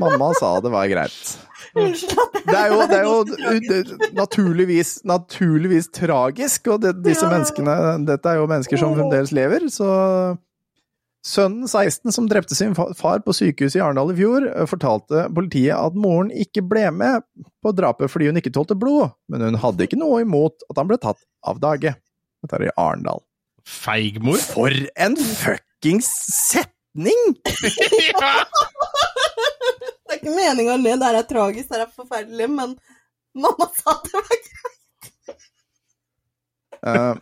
[0.00, 1.47] mamma sa det var greit.
[1.84, 3.22] Unnskyld at Det er jo, det er jo
[3.70, 7.30] det- naturligvis, naturligvis tragisk, og det, disse Ja.
[7.32, 10.36] menneskene Dette er jo mennesker som fremdeles lever, så
[11.28, 15.74] Sønnen 16 som drepte sin far på sykehuset i Arendal i fjor, eh, fortalte politiet
[15.74, 17.24] at moren ikke ble med
[17.60, 20.88] på drapet fordi hun ikke tålte blod, men hun hadde ikke noe imot at han
[20.88, 21.96] ble tatt av dage.
[22.40, 23.20] Dette er i Arendal.
[23.66, 24.38] Feigmor.
[24.54, 26.08] For en fuckings
[26.38, 27.34] setning!
[28.14, 28.32] ja.
[30.08, 32.74] Det er ikke meninga å le, det her er tragisk, det her er forferdelig, men
[33.36, 34.54] mamma sa det var greit.
[36.78, 37.14] Uh,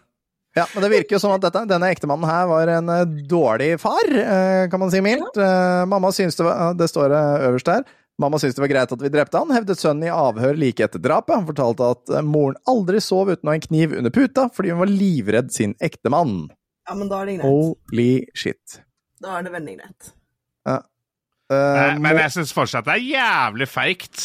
[0.55, 3.75] ja, men det virker jo som at dette, denne ektemannen her var en eh, dårlig
[3.81, 5.37] far, eh, kan man si mildt.
[5.37, 7.83] Uh, mamma syns det var Det står øverst her.
[8.23, 11.03] Mamma syntes det var greit at vi drepte han, hevdet sønnen i avhør like etter
[11.03, 11.35] drapet.
[11.37, 14.81] Han fortalte at moren aldri sov uten å ha en kniv under puta, fordi hun
[14.81, 16.47] var livredd sin ektemann.
[16.89, 17.51] Ja, men da er det greit.
[17.51, 18.79] Holy shit.
[19.21, 20.13] Da er det veldig greit.
[20.71, 20.81] Eh,
[21.51, 24.23] Nei, Men jeg syns fortsatt det er jævlig feigt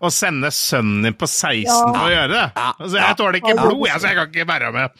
[0.00, 1.80] å sende sønnen din på 16 Ja.
[1.92, 2.44] å gjøre det.
[2.56, 3.62] Altså, jeg tåler ikke Ja.
[3.66, 4.90] blod, jeg, så jeg kan ikke være med.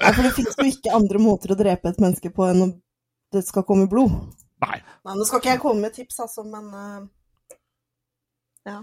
[0.00, 2.72] Ja, for det fins jo ikke andre måter å drepe et menneske på enn om
[3.32, 4.12] det skal komme blod.
[4.62, 4.78] Nei.
[5.04, 7.06] Nei, nå skal ikke jeg komme med tips, altså, men eh,
[8.66, 8.80] Ja.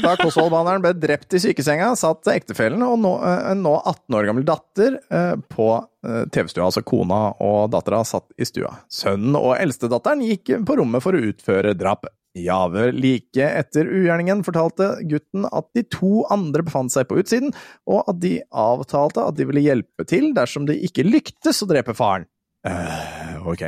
[0.00, 4.46] Da Kosvold-banneren ble drept i sykesenga, satt ektefellen og eh, en nå 18 år gammel
[4.48, 6.70] datter eh, på eh, TV-stua.
[6.70, 8.72] Altså kona og dattera satt i stua.
[8.88, 12.14] Sønnen og eldstedatteren gikk på rommet for å utføre drapet.
[12.32, 17.52] Javel like etter ugjerningen fortalte gutten at de to andre befant seg på utsiden,
[17.84, 21.92] og at de avtalte at de ville hjelpe til dersom de ikke lyktes å drepe
[21.98, 22.24] faren.
[22.64, 23.66] Eh, ok.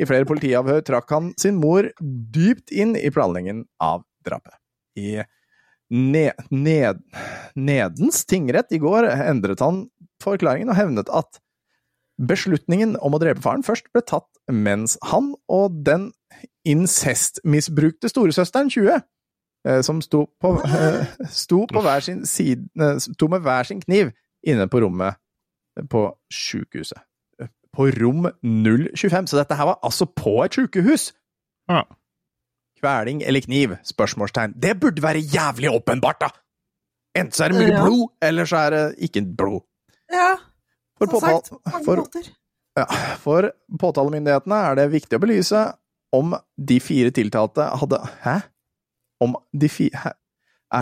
[0.00, 4.59] I flere politiavhør trakk han sin mor dypt inn i planleggingen av drapet.
[4.98, 5.22] I
[5.90, 7.02] ned, ned,
[7.58, 9.84] Nedens tingrett i går endret han
[10.22, 11.40] forklaringen og hevnet at
[12.20, 16.10] beslutningen om å drepe faren først ble tatt mens han og den
[16.68, 19.00] incestmisbrukte storesøsteren 20,
[19.66, 23.80] eh, som sto på, eh, sto på hver sin side eh, Sto med hver sin
[23.80, 24.12] kniv
[24.46, 25.16] inne på rommet
[25.90, 26.98] på sjukehuset.
[27.72, 29.30] På rom 025.
[29.30, 31.12] Så dette her var altså på et sjukehus!
[31.70, 31.84] Ja.
[32.80, 33.76] Kveling eller kniv?
[33.86, 34.54] Spørsmålstegn.
[34.60, 36.30] Det burde være jævlig åpenbart, da!
[37.18, 37.82] Enten så er det mye Ja.
[37.84, 39.60] blod, eller så er det ikke blod.
[40.12, 40.36] Ja,
[40.98, 42.28] For, som sagt, mange for, måter.
[42.78, 42.84] ja,
[43.22, 45.64] for påtalemyndighetene er det viktig å belyse
[46.12, 48.40] om de fire tiltalte hadde Hæ?
[49.22, 50.12] Om de fire Hæ?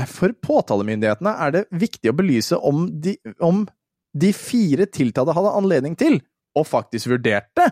[0.06, 3.62] for påtalemyndighetene er det viktig å belyse om de, om
[4.16, 6.20] de fire tiltalte hadde anledning til,
[6.56, 7.70] og faktisk vurderte,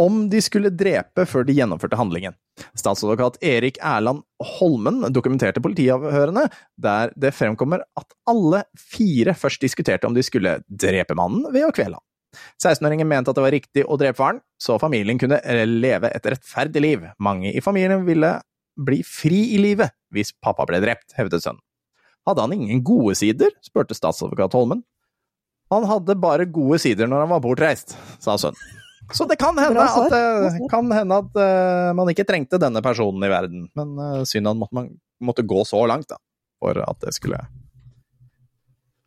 [0.00, 2.36] om de skulle drepe før de gjennomførte handlingen.
[2.78, 4.22] Statsadvokat Erik Erland
[4.58, 6.46] Holmen dokumenterte politiavhørene,
[6.80, 11.74] der det fremkommer at alle fire først diskuterte om de skulle drepe mannen ved å
[11.74, 12.06] kvele ham.
[12.62, 16.80] 16-åringen mente at det var riktig å drepe faren, så familien kunne leve et rettferdig
[16.80, 17.04] liv.
[17.20, 18.38] Mange i familien ville
[18.80, 21.60] bli fri i livet hvis pappa ble drept, hevdet sønnen.
[22.28, 23.50] Hadde han ingen gode sider?
[23.64, 24.84] spurte statsadvokat Holmen.
[25.72, 28.81] Han hadde bare gode sider når han var bortreist, sa sønnen.
[29.12, 33.24] Så det kan hende at, eh, kan hende at uh, man ikke trengte denne personen
[33.26, 34.92] i verden, men uh, synd at man
[35.22, 36.18] måtte gå så langt, da,
[36.62, 37.40] for at det skulle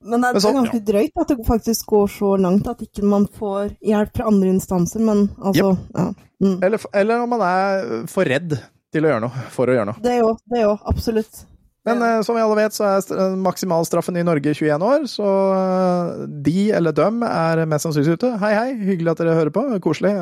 [0.06, 2.68] Men det er, Men så- det er ganske drøyt at det faktisk går så langt
[2.68, 6.14] at ikke man får hjelp fra andre instanser, men altså ja.
[6.44, 6.64] Mm.
[6.64, 8.58] eller, eller om man er for redd
[8.94, 10.02] til å gjøre noe, for å gjøre noe.
[10.04, 11.46] Det jo, det jo absolutt.
[11.86, 12.18] Men Ja.
[12.18, 16.26] eh, som vi alle vet, så er eh, maksimalstraffen i Norge 21 år, så eh,
[16.46, 18.32] de eller dem er mest sannsynlig ute.
[18.42, 20.14] Hei, hei, hyggelig at dere hører på, koselig.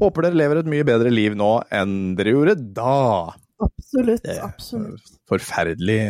[0.00, 3.34] Håper dere lever et mye bedre liv nå enn dere gjorde da.
[3.60, 4.22] Absolutt.
[4.24, 5.12] Det absolutt.
[5.28, 6.00] Forferdelig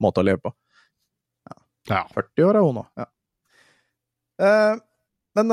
[0.00, 0.54] måte å leve på.
[1.90, 2.06] Ja.
[2.16, 2.86] 40 år er hun nå.
[2.96, 3.06] Ja.
[4.40, 4.78] Eh,
[5.36, 5.52] men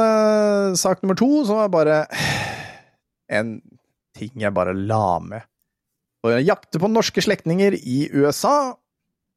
[0.79, 1.97] sak nummer to, som er bare
[3.27, 3.57] en
[4.15, 5.43] ting jeg bare la med.
[6.23, 8.77] Å jakte på norske slektninger i USA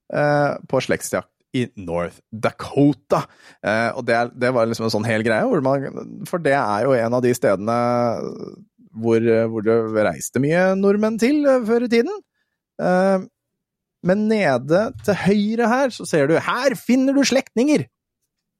[0.06, 3.22] på slektsjakt i North Dakota.
[3.64, 6.94] Eh, og det, det var liksom en sånn hel greie, man, for det er jo
[6.96, 7.78] en av de stedene
[8.96, 12.22] hvor, hvor det reiste mye nordmenn til eh, før i tiden.
[12.82, 13.26] Eh,
[14.06, 17.88] men nede til høyre her, så ser du 'Her finner du slektninger'!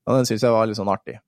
[0.07, 1.18] Og den syns jeg var litt sånn artig.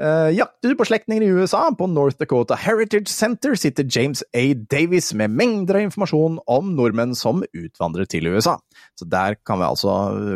[0.00, 1.66] Eh, jakter på slektninger i USA?
[1.78, 4.54] På North Dakota Heritage Center sitter James A.
[4.54, 8.56] Davis med mengder av informasjon om nordmenn som utvandret til USA.
[8.98, 9.92] Så der kan vi altså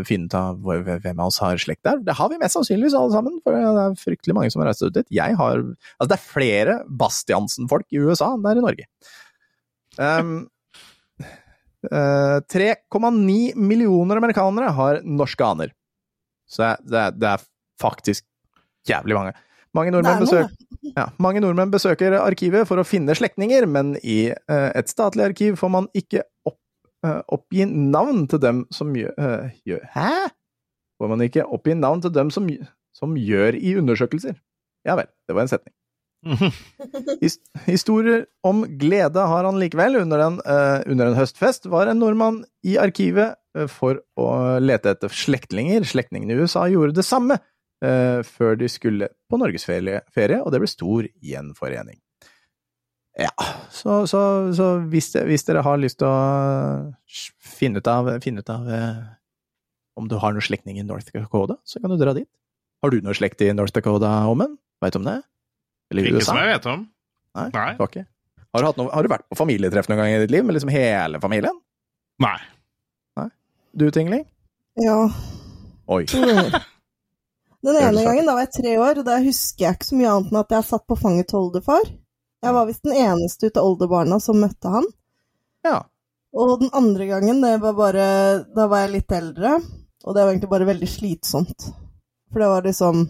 [0.07, 2.03] finne ut av hvem av oss har slekt der.
[2.05, 4.85] Det har vi mest sannsynligvis alle sammen, for det er fryktelig mange som har reist
[4.85, 5.09] ut dit.
[5.19, 8.87] Jeg har Altså, det er flere Bastiansen-folk i USA enn det er i Norge.
[9.97, 10.37] Um,
[11.89, 15.73] eh, 3,9 millioner amerikanere har norske aner.
[16.47, 17.47] Så det er, det er
[17.81, 18.27] faktisk
[18.87, 19.35] jævlig mange.
[19.77, 20.53] Mange nordmenn, besøk,
[20.97, 25.59] ja, mange nordmenn besøker arkivet for å finne slektninger, men i eh, et statlig arkiv
[25.61, 26.59] får man ikke opp,
[27.05, 30.11] eh, oppgi navn til dem som gjør, eh, gjør Hæ?
[30.97, 32.47] Får man ikke oppgi navn til dem som,
[32.97, 34.39] som gjør i undersøkelser?
[34.89, 35.75] Ja vel, det var en setning.
[37.67, 39.99] Historier om glede har han likevel.
[40.01, 43.37] Under en, uh, under en høstfest var en nordmann i arkivet
[43.71, 44.31] for å
[44.63, 45.85] lete etter slektninger.
[45.87, 47.37] Slektningene i USA gjorde det samme
[48.27, 51.99] før de skulle på norgesferie, ferie, og det ble stor gjenforening.
[53.17, 53.33] Ja,
[53.73, 54.21] så, så,
[54.53, 58.67] så hvis, det, hvis dere har lyst til å finne ut av, finne ut av
[58.69, 58.99] eh,
[59.97, 62.29] om du har noen slektning i North Dakota, så kan du dra dit.
[62.85, 64.59] Har du noe slekt i North Dakota, Ommen?
[64.85, 65.17] Veit du om det?
[65.91, 66.29] Eller Ikke USA?
[66.29, 66.85] som jeg vet om.
[67.39, 67.49] Nei.
[67.55, 67.71] Nei.
[67.79, 68.05] Du har, ikke.
[68.53, 70.59] Har, du hatt noe, har du vært på familietreff noen gang i ditt liv, med
[70.59, 71.57] liksom hele familien?
[72.21, 72.37] Nei.
[73.77, 74.25] Du, Tingling?
[74.81, 75.03] Ja.
[75.93, 76.05] Oi.
[77.65, 80.13] Den ene gangen da var jeg tre år, og da husker jeg ikke så mye
[80.13, 81.89] annet enn at jeg satt på fanget til oldefar.
[82.45, 84.87] Jeg var visst den eneste ut av oldebarna som møtte han.
[85.67, 85.79] Ja.
[86.37, 88.07] Og den andre gangen, det var bare
[88.55, 89.57] Da var jeg litt eldre,
[90.05, 91.71] og det var egentlig bare veldig slitsomt.
[92.33, 93.07] For det var liksom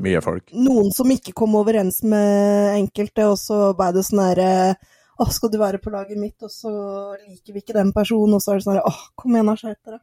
[0.00, 0.52] Mye folk.
[0.54, 4.52] noen som ikke kom overens med enkelte, og så ble det sånn herre
[5.20, 6.70] Å, skal du være på laget mitt, og så
[7.18, 9.56] liker vi ikke den personen, og så er det sånn herre Å, kom igjen, da,
[9.58, 10.00] skjerp dere.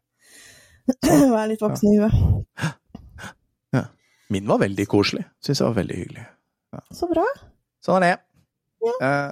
[1.33, 2.75] Vær litt voksen i huet.
[4.33, 5.25] Min var veldig koselig.
[5.43, 6.25] Syns jeg var veldig hyggelig.
[6.93, 7.23] Så bra.
[7.85, 8.95] Sånn er det.
[9.01, 9.29] Eh,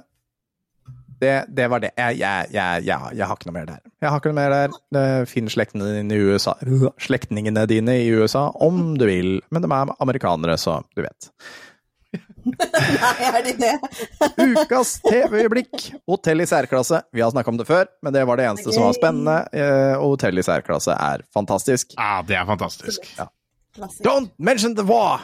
[1.20, 1.90] det, det var det.
[1.96, 3.80] Jeg, jeg, jeg, jeg, jeg har ikke noe mer der.
[4.04, 5.28] Jeg har ikke noe mer der.
[5.30, 6.52] Finn slektningene dine i USA
[7.00, 11.30] Slektningene dine i USA om du vil, men de er amerikanere, så du vet.
[12.46, 13.72] Nei, er de det?
[14.62, 15.88] Ukas TV-øyeblikk.
[16.08, 17.00] Hotell i særklasse.
[17.16, 19.38] Vi har snakka om det før, men det var det eneste som var spennende.
[19.56, 21.96] eh, Og hotell i særklasse er fantastisk.
[21.98, 23.08] Ja, det er fantastisk.
[23.76, 24.04] Klassiker.
[24.08, 25.20] Don't mention the war!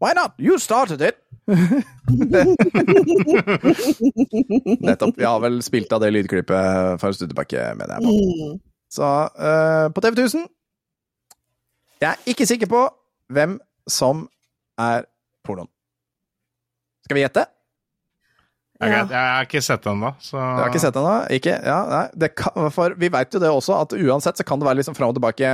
[0.00, 0.34] Why not?
[0.38, 1.16] You started it!
[4.80, 5.14] Nettopp.
[5.18, 8.02] Vi har vel spilt av det lydklippet for en stund tilbake, mener jeg.
[8.06, 8.10] på.
[8.12, 8.56] Mm.
[8.96, 9.02] Så
[9.34, 10.44] uh, på TV 1000
[12.00, 12.82] Jeg er ikke sikker på
[13.34, 13.56] hvem
[13.90, 14.26] som
[14.78, 15.06] er
[15.46, 15.68] pornoen.
[17.06, 17.46] Skal vi gjette?
[18.76, 18.98] Jeg, Ja.
[19.08, 21.20] jeg har ikke sett den ennå, så Du har ikke sett den ennå.
[21.32, 21.54] Ikke?
[21.64, 22.02] Ja, nei.
[22.20, 24.94] Det kan, for vi veit jo det også, at uansett så kan det være liksom
[24.98, 25.48] fram og tilbake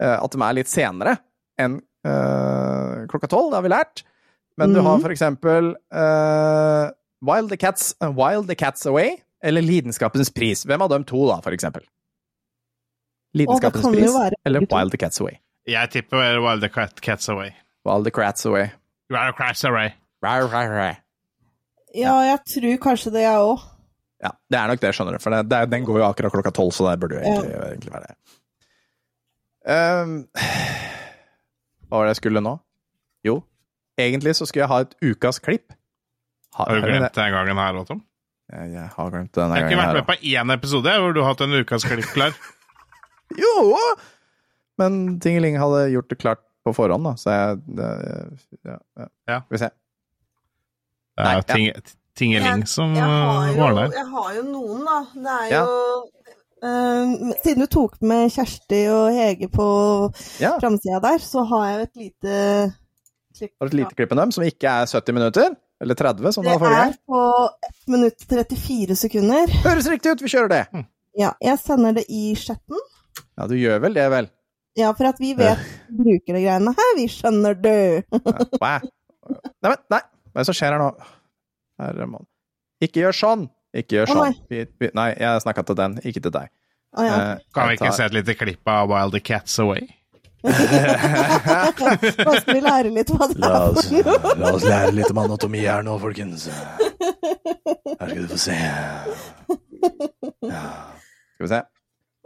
[0.00, 1.18] At de er litt senere
[1.60, 1.74] enn
[2.08, 4.02] uh, klokka tolv, det har vi lært.
[4.56, 5.02] Men du har Mhm.
[5.04, 6.90] for eksempel uh,
[7.22, 10.64] Wild, the Cats, Wild the Cats Away eller Lidenskapens pris.
[10.64, 11.84] Hvem av dem to, da, for eksempel?
[13.36, 14.64] Lidenskapens kan pris være eller.
[14.72, 15.36] Wild the Cats Away?
[15.68, 16.68] Jeg tipper Wild the
[17.00, 17.52] Cats Away.
[17.86, 18.70] Wild the Crats Away.
[19.10, 19.92] Wild the Cats Away.
[20.24, 20.96] Rar, rar, rar.
[21.94, 23.62] Ja, jeg tror kanskje det, jeg òg.
[24.22, 25.22] Ja, det er nok det, skjønner du.
[25.22, 27.92] For det, det, den går jo akkurat klokka tolv, så det burde jo egentlig, egentlig
[27.94, 28.16] være det.
[29.68, 30.14] Ehm,
[31.88, 32.54] hva var det jeg skulle nå?
[33.26, 33.40] Jo,
[34.00, 35.74] egentlig så skulle jeg ha et ukas klipp.
[36.56, 38.00] Har du glemt den gangen her òg, Tom?
[38.50, 39.82] Jeg, jeg har glemt det denne Jeg har ikke gangen.
[39.82, 42.32] vært her, med på én episode hvor du har hatt en ukas klipp klar.
[43.38, 43.76] Jo!
[44.80, 47.90] Men Tingeling hadde gjort det klart på forhånd, da, så jeg det,
[48.66, 49.06] ja, ja.
[49.30, 49.36] Ja.
[49.44, 49.68] Skal vi se.
[51.20, 51.68] Det er jo ting,
[52.18, 53.94] Tingeling som jeg, har uh, jo, var der.
[54.00, 54.96] jeg har jo noen, da.
[55.14, 55.62] Det er Ja.
[55.62, 59.66] jo eh, Siden du tok med Kjersti og Hege på
[60.42, 62.36] Ja, framsida der, så har jeg jo et lite
[63.36, 63.52] klipp.
[63.60, 65.56] har du et lite klipp med dem som ikke er 70 minutter?
[65.80, 67.20] Eller 30, som det Det var forrige er på
[67.70, 69.54] 1 minutt 34 sekunder.
[69.64, 70.84] Høres riktig ut, vi kjører det!
[71.18, 72.76] Ja, jeg sender det i chatten.
[73.38, 74.28] Ja, du gjør vel det, vel?
[74.78, 75.58] Ja, for at vi vet
[75.88, 76.90] bruker det greiene her.
[76.98, 78.04] Vi skjønner det.
[78.60, 78.76] Nei,
[79.64, 80.02] men, nei.
[80.30, 80.90] Hva er det som skjer her nå?
[81.80, 82.28] Herre mann.
[82.84, 83.48] Ikke gjør sånn!
[83.76, 84.34] Ikke gjør sånn.
[84.34, 84.66] sånn.
[84.80, 84.90] nei.
[84.98, 86.48] Nei, jeg snakka til den, ikke til deg.
[86.98, 87.14] Oh, ja.
[87.14, 89.86] uh, Kan vi ikke tar- se et lite klipp av Wild the Cats Away?
[90.40, 94.34] Da skal vi lære litt hva det er for noe.
[94.40, 96.46] la oss lære litt om anatomi her nå, folkens.
[96.48, 98.56] Her skal du få se.
[100.40, 100.62] Ja.
[101.36, 101.58] Skal vi se.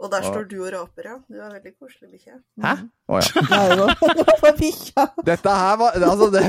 [0.03, 1.15] Og der står du og raper, ja.
[1.31, 2.35] Du er veldig koselig bikkje.
[2.63, 2.73] Hæ?
[3.07, 3.27] Å ja.
[4.95, 5.05] Ja.
[5.27, 6.43] Dette her var Altså, det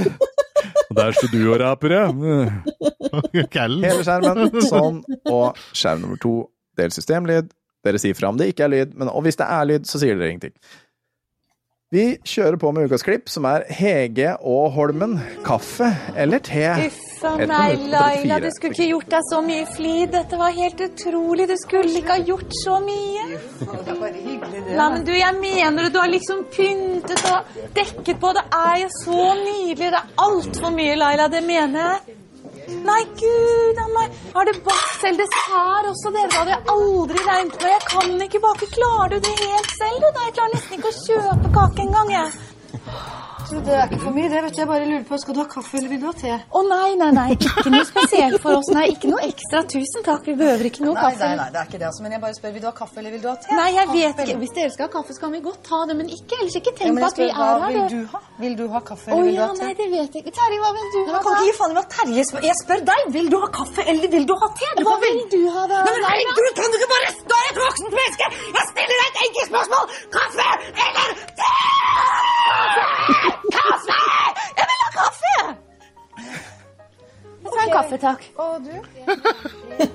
[0.96, 2.06] Der står du og raper, ja.
[3.36, 4.50] Hele skjermen.
[4.72, 5.02] Sånn.
[5.30, 6.34] Og skjerm nummer to,
[6.78, 7.52] del systemlyd.
[7.86, 10.02] Dere sier fra om det ikke er lyd, men og hvis det er lyd, så
[10.02, 10.56] sier dere ingenting.
[11.94, 15.20] Vi kjører på med ukas klipp, som er Hege og Holmen.
[15.46, 16.66] Kaffe eller te?
[16.88, 18.38] Uff a meg, Laila.
[18.42, 20.10] Du skulle ikke gjort deg så mye flid.
[20.14, 21.48] Dette var helt utrolig.
[21.50, 23.24] Du skulle ikke ha gjort så mye.
[24.76, 25.92] Nei, men du, jeg mener det.
[25.94, 28.34] Du har liksom pyntet og dekket på.
[28.36, 29.90] Det er jo så nydelig.
[29.94, 31.28] Det er altfor mye, Laila.
[31.32, 32.16] Det mener jeg.
[32.66, 34.14] Nei, gud a meg.
[34.34, 36.26] Har det bakt selv dessert også, dere?
[36.32, 37.70] Det hadde jeg aldri regnet med.
[37.70, 38.70] Jeg kan ikke bake.
[38.74, 40.08] Klarer du det helt selv, du?
[40.10, 42.45] Nei, jeg klarer nesten ikke å kjøpe kake engang, jeg.
[43.46, 44.40] Du, det er ikke for mye, det.
[44.42, 44.58] vet du.
[44.60, 46.32] Jeg bare lurer på, Skal du ha kaffe eller vil du ha te?
[46.50, 47.26] Å nei, nei, nei.
[47.36, 48.70] Ikke noe spesielt for oss.
[48.74, 49.60] Nei, ikke noe ekstra.
[49.70, 50.24] Tusen takk.
[50.26, 51.28] Vi behøver ikke noe Nei, kaffe.
[51.28, 51.86] nei, nei, det er ikke det.
[51.90, 52.02] altså.
[52.06, 53.52] Men jeg bare spør, vil du ha kaffe eller vil du ha te?
[53.54, 54.38] Nei, jeg Kaffe vet ikke.
[54.42, 56.72] Hvis dere skal ha kaffe, så kan vi godt ta det, men ikke, ellers ikke
[56.80, 57.54] tenk men på at vi er her.
[57.62, 58.22] Hva vil du ha?
[58.42, 59.54] Vil du ha kaffe eller vil du ha te?
[59.54, 60.34] Å ja, nei, det vet jeg ikke.
[60.40, 61.22] Terje, hva vil du Men ha?
[61.26, 62.46] kan ikke gi faen i hva Terje spør.
[62.50, 63.00] Jeg spør deg!
[63.16, 64.68] Vil du ha kaffe eller vil du ha te?
[64.80, 65.84] Du Hva vil du ha da?
[65.86, 66.10] Men Laila?
[66.10, 68.26] herregud, kan du ikke bare Du er et voksent menneske!
[68.58, 69.84] Jeg stiller deg et enkelt spørsmål!
[70.18, 70.48] Kaffe
[70.88, 71.08] eller
[71.40, 71.54] te?
[73.52, 73.98] Kaffe!
[74.56, 75.34] Jeg vil ha kaffe!
[77.42, 78.22] Jeg tar en kaffe, takk.
[78.36, 78.72] Og du?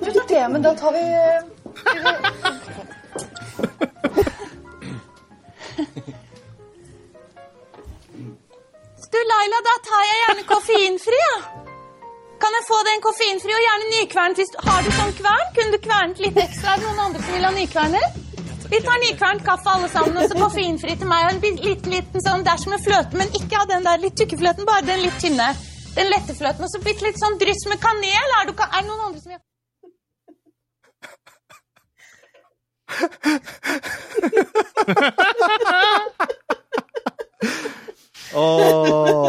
[0.04, 2.42] Du tar det, men da tar vi eh,
[9.12, 11.34] Du, Laila, da tar jeg gjerne koffeinfri, ja.
[12.42, 14.36] Kan jeg få den koffeinfri og gjerne nykvernet?
[14.40, 15.46] hvis du- Har du sånn kvern?
[15.56, 16.72] Kunne du kvernet litt ekstra?
[16.72, 18.06] Er det noen andre som vil ha nykverner?
[18.72, 21.26] Vi tar nykvernet kaffe alle sammen, og så koffeinfri til meg.
[21.26, 24.16] Og en bit- liten, liten sånn dash med fløte, men ikke av den der litt
[24.16, 25.50] tykke fløten, bare den litt tynne.
[25.96, 28.28] Den lette fløten, og så bitte litt sånn dryss med kanel.
[28.40, 29.42] Er, du, er det noen andre som gjør
[38.32, 38.44] Å,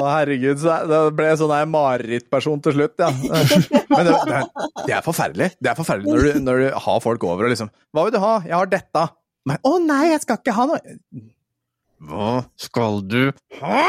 [0.07, 0.59] herregud.
[0.61, 3.09] Så det ble sånn her marerittperson til slutt, ja.
[3.93, 4.39] Men det, det,
[4.87, 5.49] det er forferdelig.
[5.59, 8.21] Det er forferdelig når du, når du har folk over og liksom Hva vil du
[8.23, 8.33] ha?
[8.47, 9.03] Jeg har dette.
[9.49, 10.79] Men, å nei, jeg skal ikke ha noe.
[12.03, 13.21] Hva skal du
[13.61, 13.83] ha?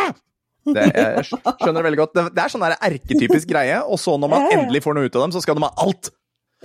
[0.64, 2.14] Det, jeg skjønner det veldig godt.
[2.16, 4.58] Det, det er sånn der erketypisk greie, og så når man Ja, ja.
[4.62, 6.08] endelig får noe ut av dem, så skal de ha alt.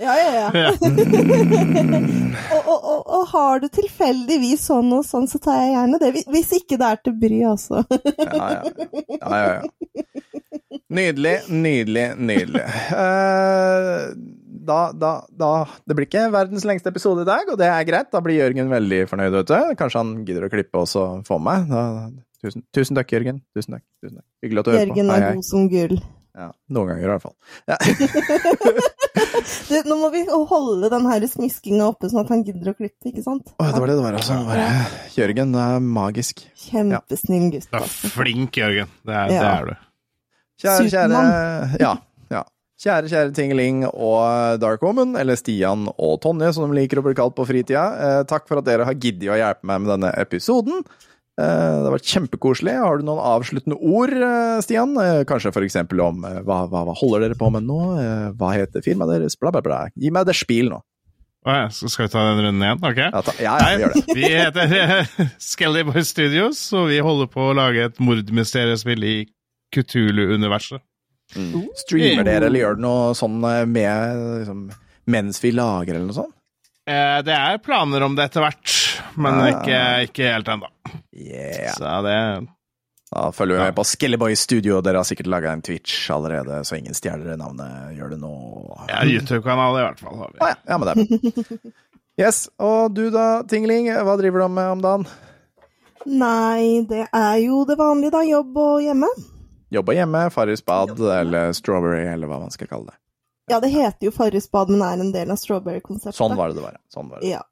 [0.00, 0.70] Ja, ja, ja.
[2.56, 6.10] og, og, og, og har du tilfeldigvis sånn og sånn, så tar jeg gjerne det.
[6.32, 7.82] Hvis- ikke det er til bry, altså.
[7.90, 8.62] Ja, ja,
[9.20, 9.60] ja, ja, ja.
[10.90, 12.64] Nydelig, nydelig, nydelig.
[12.96, 14.00] Eh,
[14.66, 15.50] da, da, da
[15.88, 18.10] Det blir ikke verdens lengste episode i dag, og det er greit.
[18.12, 19.74] Da blir Jørgen veldig fornøyd, vet du.
[19.80, 21.68] Kanskje han gidder å klippe også for få med.
[21.72, 21.84] Da,
[22.44, 23.42] tusen, tusen takk, Jørgen.
[23.56, 23.84] Tusen takk.
[24.04, 24.26] Tusen takk.
[24.44, 24.98] Hyggelig at du hører på.
[25.00, 25.96] Jørgen er god som gull.
[26.40, 27.36] Ja, noen ganger, i hvert fall.
[27.70, 27.80] Ja.
[29.70, 33.10] Du, nå må vi holde den her smiskinga oppe, sånn at han gidder å klippe,
[33.10, 33.52] ikke sant?
[33.58, 34.36] Å, det var det det var, altså.
[34.46, 34.66] Bare,
[35.14, 36.42] Jørgen, det er magisk.
[36.66, 37.68] Kjempesnill gutt.
[37.74, 38.10] Altså.
[38.14, 38.90] flink, Jørgen.
[39.06, 39.40] Det er, Ja.
[39.40, 39.86] det er du.
[40.60, 41.92] Kjære, kjære Ja.
[42.80, 47.12] Kjære, kjære Tingeling og Dark Woman, eller Stian og Tonje, som de liker å bli
[47.18, 47.82] kalt på fritida.
[47.92, 50.80] Eh, takk for at dere har giddet å hjelpe meg med denne episoden.
[51.36, 52.78] Eh, det har vært kjempekoselig.
[52.80, 54.96] Har du noen avsluttende ord, eh, Stian?
[54.96, 57.80] Eh, kanskje eksempel om eh, hva, hva, hva holder dere på med nå?
[58.00, 59.36] Eh, hva heter firmaet deres?
[59.36, 59.82] Bla, bla, bla.
[59.92, 60.80] Gi meg det spil nå.
[61.44, 62.80] Ja, så skal vi ta den runden igjen?
[62.80, 63.00] Ok.
[63.04, 64.04] Ja, ta, ja, ja vi gjør det.
[64.16, 69.16] Vi heter Skelly Boy Studios, og vi holder på å lage et mordmysteriespill i
[69.72, 70.84] Kutulu-universet.
[71.80, 74.62] Streamer dere, eller gjør dere noe sånn eh, med liksom,
[75.10, 76.34] mens vi lager, eller noe sånt?
[76.90, 78.72] Eh, det er planer om det etter hvert,
[79.20, 79.50] men Ah.
[79.52, 80.70] ikke, ikke helt ennå.
[81.12, 81.74] Yeah.
[81.76, 82.16] Så det
[83.12, 84.80] Da følger vi med på Skelleboy Studio.
[84.86, 87.96] Dere har sikkert laga en Twitch allerede, så ingen stjeler navnet.
[87.98, 88.34] Gjør det nå.
[88.88, 90.16] ja, YouTube-kanal i hvert fall.
[90.20, 90.38] Har vi.
[90.38, 91.72] Å ja, ja, men det er bra.
[92.20, 95.06] Yes, og du da, Tingling, hva driver du med om dagen?
[96.06, 98.20] Nei, det er jo det vanlige, da.
[98.28, 99.08] Jobb og hjemme.
[99.70, 102.98] Jobber hjemme, Farris bad eller Strawberry, eller hva man skal kalle det.
[103.50, 106.18] Ja, det heter jo Farris bad, men er en del av Strawberry-konseptet.
[106.18, 106.76] Sånn var det det var.
[106.92, 107.32] Sånn var det.
[107.32, 107.44] Ja.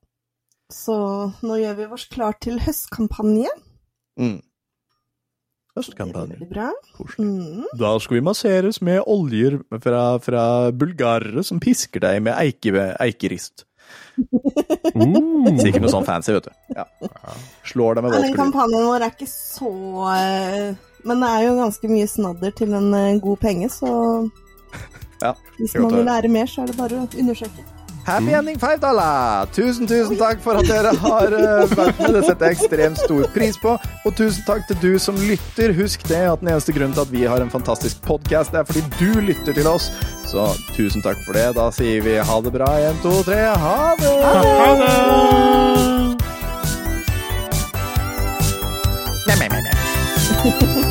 [0.70, 0.99] Så
[1.43, 3.51] nå gjør vi oss klar til høstkampanje.
[4.20, 4.36] Mm.
[5.78, 6.36] Høstkampanje.
[6.36, 6.69] veldig bra.
[7.19, 7.65] Mm.
[7.78, 13.65] Da skal vi masseres med oljer fra, fra bulgarere som pisker deg med eike, eikerist.
[15.62, 16.55] Sikkert noe sånn fancy, vet du.
[16.77, 16.85] Ja.
[17.66, 19.73] Slår deg med Ja, Den kampanjen vår er ikke så
[20.12, 23.91] eh, Men det er jo ganske mye snadder til en eh, god penge, så
[25.25, 27.66] Ja, hvis man vil lære mer, så er det bare å undersøke.
[28.09, 29.47] Happy ending five dollar!
[29.53, 32.15] Tusen, tusen takk for at dere har eh, vært med.
[32.16, 33.75] Det setter jeg ekstremt stor pris på.
[34.09, 35.75] Og tusen takk til du som lytter.
[35.77, 38.81] Husk det at den eneste grunnen til at vi har en fantastisk podkast, er fordi
[38.97, 39.91] du lytter til oss.
[40.25, 41.51] Så tusen takk for det.
[41.61, 42.73] Da sier vi ha det bra.
[42.89, 43.45] En, to, tre.
[43.61, 44.16] Ha det!
[44.25, 44.93] Ha det!
[49.29, 50.88] Nei, nei, nei, meh.